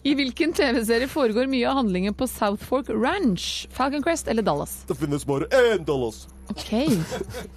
I 0.04 0.16
hvilken 0.18 0.56
TV-serie 0.58 1.10
foregår 1.12 1.50
mye 1.52 1.70
av 1.70 1.84
handlingen 1.84 2.18
på 2.18 2.28
South 2.32 2.63
Fork 2.66 2.89
Ranch? 2.89 3.68
Falcon 3.74 4.04
Crest 4.06 4.32
eller 4.32 4.46
Dallas? 4.46 4.82
Det 4.89 4.98
finnes 4.98 5.26
bare 5.28 5.50
én 5.54 5.86
Dallas. 5.86 6.26
Ok, 6.51 6.71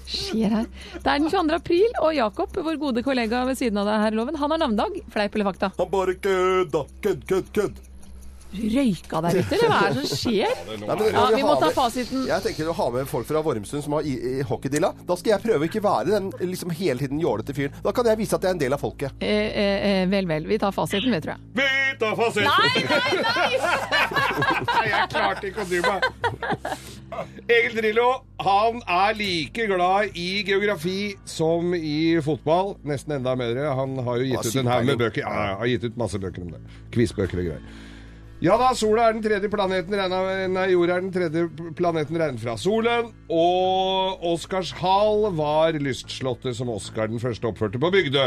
skjer 0.07 0.53
her. 0.53 0.69
Det 0.95 1.03
er 1.11 1.19
den 1.19 1.31
22. 1.31 1.57
april, 1.59 1.89
og 2.03 2.15
Jakob, 2.15 2.55
vår 2.69 2.79
gode 2.81 3.03
kollega 3.07 3.43
ved 3.49 3.59
siden 3.59 3.81
av 3.83 3.89
deg 3.91 4.05
her, 4.05 4.17
Loven, 4.17 4.39
han 4.39 4.55
har 4.55 4.63
navnedag. 4.63 5.01
Fleip 5.13 5.35
eller 5.35 5.51
fakta? 5.51 5.73
Han 5.81 5.91
bare 5.93 6.15
kødda. 6.23 6.85
Kødd, 7.03 7.27
kødd, 7.31 7.51
kødd. 7.57 7.83
Røyka 8.55 9.21
der 9.25 9.39
ute, 9.41 9.57
eller 9.57 9.69
hva 9.73 9.79
er 9.91 9.95
det 9.97 10.05
som 10.09 10.19
skjer? 10.23 10.53
Nei, 10.69 10.77
men 10.79 11.13
Ja, 11.13 11.25
vi 11.35 11.43
må 11.43 11.57
ta 11.61 11.71
fasiten. 11.75 12.27
Jeg 12.29 12.43
tenker 12.45 12.71
å 12.71 12.75
ha 12.79 12.87
med 12.95 13.09
folk 13.11 13.27
fra 13.27 13.43
Vormsund 13.43 13.83
som 13.85 13.93
har 13.99 14.03
i- 14.07 14.39
i 14.39 14.43
hockeydilla. 14.47 14.93
Da 15.07 15.17
skal 15.17 15.33
jeg 15.35 15.43
prøve 15.43 15.67
å 15.67 15.69
ikke 15.69 15.83
være 15.83 16.07
den 16.15 16.31
liksom 16.41 16.71
hele 16.71 16.99
tiden 16.99 17.21
jålete 17.21 17.53
fyren. 17.55 17.73
Da 17.83 17.93
kan 17.93 18.05
jeg 18.07 18.17
vise 18.19 18.35
at 18.35 18.43
jeg 18.43 18.49
er 18.49 18.55
en 18.55 18.59
del 18.63 18.73
av 18.73 18.81
folket. 18.81 19.13
Eh, 19.21 19.29
eh, 19.29 20.03
eh, 20.03 20.07
vel, 20.07 20.27
vel. 20.27 20.47
Vi 20.47 20.59
tar 20.59 20.73
fasiten, 20.73 21.11
vi, 21.13 21.21
tror 21.21 21.35
jeg. 21.37 21.41
Vi 21.55 21.99
tar 21.99 22.15
fasiten! 22.17 22.45
Nei, 22.45 22.85
nei, 22.87 23.23
nei! 23.23 24.87
jeg 24.93 25.09
klarte 25.11 25.45
ikke 25.51 25.65
å 25.65 25.69
dy 25.69 25.81
meg. 25.81 26.03
Egil 27.49 27.77
Drillo 27.79 28.07
han 28.43 28.81
er 28.87 29.15
like 29.17 29.67
glad 29.71 30.17
i 30.19 30.43
geografi 30.47 31.15
som 31.25 31.75
i 31.75 32.19
fotball. 32.25 32.77
Nesten 32.85 33.17
enda 33.19 33.35
mer. 33.39 33.57
Han 33.79 33.97
har 34.07 34.21
jo 34.23 34.31
gitt 34.33 34.47
ut 34.51 34.57
en 34.63 34.67
haug 34.73 34.85
med 34.91 34.99
bøker. 34.99 35.23
Ja, 35.25 35.47
ja, 35.53 35.57
har 35.63 35.67
gitt 35.71 35.85
ut 35.89 35.97
masse 35.97 36.19
bøker 36.21 36.43
om 36.43 36.51
det. 36.57 36.61
Quizbøker 36.95 37.41
og 37.43 37.51
greier. 37.51 37.63
Ja 38.45 38.59
da, 38.61 38.75
sola 38.77 39.07
er 39.07 39.15
den 39.17 39.23
tredje 39.25 39.49
planeten 39.49 39.95
regna 39.97 40.19
nei, 40.53 40.67
jorda 40.75 40.99
er 40.99 41.05
den 41.07 41.13
tredje 41.15 41.71
planeten 41.79 42.19
regnet 42.21 42.43
fra 42.43 42.53
solen. 42.61 43.09
Og 43.33 44.27
Oscarshall 44.35 45.31
var 45.39 45.79
lystslottet 45.81 46.59
som 46.59 46.69
Oscar 46.75 47.09
den 47.09 47.23
første 47.23 47.49
oppførte 47.49 47.81
på 47.81 47.91
Bygdø. 47.95 48.27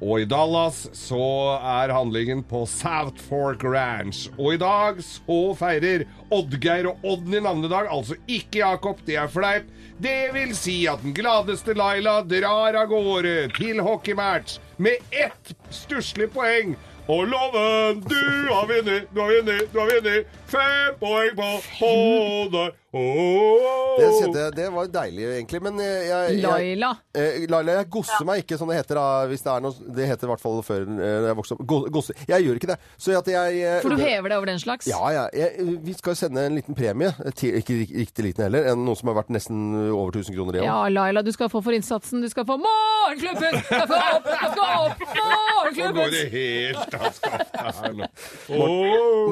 Og 0.00 0.22
i 0.22 0.28
Dallas 0.28 0.86
så 0.96 1.26
er 1.60 1.92
handlingen 1.92 2.40
på 2.48 2.62
South 2.68 3.20
Fork 3.28 3.66
Ranch. 3.68 4.30
Og 4.38 4.56
i 4.56 4.62
dag 4.62 5.04
så 5.04 5.38
feirer 5.60 6.06
Oddgeir 6.32 6.88
og 6.90 7.04
Odden 7.12 7.36
i 7.36 7.44
navnedag, 7.44 7.92
altså 7.92 8.16
ikke 8.24 8.62
Jakob, 8.62 9.04
det 9.04 9.20
er 9.20 9.28
fleip. 9.28 9.68
Det 10.00 10.32
vil 10.34 10.56
si 10.56 10.80
at 10.88 11.04
den 11.04 11.14
gladeste 11.16 11.76
Laila 11.76 12.22
drar 12.24 12.80
av 12.80 12.88
gårde 12.90 13.36
til 13.60 13.84
hockeymatch 13.84 14.56
med 14.80 15.04
ett 15.12 15.52
stusslig 15.68 16.32
poeng. 16.32 16.74
Og 17.08 17.26
Loven, 17.26 18.00
du 18.00 18.48
har 18.48 18.66
vunnet, 18.66 19.02
du 19.14 19.20
har 19.20 19.26
vunnet, 19.26 19.72
du 19.72 19.78
har 19.78 19.90
vunnet. 19.92 20.26
Fem 20.48 20.94
poeng 21.00 21.36
på 21.36 21.48
hodet. 21.78 22.70
Åh. 22.94 23.70
Det, 23.94 24.06
jeg- 24.34 24.54
det 24.56 24.66
var 24.74 24.86
deilig, 24.90 25.24
egentlig. 25.36 25.60
Men 25.62 25.78
jeg, 25.78 26.06
jeg, 26.08 26.36
jeg 26.38 26.42
Laila. 26.42 26.90
Jeg, 27.14 27.48
Laila, 27.50 27.72
jeg 27.80 27.88
gosser 27.94 28.24
meg 28.26 28.42
ikke, 28.42 28.58
som 28.58 28.68
det 28.70 28.76
heter 28.80 28.98
da, 28.98 29.04
hvis 29.30 29.42
det 29.44 29.50
er 29.52 29.62
noe 29.62 29.94
Det 29.96 30.06
heter 30.10 30.26
i 30.26 30.30
hvert 30.32 30.42
fall 30.42 30.60
før 30.66 30.82
eh, 30.94 31.26
jeg 31.28 31.36
vokste 31.38 31.56
opp. 31.58 31.64
Go- 31.66 32.02
Jeg 32.28 32.42
gjør 32.46 32.58
ikke 32.58 32.70
det. 32.72 32.78
Så 32.98 33.14
at 33.18 33.30
jeg 33.30 33.60
eh, 33.62 33.78
For 33.84 33.94
du 33.94 34.02
hever 34.02 34.28
deg 34.32 34.38
over 34.40 34.50
den 34.50 34.58
slags? 34.62 34.88
Ja, 34.90 35.00
ja. 35.14 35.24
Jeg, 35.34 35.78
vi 35.84 35.94
skal 35.98 36.16
sende 36.18 36.46
en 36.48 36.58
liten 36.58 36.74
premie. 36.78 37.12
Til, 37.38 37.54
ikke 37.60 37.78
riktig 37.94 38.24
liten 38.28 38.46
heller. 38.48 38.66
En, 38.72 38.82
noe 38.86 38.98
som 38.98 39.10
har 39.12 39.18
vært 39.20 39.30
nesten 39.34 39.62
over 39.94 40.10
1000 40.14 40.34
kroner 40.38 40.58
i 40.58 40.62
år. 40.64 40.68
Ja, 40.68 40.78
Laila, 40.90 41.22
du 41.26 41.30
skal 41.34 41.50
få 41.52 41.62
for 41.64 41.74
innsatsen. 41.76 42.22
Du 42.24 42.28
skal 42.32 42.46
få 42.48 42.58
Morgenklubben! 42.64 43.54
Jeg 43.54 43.86
skal 43.86 44.16
opp, 44.16 44.26
jeg 44.30 44.50
skal 44.54 44.68
opp! 44.80 45.02
Nå 45.04 45.24
går 45.24 45.44
Morgenklubben! 45.54 46.10
det 46.14 46.26
helt 46.34 46.94
av 46.98 47.10
skaftet 47.14 47.78
her 47.78 47.96
nå. 47.98 48.08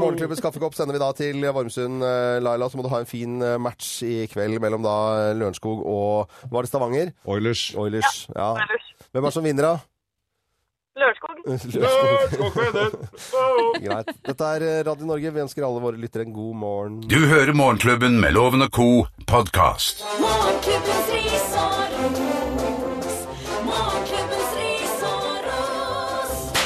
Morgenklubbens 0.02 0.42
kaffekopp 0.44 0.74
sender 0.76 0.96
vi 0.96 1.02
da 1.02 1.10
til 1.16 1.42
Vormsund, 1.52 2.02
eh, 2.06 2.38
Laila. 2.44 2.68
Så 2.72 2.78
må 2.78 2.84
du 2.86 2.90
ha 2.92 3.00
en 3.02 3.08
fin 3.08 3.38
eh, 3.42 3.51
match 3.60 4.02
i 4.06 4.26
kveld 4.32 4.60
mellom 4.62 4.82
da 4.86 4.94
Lørenskog 5.36 5.82
og 5.84 6.30
Var 6.52 6.62
det 6.62 6.68
Stavanger? 6.70 7.12
Oilers. 7.24 7.74
Oilers. 7.76 8.26
Ja. 8.36 8.54
Hvem 9.12 9.24
er 9.24 9.28
det 9.28 9.34
som 9.34 9.44
vinner, 9.44 9.62
da? 9.72 9.78
Lørenskog. 10.96 11.36
Greit. 13.82 14.08
Dette 14.28 14.44
er 14.56 14.62
eh, 14.66 14.82
Radio 14.86 15.06
Norge. 15.08 15.30
Vi 15.32 15.40
ønsker 15.44 15.64
alle 15.66 15.80
våre 15.82 15.96
lyttere 16.00 16.22
en 16.26 16.34
god 16.36 16.54
morgen. 16.60 17.00
Du 17.08 17.16
hører 17.26 17.52
Morgenklubben 17.56 18.20
med 18.20 18.32
Loven 18.36 18.62
og 18.66 18.70
Co. 18.76 18.88
podkast. 19.26 20.04
Morgenklubbens 20.20 21.08
ris 21.16 21.48
og 21.56 21.72
ros. 21.96 22.61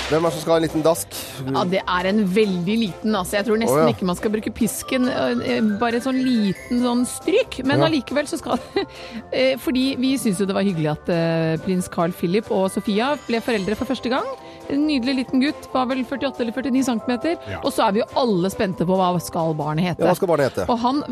Hvem 0.06 0.22
er 0.22 0.30
det 0.30 0.36
som 0.36 0.42
skal 0.44 0.52
ha 0.54 0.58
en 0.60 0.64
liten 0.68 0.84
dask? 0.86 1.16
Ja, 1.50 1.62
det 1.66 1.80
er 1.82 2.06
en 2.12 2.20
veldig 2.30 2.76
liten, 2.78 3.14
altså. 3.18 3.40
Jeg 3.40 3.46
tror 3.48 3.58
nesten 3.58 3.80
oh, 3.80 3.88
ja. 3.88 3.94
ikke 3.94 4.06
man 4.06 4.18
skal 4.18 4.30
bruke 4.36 4.52
pisken. 4.54 5.08
eh, 5.10 5.58
Bare 5.80 5.98
en 5.98 6.04
sånn 6.04 6.20
liten 6.22 6.78
sånn 6.84 7.02
stryk. 7.10 7.58
Men 7.66 7.82
Ja. 7.82 7.88
så 8.30 8.38
skal 8.38 8.60
Eh, 9.32 9.56
Fordi 9.58 9.96
vi 9.98 10.14
syns 10.16 10.38
jo 10.38 10.46
det 10.46 10.54
var 10.54 10.62
hyggelig 10.62 10.92
at 10.92 11.08
eh, 11.10 11.56
prins 11.64 11.88
Carl 11.90 12.12
Philip 12.14 12.46
og 12.54 12.70
Sofia 12.70 13.16
ble 13.26 13.40
foreldre 13.42 13.74
for 13.74 13.84
første 13.90 14.08
gang. 14.12 14.24
En 14.72 14.86
nydelig 14.86 15.14
liten 15.20 15.42
gutt, 15.42 15.68
var 15.72 15.86
vel 15.90 16.02
48 16.04 16.42
eller 16.42 16.52
49 16.56 16.84
cm. 16.88 17.12
Ja. 17.50 17.60
Og 17.62 17.72
så 17.74 17.86
er 17.86 17.96
vi 17.96 18.02
jo 18.02 18.06
alle 18.22 18.50
spente 18.52 18.86
på 18.88 18.98
hva 18.98 19.10
skal 19.22 19.54
barnet 19.58 19.86
hete. 19.90 20.04
Ja, 20.04 20.10
hva 20.10 20.16
skal 20.18 20.30
barnet 20.30 20.50
hete? 20.50 20.66
Og 20.72 20.80
han, 20.82 21.02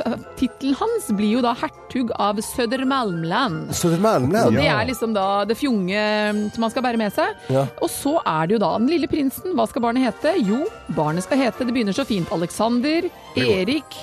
tittelen 0.40 0.78
hans 0.80 1.10
blir 1.16 1.36
jo 1.38 1.44
da 1.44 1.54
hertug 1.58 2.12
av 2.18 2.40
Södermalmland. 2.44 3.72
Södermalmland? 3.76 4.58
Det 4.58 4.68
er 4.70 4.88
liksom 4.90 5.14
da 5.16 5.28
det 5.48 5.58
fjonge 5.60 6.04
mm, 6.34 6.42
som 6.54 6.66
han 6.66 6.74
skal 6.74 6.86
bære 6.88 7.00
med 7.00 7.14
seg. 7.14 7.46
Ja. 7.54 7.66
Og 7.84 7.92
så 7.92 8.16
er 8.20 8.48
det 8.50 8.58
jo 8.58 8.62
da 8.64 8.74
den 8.78 8.90
lille 8.92 9.10
prinsen. 9.10 9.54
Hva 9.58 9.68
skal 9.70 9.86
barnet 9.86 10.06
hete? 10.08 10.36
Jo, 10.44 10.64
barnet 10.96 11.26
skal 11.26 11.40
hete 11.40 11.66
Det 11.66 11.74
begynner 11.74 11.96
så 11.96 12.06
fint. 12.08 12.30
Alexander, 12.34 13.08
Erik, 13.38 13.98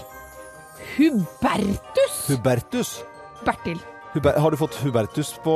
Hubertus, 0.96 2.28
Hubertus. 2.28 3.00
Bertil. 3.46 3.80
Huber 4.12 4.36
har 4.43 4.52
du 4.52 4.58
fått 4.60 4.76
Hubertus 4.84 5.30
på 5.43 5.54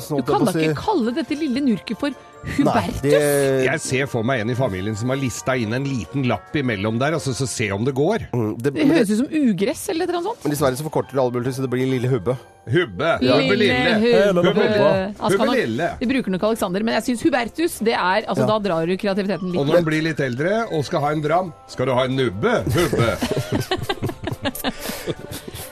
sånn 0.00 0.22
Du 0.22 0.30
kan 0.32 0.46
da 0.48 0.52
ikke 0.56 0.78
kalle 0.80 1.12
dette 1.12 1.36
lille 1.36 1.60
nurket 1.60 1.98
for 2.00 2.14
Hubertus? 2.56 3.02
Jeg 3.04 3.80
ser 3.84 4.06
for 4.08 4.24
meg 4.24 4.40
en 4.44 4.52
i 4.54 4.56
familien 4.56 4.96
som 4.96 5.10
har 5.12 5.18
lista 5.20 5.56
inn 5.58 5.74
en 5.76 5.84
liten 5.84 6.24
lapp 6.30 6.54
imellom 6.56 6.96
der, 7.02 7.16
altså, 7.18 7.34
så, 7.36 7.44
så 7.44 7.50
se 7.52 7.66
om 7.74 7.84
det 7.84 7.92
går. 7.98 8.28
Det 8.62 8.72
høres 8.78 9.10
ut 9.12 9.18
som 9.24 9.28
ugress 9.34 9.82
eller 9.92 10.08
annet 10.08 10.28
sånt. 10.30 10.46
Men 10.46 10.54
dessverre 10.54 10.78
så 10.78 10.86
forkorter 10.86 11.18
det 11.18 11.26
mulig, 11.36 11.52
så 11.58 11.66
det 11.66 11.70
blir 11.74 11.90
Lille 11.90 12.08
Hubbe. 12.12 12.36
Hubbe. 12.68 13.10
Lille 13.24 13.68
Hubbe. 13.98 14.44
hubbe, 14.44 14.54
hubbe, 14.54 15.34
hubbe 15.34 15.50
Lille. 15.56 15.90
Vi 16.00 16.08
bruker 16.14 16.36
nok 16.36 16.46
Alexander, 16.52 16.86
men 16.86 16.96
jeg 17.00 17.08
syns 17.10 17.26
Hubertus, 17.26 17.78
det 17.84 17.96
er 17.98 18.24
Altså, 18.28 18.44
Ja. 18.44 18.48
da 18.54 18.58
drar 18.70 18.86
du 18.88 18.96
kreativiteten 18.96 19.52
litt. 19.52 19.60
Og 19.60 19.66
når 19.68 19.80
han 19.82 19.88
blir 19.90 20.02
litt 20.08 20.20
eldre 20.20 20.64
og 20.72 20.84
skal 20.88 21.00
ha 21.04 21.12
en 21.12 21.22
dram, 21.24 21.52
skal 21.68 21.86
du 21.90 21.94
ha 21.96 22.04
en 22.08 22.16
nubbe? 22.16 22.54
Hubbe. 22.72 23.08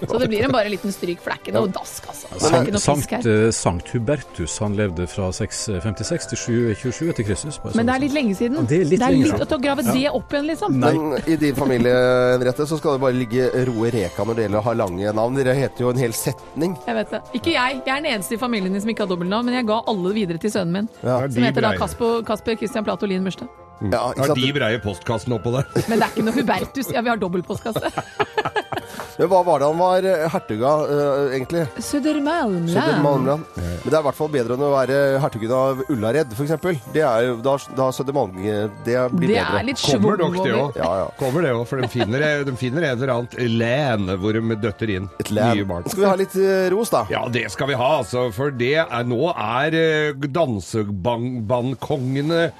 Så 0.06 0.18
det 0.20 0.28
blir 0.30 0.44
en 0.46 0.52
bare 0.54 0.70
liten 0.70 0.92
stryk, 0.94 1.20
flekken 1.24 1.56
og 1.60 1.70
dask, 1.74 2.05
Det 2.36 2.52
er 2.52 2.78
Sankt. 2.78 3.06
Sankt, 3.08 3.26
eh, 3.26 3.50
Sankt 3.50 3.88
Hubertus 3.94 4.58
han 4.60 4.74
levde 4.76 5.06
fra 5.08 5.30
656 5.32 6.26
til 6.32 6.38
727 6.38 7.10
etter 7.12 7.24
Kristus. 7.28 7.58
bare 7.62 7.72
Men 7.74 7.86
sånn. 7.86 7.86
det 7.86 7.94
er 7.96 8.02
litt 8.04 8.14
lenge 8.16 8.34
siden. 8.36 8.66
Det 8.68 8.80
er 8.80 8.84
litt 8.90 9.00
lenge 9.00 9.24
litt 9.40 9.54
å 9.56 9.60
grave 9.62 9.84
Ja. 9.86 9.92
det 9.92 10.10
opp 10.12 10.32
igjen, 10.32 10.46
liksom. 10.50 10.76
Men 10.78 11.18
i 11.26 11.36
din 11.36 11.54
familie, 11.54 11.94
Henriette, 12.36 12.66
så 12.68 12.78
skal 12.78 12.92
det 12.96 13.00
bare 13.00 13.12
ligge 13.16 13.50
roe 13.66 13.90
reka 13.90 14.24
når 14.24 14.34
det 14.36 14.44
gjelder 14.48 14.58
å 14.60 14.62
ha 14.68 14.72
lange 14.72 15.12
navn. 15.12 15.34
Dere 15.36 15.54
heter 15.54 15.80
jo 15.80 15.90
en 15.90 15.96
hel 15.98 16.12
setning. 16.12 16.76
Jeg 16.86 16.94
vet 16.94 17.10
det. 17.10 17.20
Ikke 17.34 17.52
jeg. 17.52 17.82
Jeg 17.86 17.96
er 17.96 18.02
den 18.02 18.12
eneste 18.12 18.32
i 18.34 18.36
familien 18.38 18.72
din 18.72 18.80
som 18.80 18.90
ikke 18.90 19.06
har 19.06 19.10
dobbeltnavn, 19.16 19.44
men 19.44 19.54
jeg 19.54 19.66
ga 19.66 19.80
alle 19.86 20.12
videre 20.14 20.38
til 20.38 20.50
sønnen 20.50 20.72
min. 20.72 20.88
Ja. 21.02 21.20
Som 21.28 21.42
heter 21.42 21.60
da 21.62 21.72
Kasper, 21.76 22.22
Kasper 22.24 22.56
Christian 22.56 22.84
Plato 22.84 23.06
Lien 23.06 23.24
Mørstad. 23.24 23.48
Ja, 23.82 24.08
ikke 24.12 24.26
Har 24.28 24.34
de 24.34 24.52
breie 24.56 24.78
postkassene 24.80 25.36
oppå 25.36 25.52
der? 25.52 25.66
Men 25.88 25.98
det 26.00 26.06
er 26.06 26.12
ikke 26.14 26.24
noe 26.24 26.32
Hubertus. 26.32 26.88
Ja, 26.92 27.00
vi 27.02 27.08
har 27.10 27.18
dobbeltpostkasse. 27.20 27.90
Men 29.16 29.28
hva 29.32 29.38
var 29.46 29.56
det 29.62 29.66
han 29.70 29.78
var 29.80 30.04
eh, 30.10 30.26
hertug 30.32 30.62
av, 30.66 30.80
uh, 30.90 31.34
egentlig? 31.34 31.62
Södermalmland. 31.80 32.70
Södermalmland. 32.70 33.42
Men 33.56 33.78
det 33.86 33.94
er 33.94 34.00
i 34.02 34.06
hvert 34.08 34.18
fall 34.18 34.30
bedre 34.34 34.52
enn 34.56 34.64
å 34.66 34.70
være 34.74 34.96
hertugen 35.22 35.52
av 35.56 35.74
Ullared, 35.92 36.28
f.eks. 36.36 36.52
Det 36.92 37.02
er 37.06 37.20
jo 37.30 37.34
da, 37.44 37.54
da 37.78 37.86
Södermalm 37.96 38.32
Det 38.36 38.44
blir 38.84 38.86
Det 38.86 38.98
bedre. 39.38 39.58
er 39.60 39.64
litt 39.70 39.80
Kommer 39.86 40.14
nok 40.20 40.34
det 40.42 40.52
òg. 40.56 40.70
Ja, 40.80 40.90
ja. 41.00 41.06
Kommer 41.20 41.40
det 41.46 41.52
òg, 41.56 41.64
for 41.70 41.76
de 41.80 41.86
finner, 41.92 42.20
de 42.46 42.54
finner 42.58 42.82
et 42.90 42.96
eller 42.98 43.12
annet 43.14 43.32
lene 43.56 44.12
hvor 44.20 44.32
de 44.36 44.40
døtter 44.60 44.88
inn 44.98 45.06
nye 45.30 45.64
barn. 45.68 45.84
Skal 45.88 46.02
vi 46.04 46.08
ha 46.10 46.16
litt 46.18 46.34
eh, 46.40 46.66
ros, 46.74 46.90
da? 46.92 47.02
Ja, 47.12 47.22
det 47.32 47.46
skal 47.54 47.66
vi 47.72 47.76
ha, 47.78 47.90
altså. 48.02 48.20
For 48.36 48.46
det 48.54 48.74
er, 48.84 49.04
nå 49.08 49.22
er 49.32 49.70
eh, 49.80 50.12
dansebandkongene 50.26 52.40
eh, 52.48 52.52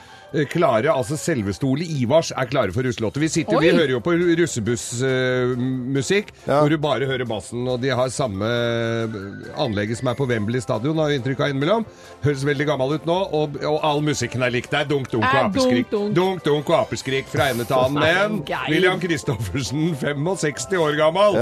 klare. 0.53 0.91
Altså 0.93 1.17
selveste 1.21 1.67
Ole 1.69 1.87
Ivars 1.87 2.33
er 2.37 2.49
klare 2.51 2.73
for 2.75 2.83
russelåter. 2.87 3.21
Vi, 3.23 3.29
sitter, 3.33 3.61
vi 3.63 3.71
hører 3.75 3.93
jo 3.95 4.01
på 4.05 4.15
russebussmusikk, 4.41 6.33
hvor 6.47 6.71
du 6.73 6.79
bare 6.83 7.07
hører 7.09 7.27
bassen. 7.29 7.67
Og 7.69 7.81
de 7.83 7.93
har 7.95 8.13
samme 8.15 8.45
eh, 8.47 9.17
anlegget 9.63 10.01
som 10.01 10.11
er 10.13 10.19
på 10.19 10.29
Wembley 10.29 10.61
stadion, 10.65 10.99
har 10.99 11.13
jeg 11.13 11.23
inntrykk 11.23 11.41
av 11.47 11.55
innimellom. 11.55 11.87
Høres 12.27 12.45
veldig 12.49 12.69
gammel 12.73 12.99
ut 12.99 13.09
nå, 13.09 13.19
og, 13.41 13.57
og 13.63 13.81
all 13.87 14.05
musikken 14.05 14.45
er 14.47 14.55
lik. 14.55 14.71
Det 14.73 14.83
er 14.83 14.91
dunk, 14.91 15.11
dunk 15.13 15.25
og 15.25 15.41
apeskrik. 15.47 15.91
dunk, 15.93 16.45
dunk. 16.45 16.67
Og 16.67 16.79
apeskrik 16.83 17.27
fra 17.31 17.51
ende 17.53 17.67
til 17.69 17.79
annen. 17.79 18.03
Men 18.03 18.43
William 18.71 19.01
Christoffersen, 19.03 19.93
65 20.03 20.73
år 20.83 20.97
gammel. 20.99 21.41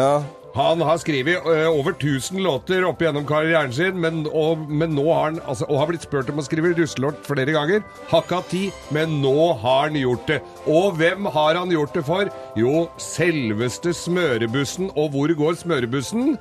Han 0.54 0.82
har 0.86 1.00
skrevet 1.02 1.42
ø, 1.50 1.54
over 1.66 1.96
1000 1.96 2.38
låter 2.44 2.84
opp 2.86 3.00
gjennom 3.02 3.24
karrieren 3.26 3.72
sin, 3.74 3.96
men, 4.00 4.20
og, 4.30 4.60
men 4.70 4.94
nå 4.94 5.02
har 5.10 5.24
han 5.32 5.40
altså, 5.42 5.66
og 5.66 5.80
har 5.80 5.90
blitt 5.90 6.06
spurt 6.06 6.30
om 6.30 6.38
å 6.38 6.44
skrive 6.46 6.70
russelåt 6.78 7.24
flere 7.26 7.50
ganger. 7.56 7.82
Har 8.12 8.22
ikke 8.22 8.38
hatt 8.38 8.52
tid, 8.52 8.84
men 8.94 9.16
nå 9.24 9.34
har 9.64 9.88
han 9.88 9.98
gjort 9.98 10.30
det. 10.30 10.38
Og 10.70 10.94
hvem 11.00 11.26
har 11.34 11.58
han 11.58 11.74
gjort 11.74 11.98
det 11.98 12.04
for? 12.06 12.30
Jo, 12.58 12.84
selveste 13.02 13.90
smørebussen. 13.98 14.92
Og 14.94 15.10
hvor 15.16 15.34
går 15.42 15.58
smørebussen? 15.64 16.36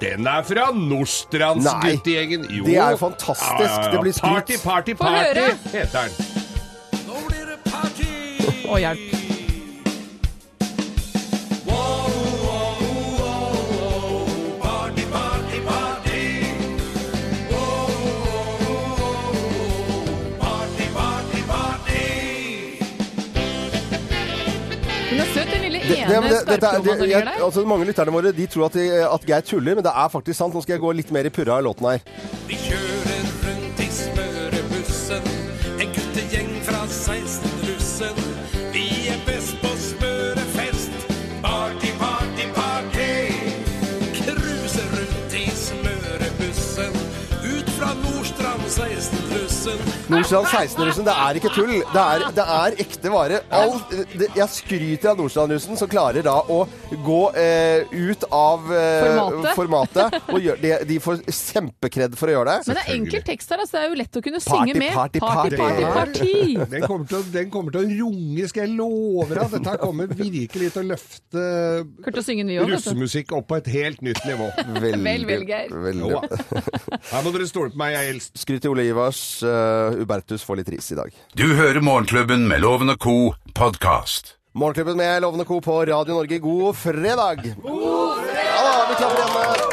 Den 0.00 0.26
er 0.28 0.42
fra 0.44 0.68
Nordstrands-guttegjengen. 0.74 2.48
Jo. 2.50 2.64
det 2.68 2.76
er 2.76 2.96
jo 2.98 3.00
fantastisk. 3.06 3.92
Det 3.94 4.00
blir 4.04 4.12
skryt. 4.12 4.30
Party, 4.30 4.60
party, 4.64 4.94
party, 5.00 5.40
høre. 5.40 5.50
heter 5.72 5.98
den. 6.04 6.42
Å, 8.64 8.80
hjelp. 8.80 9.23
Det, 25.84 25.96
ene 26.00 26.08
det, 26.08 26.20
men 26.20 26.30
det, 26.32 26.40
dette 26.48 26.70
det, 26.84 27.08
jeg, 27.10 27.24
altså, 27.44 27.64
mange 27.68 27.84
lytterne 27.88 28.12
våre 28.14 28.32
de 28.32 28.46
tror 28.48 28.66
at, 28.70 28.76
de, 28.78 28.84
at 29.04 29.26
Geir 29.28 29.44
tuller, 29.44 29.76
men 29.76 29.84
det 29.84 29.92
er 29.92 30.08
faktisk 30.12 30.38
sant. 30.38 30.54
Nå 30.56 30.62
skal 30.64 30.78
jeg 30.78 30.82
gå 30.84 30.92
litt 30.96 31.10
mer 31.12 31.28
i 31.28 31.32
purra 31.34 31.58
i 31.60 31.66
låten 31.66 31.88
her. 31.90 32.04
Vi 32.48 32.56
kjører 32.62 33.26
rundt 33.44 33.82
i 33.84 33.88
smørebussen, 33.98 35.28
en 35.84 35.92
guttegjeng 35.96 36.52
fra 36.68 36.84
16-russen. 36.88 38.22
Vi 38.74 38.86
er 39.12 39.20
best 39.28 39.58
på 39.60 39.72
smørefest, 39.88 41.04
party, 41.44 41.92
party, 42.00 42.48
party. 42.56 43.10
Cruiser 44.22 44.88
rundt 44.96 45.36
i 45.42 45.44
smørebussen, 45.66 46.96
ut 47.44 47.76
fra 47.76 47.92
Nordstrand 48.00 48.64
16-russen. 48.78 49.93
Nordstrand 50.12 50.46
16-russen, 50.50 51.04
det 51.06 51.12
er 51.16 51.38
ikke 51.40 51.50
tull. 51.54 51.70
Det 51.94 52.00
er, 52.02 52.24
det 52.36 52.44
er 52.54 52.74
ekte 52.84 53.10
vare. 53.12 53.38
All, 53.54 53.76
det, 54.12 54.28
jeg 54.36 54.48
skryter 54.52 55.12
av 55.14 55.20
Nordstrand-russen, 55.22 55.78
som 55.80 55.88
klarer 55.90 56.24
da 56.26 56.34
å 56.52 56.58
gå 57.06 57.20
eh, 57.40 57.88
ut 57.94 58.26
av 58.34 58.66
eh, 58.74 59.06
Formatet. 59.06 59.48
formatet 59.56 60.18
og 60.34 60.40
gjør, 60.44 60.60
de, 60.60 60.72
de 60.90 60.98
får 61.02 61.22
kjempekred 61.32 62.18
for 62.20 62.28
å 62.30 62.36
gjøre 62.36 62.52
det. 62.58 62.68
Men 62.68 62.78
det 62.78 62.84
er 62.84 62.92
enkel 62.98 63.24
tekst 63.30 63.54
her, 63.54 63.62
altså. 63.64 63.78
Det 63.78 63.82
er 63.84 63.88
jo 63.94 63.98
lett 64.02 64.18
å 64.20 64.24
kunne 64.28 64.42
synge 64.44 64.76
med. 64.78 64.92
party, 64.94 65.22
party, 65.24 65.56
party. 65.56 65.86
party, 65.86 65.88
party. 65.96 66.68
Den 66.74 66.86
kommer, 66.86 67.08
til, 67.10 67.24
den 67.34 67.50
kommer 67.54 67.74
til 67.74 67.80
å 67.82 67.96
runge, 68.04 68.48
skal 68.52 68.66
jeg 68.66 68.76
love 68.78 69.28
deg. 69.32 69.42
Dette 69.56 69.72
her 69.74 69.80
kommer 69.82 70.12
virkelig 70.14 70.70
til 70.74 70.84
å 70.84 70.86
løfte 70.92 71.46
Kommer 72.04 72.20
å 72.20 72.26
synge 72.28 72.44
den 72.44 72.52
vi 72.52 72.60
òg, 72.60 72.68
vet 72.68 72.76
du. 72.76 72.90
russemusikk 72.92 73.32
opp 73.40 73.48
på 73.50 73.58
et 73.62 73.72
helt 73.72 74.04
nytt 74.04 74.20
nivå. 74.28 74.50
Veldig, 74.74 75.00
Vel, 75.04 75.26
vel, 75.28 75.44
Geir. 75.48 75.72
veldig. 75.88 76.12
Her 77.10 77.24
må 77.24 77.32
dere 77.34 77.48
stole 77.48 77.72
på 77.72 77.80
meg, 77.80 77.94
jeg 77.96 78.04
er 78.08 78.12
eldst. 78.14 78.32
Skryt 78.44 78.62
til 78.64 78.74
Ole 78.74 78.84
Ivars. 78.90 79.20
Uh, 79.44 79.93
Ubertus 80.00 80.44
får 80.44 80.56
litt 80.62 80.68
ris 80.68 80.92
i 80.92 80.98
dag. 80.98 81.10
Du 81.34 81.46
hører 81.54 81.80
Morgenklubben 81.80 82.48
med 82.48 82.60
Loven 82.64 82.90
og 82.94 82.98
Co. 82.98 83.34
podkast. 83.54 84.36
Morgenklubben 84.54 84.96
med 84.96 85.22
Lovende 85.22 85.44
Co. 85.44 85.60
på 85.60 85.80
Radio 85.86 86.14
Norge, 86.14 86.38
god 86.38 86.76
fredag! 86.76 87.54
God 87.62 88.18
fredag! 88.18 88.54
Ja 88.64 88.86
vi 88.88 88.94
klapper 88.94 89.22
igjen. 89.22 89.63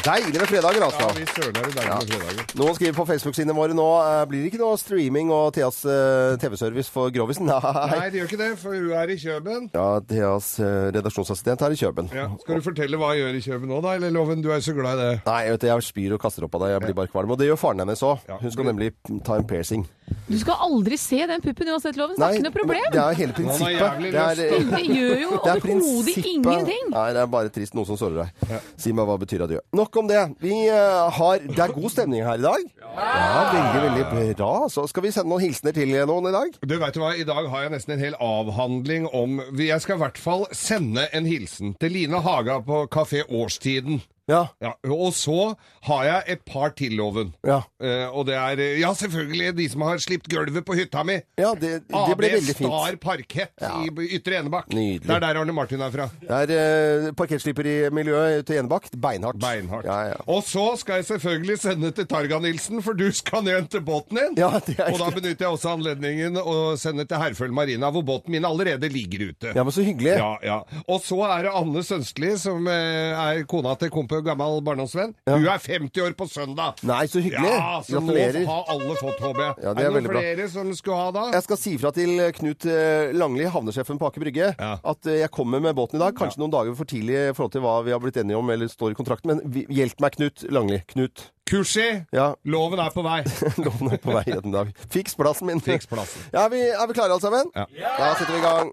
Deilig 0.00 0.32
med 0.40 0.48
fredager, 0.48 0.80
altså. 0.86 1.00
Ja, 1.02 1.08
vi 1.12 1.24
søler 1.28 1.58
er 1.60 1.66
det 1.68 1.74
deilig 1.76 1.90
med 1.92 2.12
fredager. 2.14 2.52
Noen 2.56 2.76
skriver 2.78 2.94
på 2.96 3.04
Facebook-sidene 3.10 3.52
våre 3.56 3.74
nå 3.76 3.84
eh, 4.00 4.22
blir 4.30 4.40
det 4.44 4.48
ikke 4.48 4.60
noe 4.62 4.78
streaming 4.80 5.28
og 5.34 5.50
Theas 5.52 5.82
eh, 5.84 6.38
TV-service 6.40 6.88
for 6.94 7.12
Grovisen. 7.12 7.44
Nei. 7.50 7.60
Nei, 7.92 8.06
det 8.14 8.22
gjør 8.22 8.30
ikke 8.30 8.38
det, 8.40 8.48
for 8.62 8.76
hun 8.78 8.94
er 8.96 9.12
i 9.12 9.18
Kjøben. 9.20 9.66
Ja, 9.76 9.84
Theas 10.08 10.48
eh, 10.64 10.88
redaksjonsassistent 10.96 11.66
er 11.66 11.76
i 11.76 11.80
Kjøben. 11.82 12.08
Ja. 12.16 12.26
Skal 12.40 12.62
du 12.62 12.66
fortelle 12.70 13.00
hva 13.00 13.12
jeg 13.12 13.26
gjør 13.26 13.36
i 13.36 13.44
Kjøben 13.44 13.72
nå, 13.74 13.82
da? 13.84 13.92
Eller 14.00 14.14
Loven, 14.16 14.40
du 14.44 14.48
er 14.56 14.64
så 14.64 14.72
glad 14.78 14.96
i 14.96 15.04
det. 15.10 15.12
Nei, 15.28 15.40
vet 15.52 15.66
du, 15.66 15.68
jeg 15.68 15.86
spyr 15.90 16.16
og 16.16 16.22
kaster 16.24 16.48
opp 16.48 16.56
av 16.56 16.64
deg. 16.64 16.72
Jeg 16.78 16.84
blir 16.86 16.96
bare 17.02 17.12
kvalm. 17.12 17.34
Og 17.36 17.42
det 17.42 17.50
gjør 17.50 17.60
faren 17.60 17.84
hennes 17.84 18.04
òg. 18.08 18.24
Hun 18.40 18.56
skal 18.56 18.70
nemlig 18.72 18.94
ta 19.28 19.36
en 19.36 19.44
piercing. 19.52 19.84
Du 20.26 20.34
skal 20.40 20.58
aldri 20.64 20.96
se 20.98 21.20
den 21.30 21.44
puppen 21.44 21.68
uansett, 21.70 21.94
Loven. 22.00 22.16
Det 22.18 22.24
er 22.26 22.38
ikke 22.40 22.48
noe 22.48 22.56
problem. 22.56 22.88
det 22.90 23.02
er 23.04 23.18
hele 23.20 23.34
prinsippet. 23.36 23.76
jævlig 23.76 24.10
Det 24.10 24.22
er, 24.24 24.40
lyst, 24.40 24.72
Det 24.72 24.80
gjør 24.96 25.20
jo 25.20 25.28
det 25.44 25.52
er 25.52 25.60
overhodet 25.60 25.62
prinsippet. 25.68 26.30
ingenting. 26.32 26.88
Nei, 26.96 27.04
det 27.14 27.20
er 27.22 27.30
bare 27.36 27.52
trist 27.54 27.76
noen 27.78 27.86
som 27.86 28.00
sårer 28.00 28.24
deg. 28.24 28.56
Si 28.80 28.90
meg 28.96 29.06
hva 29.06 29.18
betyr 29.22 29.44
adjø. 29.46 29.60
Nok 29.78 29.89
om 29.96 30.08
det. 30.10 30.20
Vi 30.42 30.68
eh, 30.68 31.10
har 31.16 31.40
Det 31.42 31.58
er 31.58 31.74
god 31.74 31.90
stemning 31.90 32.22
her 32.26 32.38
i 32.38 32.44
dag. 32.44 32.66
Ja, 32.80 33.42
veldig, 33.52 34.04
veldig 34.12 34.36
bra. 34.36 34.68
Så 34.70 34.86
skal 34.90 35.06
vi 35.06 35.12
sende 35.14 35.32
noen 35.32 35.44
hilsener 35.44 35.74
til 35.76 35.94
noen 36.08 36.30
i 36.30 36.34
dag? 36.34 36.54
Du 36.62 36.76
vet 36.78 36.94
du 36.94 37.02
hva, 37.02 37.14
I 37.16 37.26
dag 37.26 37.50
har 37.50 37.66
jeg 37.66 37.74
nesten 37.74 37.96
en 37.96 38.04
hel 38.04 38.16
avhandling 38.20 39.08
om 39.16 39.40
Jeg 39.58 39.80
skal 39.82 39.98
i 39.98 40.02
hvert 40.04 40.20
fall 40.20 40.46
sende 40.56 41.08
en 41.16 41.28
hilsen 41.28 41.74
til 41.80 41.94
Line 41.96 42.22
Haga 42.24 42.60
på 42.66 42.84
Kafé 42.92 43.24
Årstiden. 43.26 44.02
Ja. 44.30 44.72
og 44.86 45.12
så 45.16 45.54
har 45.88 46.04
jeg 46.06 46.36
et 46.36 46.44
par 46.46 46.74
til, 46.78 46.94
Loven. 46.98 47.32
Ja. 47.46 47.60
Eh, 47.82 48.06
og 48.08 48.26
det 48.28 48.36
er 48.38 48.60
eh, 48.60 48.78
Ja, 48.80 48.92
selvfølgelig 48.96 49.54
de 49.58 49.68
som 49.72 49.84
har 49.86 50.00
slipt 50.02 50.28
gulvet 50.30 50.64
på 50.66 50.76
hytta 50.78 51.02
mi. 51.06 51.18
Ja, 51.40 51.52
det, 51.58 51.72
det 51.90 52.16
ble 52.18 52.32
veldig 52.36 52.56
fint. 52.56 52.70
AB 52.70 52.76
Star 52.80 52.98
Parkett 53.02 53.64
i 53.66 54.08
Ytre 54.18 54.40
Enebakk. 54.40 54.70
Nydelig. 54.74 55.06
Det 55.06 55.16
er 55.16 55.24
der 55.24 55.40
Arne 55.42 55.54
Martin 55.56 55.82
er 55.84 55.94
fra. 55.94 56.08
Det 56.20 56.58
er 56.58 57.06
uh, 57.08 57.10
parkettslipperimiljøet 57.18 58.46
til 58.48 58.60
Enebakk. 58.60 58.90
Beinhardt. 59.00 59.40
Beinhardt. 59.42 59.88
Ja, 59.88 59.98
ja. 60.12 60.18
Og 60.30 60.42
så 60.46 60.66
skal 60.80 61.00
jeg 61.00 61.08
selvfølgelig 61.10 61.58
sende 61.62 61.92
til 61.96 62.08
Targa-Nilsen, 62.10 62.82
for 62.84 62.98
du 62.98 63.08
skal 63.16 63.44
ned 63.46 63.70
til 63.72 63.84
båten 63.86 64.20
din. 64.20 64.38
Ja, 64.40 64.52
det 64.66 64.76
er 64.78 64.92
og 64.92 65.00
da 65.00 65.10
benytter 65.14 65.46
jeg 65.46 65.56
også 65.56 65.74
anledningen 65.76 66.38
å 66.40 66.56
sende 66.80 67.06
til 67.08 67.20
Herføl 67.20 67.54
Marina, 67.54 67.90
hvor 67.94 68.04
båten 68.06 68.34
min 68.34 68.46
allerede 68.48 68.90
ligger 68.92 69.30
ute. 69.30 69.54
Ja, 69.56 69.64
men 69.64 69.74
så 69.74 69.84
hyggelig. 69.86 70.14
Ja, 70.20 70.32
ja. 70.44 70.58
Og 70.86 71.02
så 71.04 71.20
er 71.28 71.46
det 71.46 71.54
Anne 71.56 71.82
Sønstli, 71.86 72.34
som 72.40 72.68
eh, 72.70 73.16
er 73.16 73.44
kona 73.50 73.74
til 73.80 73.92
gammel 74.26 74.60
barndomsvenn. 74.66 75.14
Hun 75.28 75.46
er 75.48 75.58
50 75.62 76.02
år 76.04 76.14
på 76.18 76.26
søndag. 76.30 76.80
Nei, 76.86 77.04
så 77.10 77.22
hyggelig. 77.22 77.50
Ja, 77.50 77.80
så 77.86 77.98
Gratulerer. 77.98 78.40
nå 78.44 78.50
har 78.50 78.70
alle 78.74 78.96
fått, 79.00 79.20
håper 79.24 79.42
jeg. 79.44 79.54
Ja, 79.64 79.74
det 79.74 79.84
er 79.86 79.90
det 79.90 80.02
noen 80.04 80.10
flere 80.14 80.36
bra. 80.42 80.48
som 80.54 80.72
skulle 80.78 81.00
ha 81.00 81.10
da? 81.16 81.24
Jeg 81.36 81.46
skal 81.48 81.60
si 81.64 81.74
fra 81.80 81.92
til 81.96 82.14
Knut 82.38 82.66
eh, 82.70 83.12
Langli, 83.16 83.48
havnesjefen 83.50 83.98
på 84.00 84.10
Aker 84.10 84.24
Brygge, 84.26 84.52
at 84.60 85.06
eh, 85.10 85.20
jeg 85.22 85.30
kommer 85.34 85.62
med 85.64 85.74
båten 85.78 86.00
i 86.00 86.04
dag. 86.04 86.16
Kanskje 86.18 86.42
noen 86.42 86.54
dager 86.54 86.76
for 86.78 86.84
tidlig 86.90 87.18
i 87.30 87.34
forhold 87.34 87.52
til 87.56 87.64
hva 87.64 87.78
vi 87.86 87.94
har 87.96 88.02
blitt 88.02 88.20
enige 88.20 88.38
om 88.40 88.50
eller 88.50 88.70
står 88.70 88.94
i 88.94 88.98
kontrakten, 88.98 89.34
men 89.36 89.66
hjelp 89.70 90.00
meg, 90.04 90.16
Knut 90.18 90.46
Langli. 90.52 90.82
Knut. 90.90 91.28
Kursi, 91.50 91.86
Ja. 92.14 92.28
loven 92.44 92.78
er 92.78 92.90
på 92.94 93.02
vei. 93.02 93.20
Loven 93.64 93.90
er 93.92 93.98
på 94.02 94.14
vei 94.14 94.24
en 94.36 94.52
dag. 94.54 94.70
Fiks 94.92 95.16
plassen 95.18 95.50
min. 95.50 95.60
Fiks 95.64 95.86
plassen. 95.90 96.22
Ja, 96.32 96.46
vi, 96.52 96.60
er 96.70 96.86
vi 96.86 96.94
klare 96.96 97.10
alle 97.16 97.20
sammen? 97.24 97.50
Ja. 97.56 97.66
Da 97.98 98.12
setter 98.18 98.32
vi 98.36 98.38
i 98.38 98.44
gang. 98.44 98.70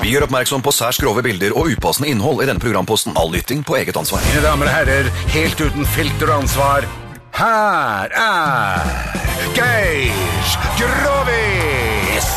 Vi 0.00 0.12
gjør 0.14 0.28
oppmerksom 0.28 0.62
på 0.64 0.72
særs 0.72 1.00
grove 1.02 1.22
bilder 1.26 1.52
og 1.58 1.72
upassende 1.74 2.08
innhold 2.12 2.44
i 2.44 2.48
denne 2.48 2.62
programposten. 2.62 3.16
All 3.20 3.32
lytting 3.34 3.64
på 3.66 3.76
eget 3.80 3.98
ansvar. 3.98 4.22
Mine 4.30 4.44
damer 4.46 4.70
og 4.70 4.74
herrer, 4.78 5.10
helt 5.34 5.60
uten 5.60 5.88
filter 5.96 6.30
og 6.30 6.42
ansvar, 6.44 6.86
her 7.40 8.14
er 8.14 8.94
Geir 9.56 10.56
Grovis! 10.78 12.34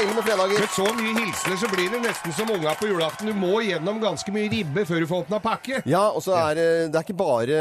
Deilig 0.00 0.14
med 0.16 0.24
fredager. 0.24 0.60
Med 0.64 0.70
så 0.72 0.84
mye 0.96 1.10
hilsener 1.12 1.58
så 1.60 1.68
blir 1.68 1.90
det 1.92 1.98
nesten 2.00 2.32
som 2.32 2.48
unga 2.54 2.72
på 2.80 2.86
julaften. 2.88 3.28
Du 3.28 3.36
må 3.36 3.58
gjennom 3.60 3.98
ganske 4.00 4.32
mye 4.32 4.48
ribbe 4.48 4.86
før 4.88 5.02
du 5.04 5.06
får 5.10 5.26
åpna 5.26 5.40
pakke. 5.44 5.82
Ja, 5.84 6.06
og 6.08 6.22
så 6.24 6.32
er 6.38 6.56
det, 6.56 6.64
er 6.88 7.04
ikke 7.04 7.16
bare 7.18 7.58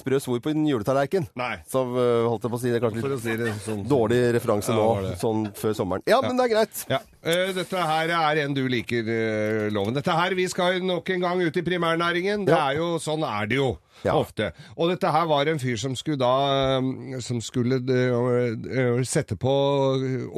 sprø 0.00 0.18
svor 0.18 0.40
på 0.42 0.50
en 0.50 0.64
juletallerken. 0.66 1.28
Nei. 1.38 1.52
Som 1.70 1.94
eh, 1.94 2.26
holdt 2.26 2.48
jeg 2.48 2.50
på 2.50 2.58
å 2.58 2.62
si, 2.64 2.72
det 2.74 2.80
kanskje 2.82 3.04
litt 3.04 3.22
si 3.22 3.36
det 3.38 3.52
sånn. 3.62 3.84
dårlig 3.86 4.18
referanse 4.34 4.74
Ja, 4.74 4.88
nå, 5.06 5.14
sånn 5.22 5.46
før 5.54 5.78
sommeren. 5.78 6.06
Ja, 6.10 6.18
men 6.24 6.34
det 6.40 6.48
er 6.48 6.54
greit. 6.56 6.82
Ja. 6.90 6.98
Eh, 7.22 7.54
dette 7.54 7.86
her 7.92 8.14
er 8.16 8.42
en 8.42 8.58
du 8.58 8.64
liker, 8.66 9.06
eh, 9.14 9.68
Loven. 9.70 9.94
Dette 9.94 10.18
her, 10.18 10.34
Vi 10.34 10.48
skal 10.50 10.82
nok 10.82 11.14
en 11.14 11.28
gang 11.28 11.46
ut 11.46 11.62
i 11.62 11.62
primærnæringen. 11.62 12.42
Det 12.48 12.58
er 12.58 12.82
jo, 12.82 12.96
Sånn 12.98 13.22
er 13.22 13.46
det 13.46 13.62
jo. 13.62 13.76
Ja. 14.06 14.14
Ofte. 14.18 14.52
Og 14.76 14.92
dette 14.92 15.10
her 15.10 15.26
var 15.30 15.48
en 15.50 15.58
fyr 15.58 15.76
som 15.80 15.96
skulle 15.98 16.20
da 16.20 16.78
eh, 16.78 17.18
Som 17.24 17.40
skulle 17.42 17.80
eh, 17.82 18.54
eh, 18.70 19.02
sette 19.08 19.34
på 19.40 19.52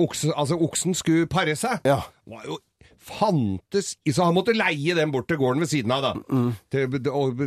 oksen 0.01 0.33
Altså, 0.37 0.57
oksen 0.61 0.97
skulle 0.97 1.29
pare 1.31 1.57
seg. 1.59 1.83
Ja. 1.85 2.03
Var 2.31 2.47
jo 2.49 2.59
fantes 3.01 3.95
Så 4.13 4.27
han 4.27 4.35
måtte 4.37 4.53
leie 4.53 4.95
den 4.95 5.11
bort 5.13 5.27
til 5.31 5.39
gården 5.41 5.63
ved 5.65 5.71
siden 5.73 5.93
av, 5.95 6.03
da. 6.05 6.11
Mm. 6.29 6.51
Til, 6.71 6.99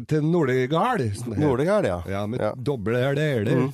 til 0.10 0.26
Nordegard. 0.26 1.04
Nordegard, 1.30 1.86
ja. 1.88 2.00
Ja, 2.10 2.24
med 2.30 2.42
doble 2.66 3.04
r-er. 3.14 3.46
Mm. 3.54 3.68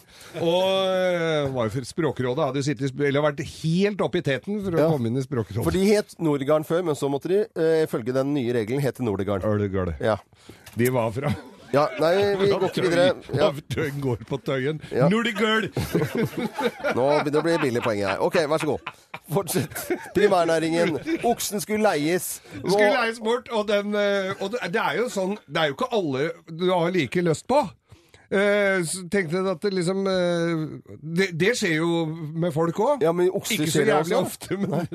Og 0.43 1.53
var 1.55 1.69
jo 1.69 1.73
for 1.77 1.87
Språkrådet 1.87 2.49
hadde 2.49 2.63
sittet, 2.67 2.91
eller 2.99 3.23
vært 3.23 3.43
helt 3.63 4.03
oppe 4.05 4.19
i 4.19 4.25
teten 4.27 4.59
for 4.65 4.75
å 4.75 4.81
Ja. 4.83 4.89
komme 4.91 5.07
inn 5.07 5.17
i 5.19 5.23
Språkrådet. 5.23 5.63
For 5.65 5.75
de 5.75 5.85
het 5.87 6.15
Nordegard 6.19 6.67
før, 6.67 6.83
men 6.91 6.99
så 6.99 7.09
måtte 7.11 7.31
de, 7.31 7.39
ifølge 7.85 8.13
den 8.15 8.35
nye 8.35 8.53
regelen, 8.59 8.83
hete 8.83 9.05
Nordegard. 9.07 9.47
Ja. 10.03 10.19
De 10.75 10.91
var 10.93 11.15
fra 11.15 11.31
ja. 11.73 11.85
Nei, 11.99 12.13
vi 12.39 12.49
går 12.51 12.65
ikke 12.69 12.83
videre. 12.85 13.07
Ja. 13.35 13.49
Tøyen 13.73 14.01
går 14.01 14.23
på 14.29 14.39
Tøyen. 14.45 14.81
Ja. 14.91 15.07
girl 15.09 15.69
Nå 16.97 17.05
begynner 17.05 17.29
det 17.29 17.39
å 17.39 17.45
bli 17.45 17.57
billig 17.65 17.83
poeng 17.85 18.01
her. 18.03 18.21
Ok, 18.25 18.39
vær 18.49 18.61
så 18.61 18.71
god. 18.71 18.93
Fortsett. 19.33 19.83
Primærnæringen. 20.15 20.97
Oksen 21.23 21.61
skulle 21.61 21.83
leies. 21.85 22.41
Det 22.53 22.71
skulle 22.71 22.93
leies 22.95 23.19
bort, 23.23 23.49
og, 23.51 23.67
den, 23.69 23.93
eh, 23.95 24.33
og 24.39 24.53
det 24.55 24.73
det 24.73 24.81
er 24.81 24.97
jo 24.99 25.07
sånn 25.11 25.37
Det 25.47 25.61
er 25.61 25.71
jo 25.71 25.77
ikke 25.77 25.89
alle 25.95 26.29
du 26.49 26.69
har 26.71 26.91
like 26.95 27.21
lyst 27.25 27.47
på. 27.49 27.63
Eh, 28.29 28.83
så 28.85 29.07
tenkte 29.09 29.39
jeg 29.39 29.47
at 29.49 29.63
det 29.65 29.71
liksom 29.73 30.03
eh, 30.05 30.59
det, 31.01 31.29
det 31.41 31.55
skjer 31.57 31.79
jo 31.79 32.03
med 32.09 32.53
folk 32.53 32.77
òg. 32.85 33.01
Ja, 33.01 33.09
Ikke 33.09 33.65
så 33.73 33.81
jævlig 33.87 34.17
ofte, 34.19 34.57
men, 34.61 34.85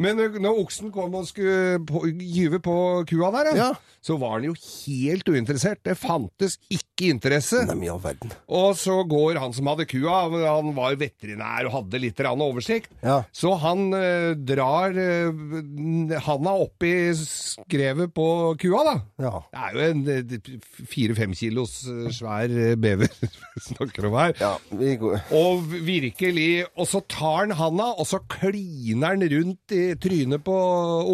men 0.00 0.22
eh, 0.24 0.38
når 0.40 0.62
oksen 0.62 0.88
kom 0.94 1.12
og 1.18 1.26
skulle 1.28 1.82
på, 1.84 2.06
gyve 2.16 2.60
på 2.64 2.76
kua 3.10 3.28
der, 3.36 3.50
Ja. 3.58 3.70
så 4.00 4.16
var 4.16 4.40
den 4.40 4.48
jo 4.50 4.56
helt 4.56 5.28
uinteressert. 5.28 5.82
Det 5.84 5.98
fantes 6.00 6.56
ikke 6.72 7.10
interesse. 7.12 7.66
Nei. 7.68 7.90
Og 8.48 8.72
så 8.80 8.96
går 9.08 9.36
han 9.42 9.52
som 9.56 9.68
hadde 9.68 9.84
kua, 9.90 10.22
han 10.32 10.72
var 10.76 10.96
veterinær 11.00 11.68
og 11.68 11.76
hadde 11.76 12.00
litt 12.00 12.20
oversikt, 12.30 12.88
Ja. 13.04 13.20
så 13.32 13.58
han 13.60 13.92
eh, 13.92 14.32
drar 14.36 14.96
handa 16.24 16.56
opp 16.64 16.82
i 16.86 17.12
skrevet 17.16 18.12
på 18.16 18.26
kua, 18.60 18.82
da. 18.88 18.96
Ja. 19.20 19.36
Det 19.52 19.60
er 19.60 19.76
jo 19.76 19.84
en 19.90 20.86
fire-fem 20.90 21.36
kilos 21.36 21.82
svær 22.16 22.52
bever 22.78 23.10
snakker 23.68 24.06
om 24.08 24.16
her. 24.18 24.34
Ja, 24.40 24.52
vi. 24.76 24.94
Og 25.36 25.64
virkelig 25.86 26.66
Og 26.76 26.86
så 26.90 27.02
tar 27.10 27.46
han 27.46 27.56
handa, 27.58 27.90
og 27.96 28.06
så 28.08 28.22
kliner 28.30 29.14
han 29.16 29.26
rundt 29.32 29.74
i 29.76 29.82
trynet 30.00 30.44
på 30.46 30.56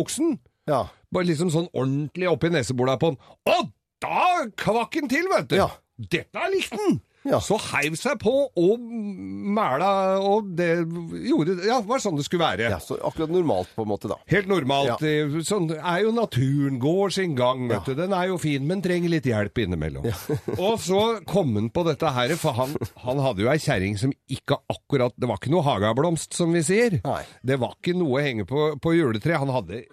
oksen. 0.00 0.36
Ja. 0.68 0.84
Bare 1.14 1.28
liksom 1.28 1.52
sånn 1.54 1.70
ordentlig 1.72 2.28
oppi 2.30 2.50
nesebola 2.52 2.98
på 3.00 3.12
han. 3.12 3.20
Og 3.48 3.72
da 4.02 4.46
kvakk 4.58 4.98
han 5.00 5.10
til, 5.10 5.28
vet 5.32 5.50
du! 5.52 5.60
Ja. 5.62 5.70
Dette 5.96 6.48
likte 6.52 6.76
han! 6.76 6.98
Ja. 7.26 7.40
Så 7.42 7.58
heiv 7.72 7.96
seg 7.98 8.20
på 8.22 8.32
og 8.48 8.80
mæla, 8.80 9.88
og 10.22 10.50
det 10.58 10.68
gjorde 11.26 11.56
Ja, 11.66 11.80
var 11.86 11.98
sånn 12.02 12.16
det 12.18 12.26
skulle 12.28 12.44
være. 12.46 12.70
ja, 12.70 12.78
så 12.82 12.96
akkurat 13.02 13.32
normalt 13.34 13.72
på 13.76 13.82
en 13.84 13.90
måte, 13.90 14.08
da. 14.12 14.16
Helt 14.30 14.48
normalt. 14.50 15.02
Ja. 15.02 15.42
Sånn 15.46 15.68
er 15.76 16.02
jo 16.04 16.12
naturen. 16.16 16.78
Går 16.82 17.12
sin 17.16 17.34
gang, 17.38 17.66
vet 17.68 17.78
Ja. 17.78 17.94
du. 17.94 17.94
Den 17.94 18.12
er 18.12 18.28
jo 18.28 18.38
fin, 18.38 18.66
men 18.66 18.82
trenger 18.82 19.10
litt 19.10 19.24
hjelp 19.26 19.58
innimellom. 19.64 20.06
og 20.58 20.78
så 20.80 21.02
kom 21.26 21.54
han 21.58 21.70
på 21.70 21.84
dette 21.88 22.12
her, 22.14 22.34
for 22.40 22.52
han, 22.58 22.76
han 23.04 23.18
hadde 23.24 23.42
jo 23.44 23.50
ei 23.50 23.58
kjerring 23.58 23.98
som 23.98 24.12
ikke 24.30 24.58
akkurat 24.72 25.12
Det 25.18 25.28
var 25.28 25.38
ikke 25.40 25.50
noe 25.52 25.62
hageblomst, 25.66 26.32
som 26.36 26.52
vi 26.52 26.62
sier. 26.62 27.00
Nei. 27.04 27.22
Det 27.44 27.58
var 27.60 27.74
ikke 27.80 27.96
noe 27.98 28.20
å 28.20 28.24
henge 28.24 28.46
på, 28.48 28.72
på 28.80 28.94
juletreet. 28.96 29.38
Han 29.42 29.50
hadde 29.54 29.84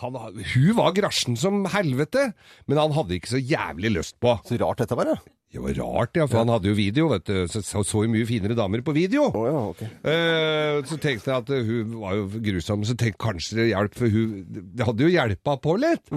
han, 0.00 0.16
hun 0.54 0.74
var 0.76 0.92
grasjen 0.92 1.36
som 1.40 1.62
helvete, 1.72 2.34
men 2.68 2.76
han 2.80 2.92
hadde 2.92 3.14
ikke 3.16 3.30
så 3.32 3.38
jævlig 3.40 3.94
lyst 3.94 4.18
på. 4.20 4.34
Så 4.44 4.58
rart 4.60 4.82
dette 4.82 4.96
var, 4.98 5.08
ja. 5.14 5.16
Det 5.54 5.62
var 5.62 5.76
rart, 5.78 6.16
ja, 6.18 6.24
for 6.26 6.40
han 6.40 6.50
hadde 6.50 6.66
jo 6.66 6.74
video, 6.74 7.04
vet 7.12 7.28
du. 7.28 7.36
Så 7.46 7.60
så, 7.62 8.00
jo 8.02 8.10
mye 8.10 8.26
finere 8.26 8.56
damer 8.58 8.82
på 8.82 8.90
video. 8.96 9.28
Oh, 9.30 9.44
ja, 9.46 9.60
okay. 9.70 9.86
Eh, 10.02 10.80
så 10.90 10.98
tenkte 10.98 11.30
jeg 11.30 11.44
at 11.44 11.52
eh, 11.54 11.62
hun 11.68 11.92
var 12.00 12.16
jo 12.18 12.24
grusom, 12.42 12.82
så 12.82 12.96
tenkte 12.98 13.22
kanskje 13.22 13.60
det 13.60 13.68
hjalp, 13.70 13.94
for 13.94 14.10
hun 14.10 14.42
Det 14.50 14.88
hadde 14.88 15.06
jo 15.06 15.12
hjelpa 15.14 15.54
på 15.62 15.76
litt. 15.78 16.10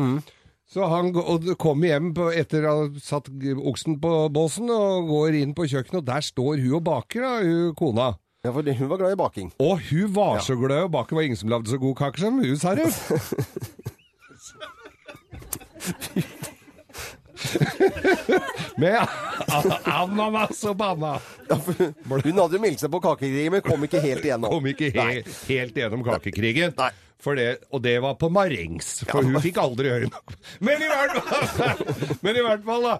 Så 0.67 0.87
han 0.89 1.13
og 1.15 1.45
kom 1.61 1.85
hjem 1.85 2.09
på, 2.17 2.31
etter 2.33 2.65
å 2.65 2.73
ha 2.73 2.87
satt 2.99 3.29
oksen 3.29 3.99
på 4.01 4.13
båsen 4.33 4.73
og 4.73 5.07
går 5.13 5.37
inn 5.43 5.53
på 5.55 5.69
kjøkkenet, 5.69 6.01
og 6.01 6.09
der 6.09 6.25
står 6.25 6.57
hun 6.63 6.79
og 6.79 6.83
baker, 6.89 7.21
da, 7.21 7.37
hun 7.45 7.77
kona. 7.77 8.09
Ja, 8.41 8.49
for 8.55 8.65
hun 8.65 8.89
var 8.89 9.03
glad 9.03 9.13
i 9.13 9.21
baking. 9.21 9.53
Og 9.61 9.85
hun 9.91 10.09
var 10.17 10.41
så 10.45 10.57
glad 10.57 10.81
i 10.81 10.89
å 10.89 10.91
bake, 10.97 11.13
var 11.13 11.29
ingen 11.29 11.37
som 11.39 11.53
lagde 11.53 11.69
så 11.69 11.77
god 11.81 11.95
kake 12.01 12.25
som 12.25 12.41
hun, 12.41 12.57
sa 12.57 12.73
hun. 12.81 12.89
Med 18.81 18.99
ananas 19.89 20.61
og 20.69 20.77
banna. 20.77 21.15
Ja, 21.49 21.57
hun 21.57 22.21
hadde 22.37 22.57
jo 22.57 22.61
meldt 22.61 22.83
seg 22.83 22.91
på 22.93 23.01
kakekrigen, 23.03 23.55
men 23.55 23.65
kom 23.65 23.85
ikke 23.87 24.01
helt 24.03 24.25
igjennom. 24.25 24.53
Kom 24.53 24.69
ikke 24.69 24.91
he 24.93 24.97
Nei. 24.99 25.35
helt 25.49 25.77
gjennom 25.81 26.05
kakekrigen. 26.05 26.75
Nei. 26.77 26.93
Det, 27.27 27.47
og 27.73 27.81
det 27.83 27.95
var 27.99 28.13
på 28.21 28.29
marengs, 28.31 29.01
for 29.09 29.25
hun 29.25 29.35
fikk 29.43 29.57
aldri 29.59 29.89
høre 29.89 30.07
noe. 30.07 30.35
Men 30.63 30.83
i 30.85 30.87
hvert 30.87 31.17
fall, 31.25 31.81
men 32.23 32.37
i 32.39 32.43
hvert 32.45 32.61
fall 32.63 32.85
da, 32.85 32.93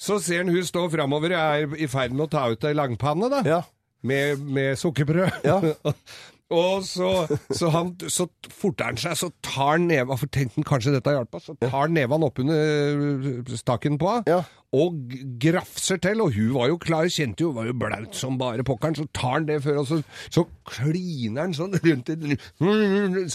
så 0.00 0.16
ser 0.22 0.44
han 0.44 0.52
hun 0.54 0.64
stå 0.64 0.86
framover 0.92 1.34
og 1.34 1.42
er 1.42 1.82
i 1.82 1.88
ferd 1.90 2.14
med 2.14 2.28
å 2.28 2.30
ta 2.32 2.46
ut 2.54 2.64
ei 2.64 2.72
langpanne, 2.78 3.28
da. 3.32 3.42
Ja. 3.44 3.60
Med, 4.06 4.40
med 4.46 4.78
sukkerbrød. 4.80 5.42
Ja. 5.44 5.58
Og 6.54 6.84
så, 6.86 7.08
så, 7.50 7.68
han, 7.74 7.92
så 8.12 8.26
forter 8.54 8.92
han 8.92 8.98
seg, 9.00 9.16
så 9.18 9.28
tar 9.44 9.74
han 9.74 9.88
neva 9.90 10.16
For 10.20 10.30
tenkte 10.30 10.60
han 10.60 10.66
kanskje 10.68 10.92
dette 10.94 11.14
hjalp, 11.16 11.38
så 11.42 11.54
tar 11.60 11.72
han 11.74 11.96
neven 11.96 12.22
oppunder 12.26 13.56
staken 13.58 13.98
på 14.00 14.10
henne, 14.12 14.28
Ja. 14.30 14.40
og 14.74 14.96
grafser 15.42 15.98
til. 16.02 16.22
Og 16.24 16.34
hun 16.36 16.52
var 16.56 16.70
jo 16.70 16.78
klar, 16.82 17.08
kjente 17.12 17.44
jo, 17.46 17.50
var 17.56 17.66
jo 17.68 17.74
blaut 17.78 18.14
som 18.18 18.38
bare 18.40 18.64
pokkeren. 18.66 18.96
Så 18.98 19.06
tar 19.14 19.36
han 19.38 19.48
det 19.50 19.60
før, 19.64 19.82
og 19.82 19.88
så, 19.90 20.00
så 20.34 20.46
kliner 20.70 21.44
han 21.48 21.54
sånn 21.58 21.74
rundt 21.84 22.12
i, 22.14 22.38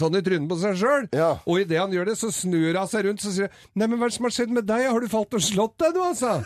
sånn 0.00 0.18
i 0.18 0.24
trynet 0.26 0.48
på 0.50 0.60
seg 0.62 0.78
sjøl. 0.80 1.08
Ja. 1.16 1.32
Og 1.46 1.62
idet 1.64 1.80
han 1.82 1.92
gjør 1.96 2.10
det, 2.12 2.18
så 2.20 2.32
snur 2.34 2.72
hun 2.80 2.90
seg 2.90 3.06
rundt 3.08 3.24
så 3.24 3.32
sier 3.36 3.48
hun, 3.50 3.56
Nei, 3.80 3.86
men 3.86 3.98
hva 4.00 4.08
er 4.08 4.12
det 4.14 4.18
som 4.18 4.28
har 4.30 4.36
skjedd 4.38 4.52
med 4.56 4.68
deg? 4.70 4.88
Har 4.90 5.00
du 5.04 5.08
falt 5.12 5.36
og 5.36 5.44
slått 5.44 5.76
deg, 5.84 5.96
du, 5.96 6.02
altså? 6.08 6.38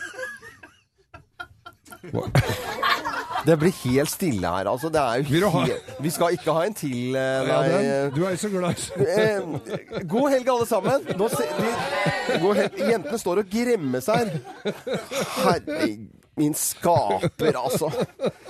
Det 3.45 3.57
blir 3.61 3.75
helt 3.85 4.09
stille 4.11 4.49
her, 4.49 4.69
altså. 4.71 4.89
Det 4.93 5.01
er 5.01 5.41
jo 5.41 5.51
ha- 5.53 5.65
helt... 5.69 5.91
Vi 6.01 6.11
skal 6.15 6.33
ikke 6.39 6.53
ha 6.57 6.63
en 6.65 6.75
til, 6.75 7.15
eh, 7.17 7.49
Ja, 7.51 7.59
nei. 7.61 8.11
du 8.15 8.23
er 8.25 8.31
jo 8.35 8.41
så 8.41 8.49
glad 8.49 8.73
i 8.73 9.05
Eh, 9.05 10.03
god 10.09 10.31
helg, 10.33 10.49
alle 10.49 10.67
sammen. 10.71 11.05
Nå 11.19 11.29
se, 11.33 11.45
de, 11.61 12.39
god 12.41 12.57
helg. 12.63 12.79
Jentene 12.89 13.19
står 13.21 13.43
og 13.45 13.51
gremmer 13.53 14.01
seg. 14.05 14.33
Herregud. 15.45 16.07
min 16.37 16.55
skaper, 16.59 17.55
altså. 17.55 17.93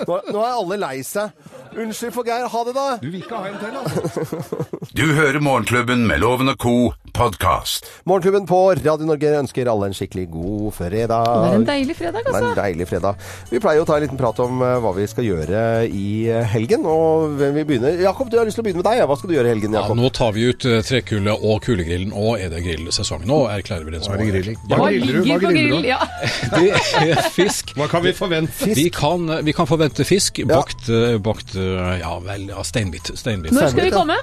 Nå, 0.09 0.15
nå 0.33 0.39
er 0.41 0.55
alle 0.55 0.79
lei 0.81 1.03
seg. 1.05 1.35
Unnskyld 1.75 2.15
for 2.15 2.25
Geir. 2.25 2.47
Ha 2.49 2.63
det, 2.65 2.73
da. 2.79 2.85
Du 3.03 3.11
vil 3.11 3.21
ikke 3.21 3.37
ha 3.37 3.51
en 3.51 3.59
til, 3.61 3.77
altså? 3.77 4.89
Du 4.97 5.03
hører 5.19 5.41
Morgenklubben 5.45 6.07
med 6.09 6.23
Loven 6.23 6.49
og 6.55 6.57
Co. 6.63 6.73
podkast. 7.15 7.87
Morgenklubben 8.05 8.47
på 8.47 8.59
Radio 8.75 9.07
Norge 9.07 9.31
ønsker 9.39 9.69
alle 9.71 9.87
en 9.87 9.95
skikkelig 9.95 10.25
god 10.33 10.73
fredag. 10.75 11.29
Det 11.31 11.51
er 11.53 11.59
en 11.61 11.67
deilig 11.69 11.95
fredag, 11.97 12.25
Det 12.25 12.33
er 12.33 12.39
en 12.41 12.47
altså. 12.49 12.57
deilig 12.59 12.87
fredag. 12.91 13.21
Vi 13.53 13.61
pleier 13.62 13.83
å 13.83 13.87
ta 13.87 13.99
en 13.99 14.03
liten 14.03 14.19
prat 14.19 14.41
om 14.43 14.65
eh, 14.67 14.73
hva 14.83 14.91
vi 14.97 15.05
skal 15.07 15.29
gjøre 15.29 15.61
i 15.87 16.07
eh, 16.27 16.49
helgen. 16.51 16.83
Og 16.91 17.37
hvem 17.39 17.55
vi 17.61 17.65
begynner 17.69 18.03
Jakob, 18.03 18.33
du 18.33 18.39
har 18.41 18.49
lyst 18.49 18.59
til 18.59 18.65
å 18.65 18.67
begynne 18.67 18.83
med 18.83 18.89
deg. 18.91 19.05
Hva 19.07 19.19
skal 19.21 19.31
du 19.31 19.37
gjøre 19.37 19.47
i 19.47 19.53
helgen, 19.55 19.77
Jakob? 19.79 19.95
Ja, 19.95 20.03
nå 20.03 20.11
tar 20.19 20.35
vi 20.35 20.49
ut 20.51 20.67
eh, 20.67 20.81
trekullet 20.89 21.47
og 21.47 21.62
kulegrillen, 21.69 22.11
og 22.19 22.43
er 22.43 22.51
det 22.51 22.65
grillsesong. 22.67 23.23
Nå 23.31 23.39
erklærer 23.55 23.87
vi 23.87 23.95
den 23.95 24.05
som 24.09 24.17
Er 24.19 24.25
grilling? 24.33 24.59
Ja, 24.67 24.81
Hva 24.83 24.91
griller 24.91 25.15
du? 25.15 25.31
Hva 25.31 25.39
griller 25.45 25.87
du? 25.87 25.89
Ja. 25.93 26.01
det 26.59 27.15
er 27.15 27.23
fisk. 27.37 27.77
Hva 27.79 27.89
kan 27.95 28.03
vi 28.09 28.15
forvente? 28.19 28.73
Vi 28.75 28.89
kan, 28.95 29.31
vi 29.47 29.55
kan 29.55 29.71
forvente 29.71 30.09
fisk 30.09 30.43
bakt, 30.51 30.91
eh, 30.91 31.15
bakt 31.23 31.55
eh, 31.55 31.95
ja 32.03 32.17
vel, 32.27 32.51
ja, 32.51 32.67
steinbit. 32.67 33.15
steinbit. 33.15 33.55
Når 33.55 33.71
skal 33.71 33.87
vi 33.87 33.95
komme? 33.95 34.19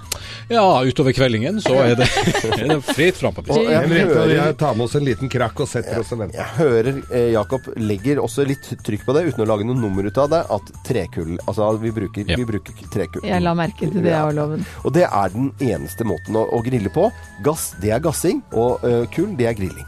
Ja, 0.51 0.67
utover 0.83 1.15
kveldingen 1.15 1.63
så 1.63 1.79
er 1.87 1.95
det, 2.03 2.11
er 2.59 2.67
det 2.67 2.80
fritt 2.85 3.17
fram 3.21 3.33
på 3.37 3.43
fisk. 3.47 3.59
Og 3.59 3.69
jeg 3.71 3.89
hører, 3.91 4.33
jeg 4.35 4.57
tar 4.61 4.75
med 4.77 4.85
oss 4.87 4.95
en 4.99 5.05
liten 5.07 5.31
krakk 5.31 5.59
og 5.63 5.69
setter 5.71 5.99
oss 6.01 6.11
og 6.15 6.21
venter. 6.23 6.39
jeg 6.41 6.57
hører 6.57 7.01
eh, 7.11 7.27
Jakob 7.35 7.69
legger 7.77 8.21
også 8.23 8.45
litt 8.47 8.71
trykk 8.85 9.05
på 9.07 9.15
det, 9.17 9.25
uten 9.31 9.45
å 9.45 9.49
lage 9.51 9.67
noe 9.67 9.77
nummer 9.79 10.07
ut 10.09 10.17
av 10.21 10.29
det, 10.33 10.41
at 10.57 10.73
trekull 10.87 11.37
Altså, 11.47 11.69
vi 11.81 11.91
bruker, 11.95 12.25
Ja. 12.27 12.35
vi 12.37 12.45
bruker 12.45 12.73
trekull. 12.93 13.23
Jeg 13.27 13.41
la 13.45 13.53
merke 13.57 13.87
til 13.91 14.01
det, 14.01 14.11
jeg 14.11 14.35
loven. 14.37 14.65
Og 14.85 14.93
det 14.93 15.07
er 15.07 15.29
den 15.33 15.51
eneste 15.59 16.05
måten 16.07 16.35
å, 16.35 16.45
å 16.51 16.61
grille 16.65 16.89
på. 16.93 17.07
Gass, 17.45 17.71
det 17.81 17.91
er 17.95 17.99
gassing, 18.03 18.41
og 18.53 18.83
uh, 18.83 19.05
kull, 19.13 19.33
det 19.39 19.47
er 19.51 19.57
grilling. 19.57 19.87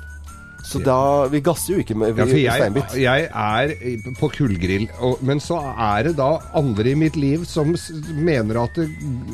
Så 0.64 0.80
da 0.80 1.26
Vi 1.28 1.41
gasser 1.44 1.74
jo 1.76 1.82
ikke 1.84 1.96
med 2.00 2.16
Ja, 2.16 2.24
jeg, 2.26 2.54
steinbit. 2.56 2.94
jeg 2.96 3.26
er 3.28 3.74
på 4.16 4.30
kullgrill, 4.32 4.86
og, 5.04 5.20
men 5.28 5.41
så 5.44 5.58
er 5.76 6.08
det 6.08 6.14
da 6.22 6.38
andre 6.56 6.94
i 6.94 6.96
mitt 6.96 7.18
liv 7.20 7.44
som 7.50 7.74
mener 8.16 8.62
at, 8.64 8.80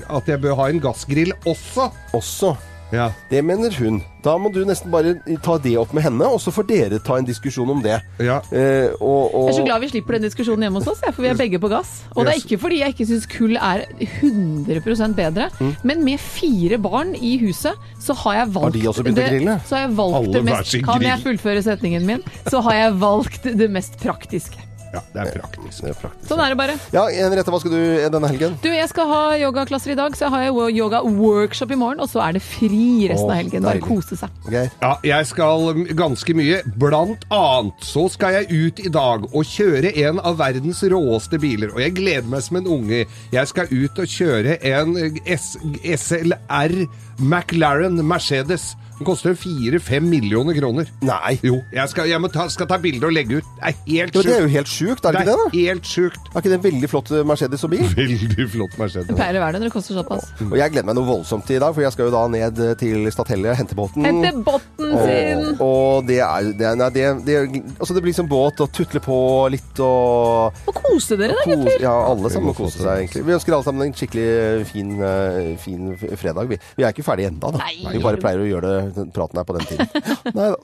at 0.10 0.32
jeg 0.34 0.42
bør 0.42 0.58
ha 0.58 0.70
en 0.74 0.82
gassgrill 0.82 1.30
også. 1.46 1.92
Også. 2.18 2.56
Ja. 2.92 3.12
Det 3.30 3.44
mener 3.46 3.70
hun. 3.80 4.00
Da 4.26 4.34
må 4.42 4.50
du 4.52 4.64
nesten 4.66 4.92
bare 4.92 5.14
ta 5.46 5.58
det 5.62 5.76
opp 5.80 5.94
med 5.94 6.04
henne, 6.04 6.26
og 6.26 6.40
så 6.42 6.52
får 6.52 6.66
dere 6.68 7.00
ta 7.06 7.18
en 7.20 7.28
diskusjon 7.28 7.70
om 7.70 7.82
det. 7.84 8.00
Ja. 8.20 8.40
Eh, 8.52 8.90
og, 9.00 9.30
og, 9.36 9.46
Jeg 9.48 9.54
er 9.54 9.60
så 9.60 9.66
glad 9.68 9.84
vi 9.86 9.90
slipper 9.94 10.18
den 10.18 10.26
diskusjonen 10.26 10.66
hjemme 10.66 10.82
hos 10.82 10.90
oss, 10.92 11.04
for 11.14 11.22
vi 11.24 11.30
er 11.32 11.38
begge 11.40 11.60
på 11.62 11.70
gass. 11.72 12.02
Og 12.16 12.26
det 12.26 12.34
er 12.34 12.42
ikke 12.42 12.60
fordi 12.60 12.80
jeg 12.82 12.96
ikke 12.96 13.08
syns 13.12 13.28
kull 13.30 13.56
er 13.58 13.86
100 14.00 15.14
bedre, 15.16 15.50
Mm. 15.60 15.76
men 15.84 16.04
med 16.06 16.20
fire 16.20 16.78
barn 16.78 17.16
i 17.16 17.38
huset, 17.42 17.74
så 18.00 18.14
har 18.24 18.34
jeg 18.42 18.54
valgt 18.54 18.64
Har 18.64 18.72
de 18.82 18.88
også 18.88 19.04
begynt 19.04 19.18
å 19.18 19.22
det- 19.22 19.30
grille? 19.32 19.62
Så 19.66 19.76
har 19.76 19.88
jeg 19.88 19.98
valgt 19.98 20.16
Alle 20.18 20.34
det 20.34 20.44
mest 20.46 20.84
Kan 20.86 21.02
jeg 21.02 21.20
fullføre 21.24 21.64
setningen 21.64 22.06
min? 22.06 22.24
Så 22.48 22.62
har 22.62 22.74
jeg 22.74 22.94
valgt 23.00 23.44
det 23.44 23.70
mest 23.72 24.00
praktiske. 24.00 24.69
Ja, 24.94 25.02
det 25.14 25.22
er 25.22 25.32
praktisk. 25.38 25.84
Det 25.84 25.92
er 25.92 25.98
praktisk. 26.00 26.28
Sånn 26.32 26.40
er 26.42 26.54
det 26.54 26.58
bare. 26.58 26.76
Ja, 26.96 27.04
Henriette, 27.14 27.52
hva 27.54 27.60
skal 27.62 27.74
du 27.76 27.82
denne 28.16 28.32
helgen? 28.32 28.56
Du, 28.64 28.70
jeg 28.74 28.90
skal 28.90 29.10
ha 29.12 29.22
yogaklasser 29.38 29.94
i 29.94 29.98
dag, 30.00 30.16
så 30.18 30.26
jeg 30.26 30.34
har 30.34 30.72
yoga-workshop 30.74 31.74
i 31.76 31.78
morgen, 31.80 32.02
og 32.02 32.10
så 32.10 32.24
er 32.26 32.38
det 32.40 32.42
fri 32.46 33.08
resten 33.12 33.28
Åh, 33.28 33.34
av 33.36 33.40
helgen. 33.42 33.68
Bare 33.70 33.84
kose 33.84 34.18
seg. 34.18 34.42
Ja, 34.50 34.96
jeg 35.06 35.30
skal 35.30 35.84
ganske 36.00 36.36
mye. 36.38 36.62
Blant 36.82 37.28
annet 37.34 37.86
så 37.86 38.08
skal 38.10 38.40
jeg 38.40 38.50
ut 38.50 38.82
i 38.82 38.92
dag 38.94 39.30
og 39.30 39.46
kjøre 39.46 39.94
en 40.08 40.22
av 40.26 40.40
verdens 40.42 40.82
råeste 40.90 41.38
biler. 41.42 41.74
Og 41.76 41.84
jeg 41.84 41.96
gleder 42.00 42.30
meg 42.30 42.46
som 42.46 42.60
en 42.62 42.70
unge. 42.80 43.06
Jeg 43.36 43.52
skal 43.54 43.70
ut 43.70 44.02
og 44.02 44.10
kjøre 44.18 44.58
en 44.74 44.98
S 45.30 45.52
SLR 45.86 46.76
McLaren 47.20 48.00
Mercedes. 48.08 48.72
Den 49.00 49.08
koster 49.08 49.32
4-5 49.40 50.04
millioner 50.12 50.54
kroner. 50.58 50.90
Nei. 51.08 51.38
Jo, 51.46 51.62
jeg 51.72 51.88
skal, 51.92 52.10
jeg 52.12 52.20
må 52.20 52.28
ta, 52.34 52.46
skal 52.52 52.68
ta 52.68 52.78
bilde 52.84 53.08
og 53.08 53.14
legge 53.16 53.40
ut. 53.40 53.48
Det 53.60 53.70
er 53.70 53.78
helt 53.88 54.14
sjukt. 54.14 54.28
det 54.28 54.36
er 54.36 54.42
jo 54.44 54.50
helt 54.54 54.72
sjukt, 54.72 55.06
er 55.08 55.16
det 55.16 55.22
ikke 55.22 55.30
det? 55.32 55.38
da? 55.40 55.50
Helt 55.56 55.88
sjukt. 55.88 56.20
Er 56.34 56.42
ikke 56.42 56.52
det 56.52 56.58
en 56.60 56.66
veldig 56.66 56.90
flott 56.92 57.12
eh, 57.16 57.24
Mercedes 57.30 57.64
og 57.64 57.72
bil? 57.74 57.86
Veldig 58.00 58.48
flott 58.52 58.76
Det 58.76 58.82
Mercedes. 58.84 59.16
pleier 59.16 59.40
å 59.40 59.44
være 59.46 59.56
det 59.56 59.62
når 59.64 59.70
det 59.72 59.76
koster 59.78 59.98
såpass. 60.00 60.28
Og 60.46 60.58
jeg 60.60 60.74
gleder 60.76 60.88
meg 60.90 60.98
noe 61.00 61.08
voldsomt 61.08 61.50
i 61.56 61.60
dag, 61.64 61.74
for 61.78 61.86
jeg 61.86 61.96
skal 61.96 62.10
jo 62.10 62.14
da 62.18 62.24
ned 62.36 62.62
til 62.82 63.08
Stathelle, 63.16 63.56
hente 63.60 63.78
båten. 63.80 64.06
Hente 64.10 64.34
båten 64.46 64.94
sin! 65.06 65.46
Og, 65.56 65.64
og 65.70 66.08
det 66.10 66.20
er 66.26 66.52
det, 66.60 66.68
er- 66.70 66.78
nei, 66.80 66.90
det, 66.96 67.06
det, 67.28 67.38
altså 67.80 67.96
det 67.98 68.04
blir 68.06 68.16
som 68.20 68.28
båt 68.30 68.60
og 68.66 68.72
tutle 68.76 69.02
på 69.04 69.18
litt 69.56 69.80
og 69.84 70.60
Og 70.70 70.76
kose 70.84 71.18
dere, 71.20 71.36
da, 71.40 71.48
gutter. 71.56 71.80
Ja, 71.84 71.96
alle 72.12 72.32
sammen 72.34 72.52
må 72.52 72.56
kose 72.58 72.82
seg, 72.84 73.06
egentlig. 73.06 73.24
Vi 73.28 73.36
ønsker 73.38 73.56
alle 73.56 73.68
sammen 73.68 73.88
en 73.88 73.96
skikkelig 73.96 74.68
fin, 74.70 74.92
eh, 75.00 75.50
fin 75.64 75.94
fredag. 76.20 76.52
Vi, 76.52 76.60
vi 76.78 76.84
er 76.88 76.94
ikke 76.94 77.06
ferdige 77.08 77.32
ennå, 77.32 77.54
da. 77.56 77.64
Nei. 77.64 77.96
Vi 77.96 78.04
bare 78.04 78.20
pleier 78.22 78.44
å 78.44 78.48
gjøre 78.50 78.74
det, 78.76 78.89
den 78.96 79.12
praten 79.12 79.38
her 79.38 79.44
på 79.44 79.58
den 79.58 79.66
tiden. 79.66 79.88
Nei 80.38 80.50
da. 80.54 80.58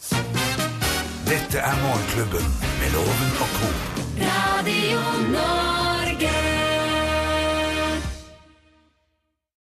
Dette 1.25 1.57
er 1.57 1.79
Morgenklubben 1.81 2.51
med 2.81 2.93
Loven 2.97 3.39
og 3.41 3.55
co. 3.57 3.71
Radio 4.19 4.99
Norge. 5.33 5.74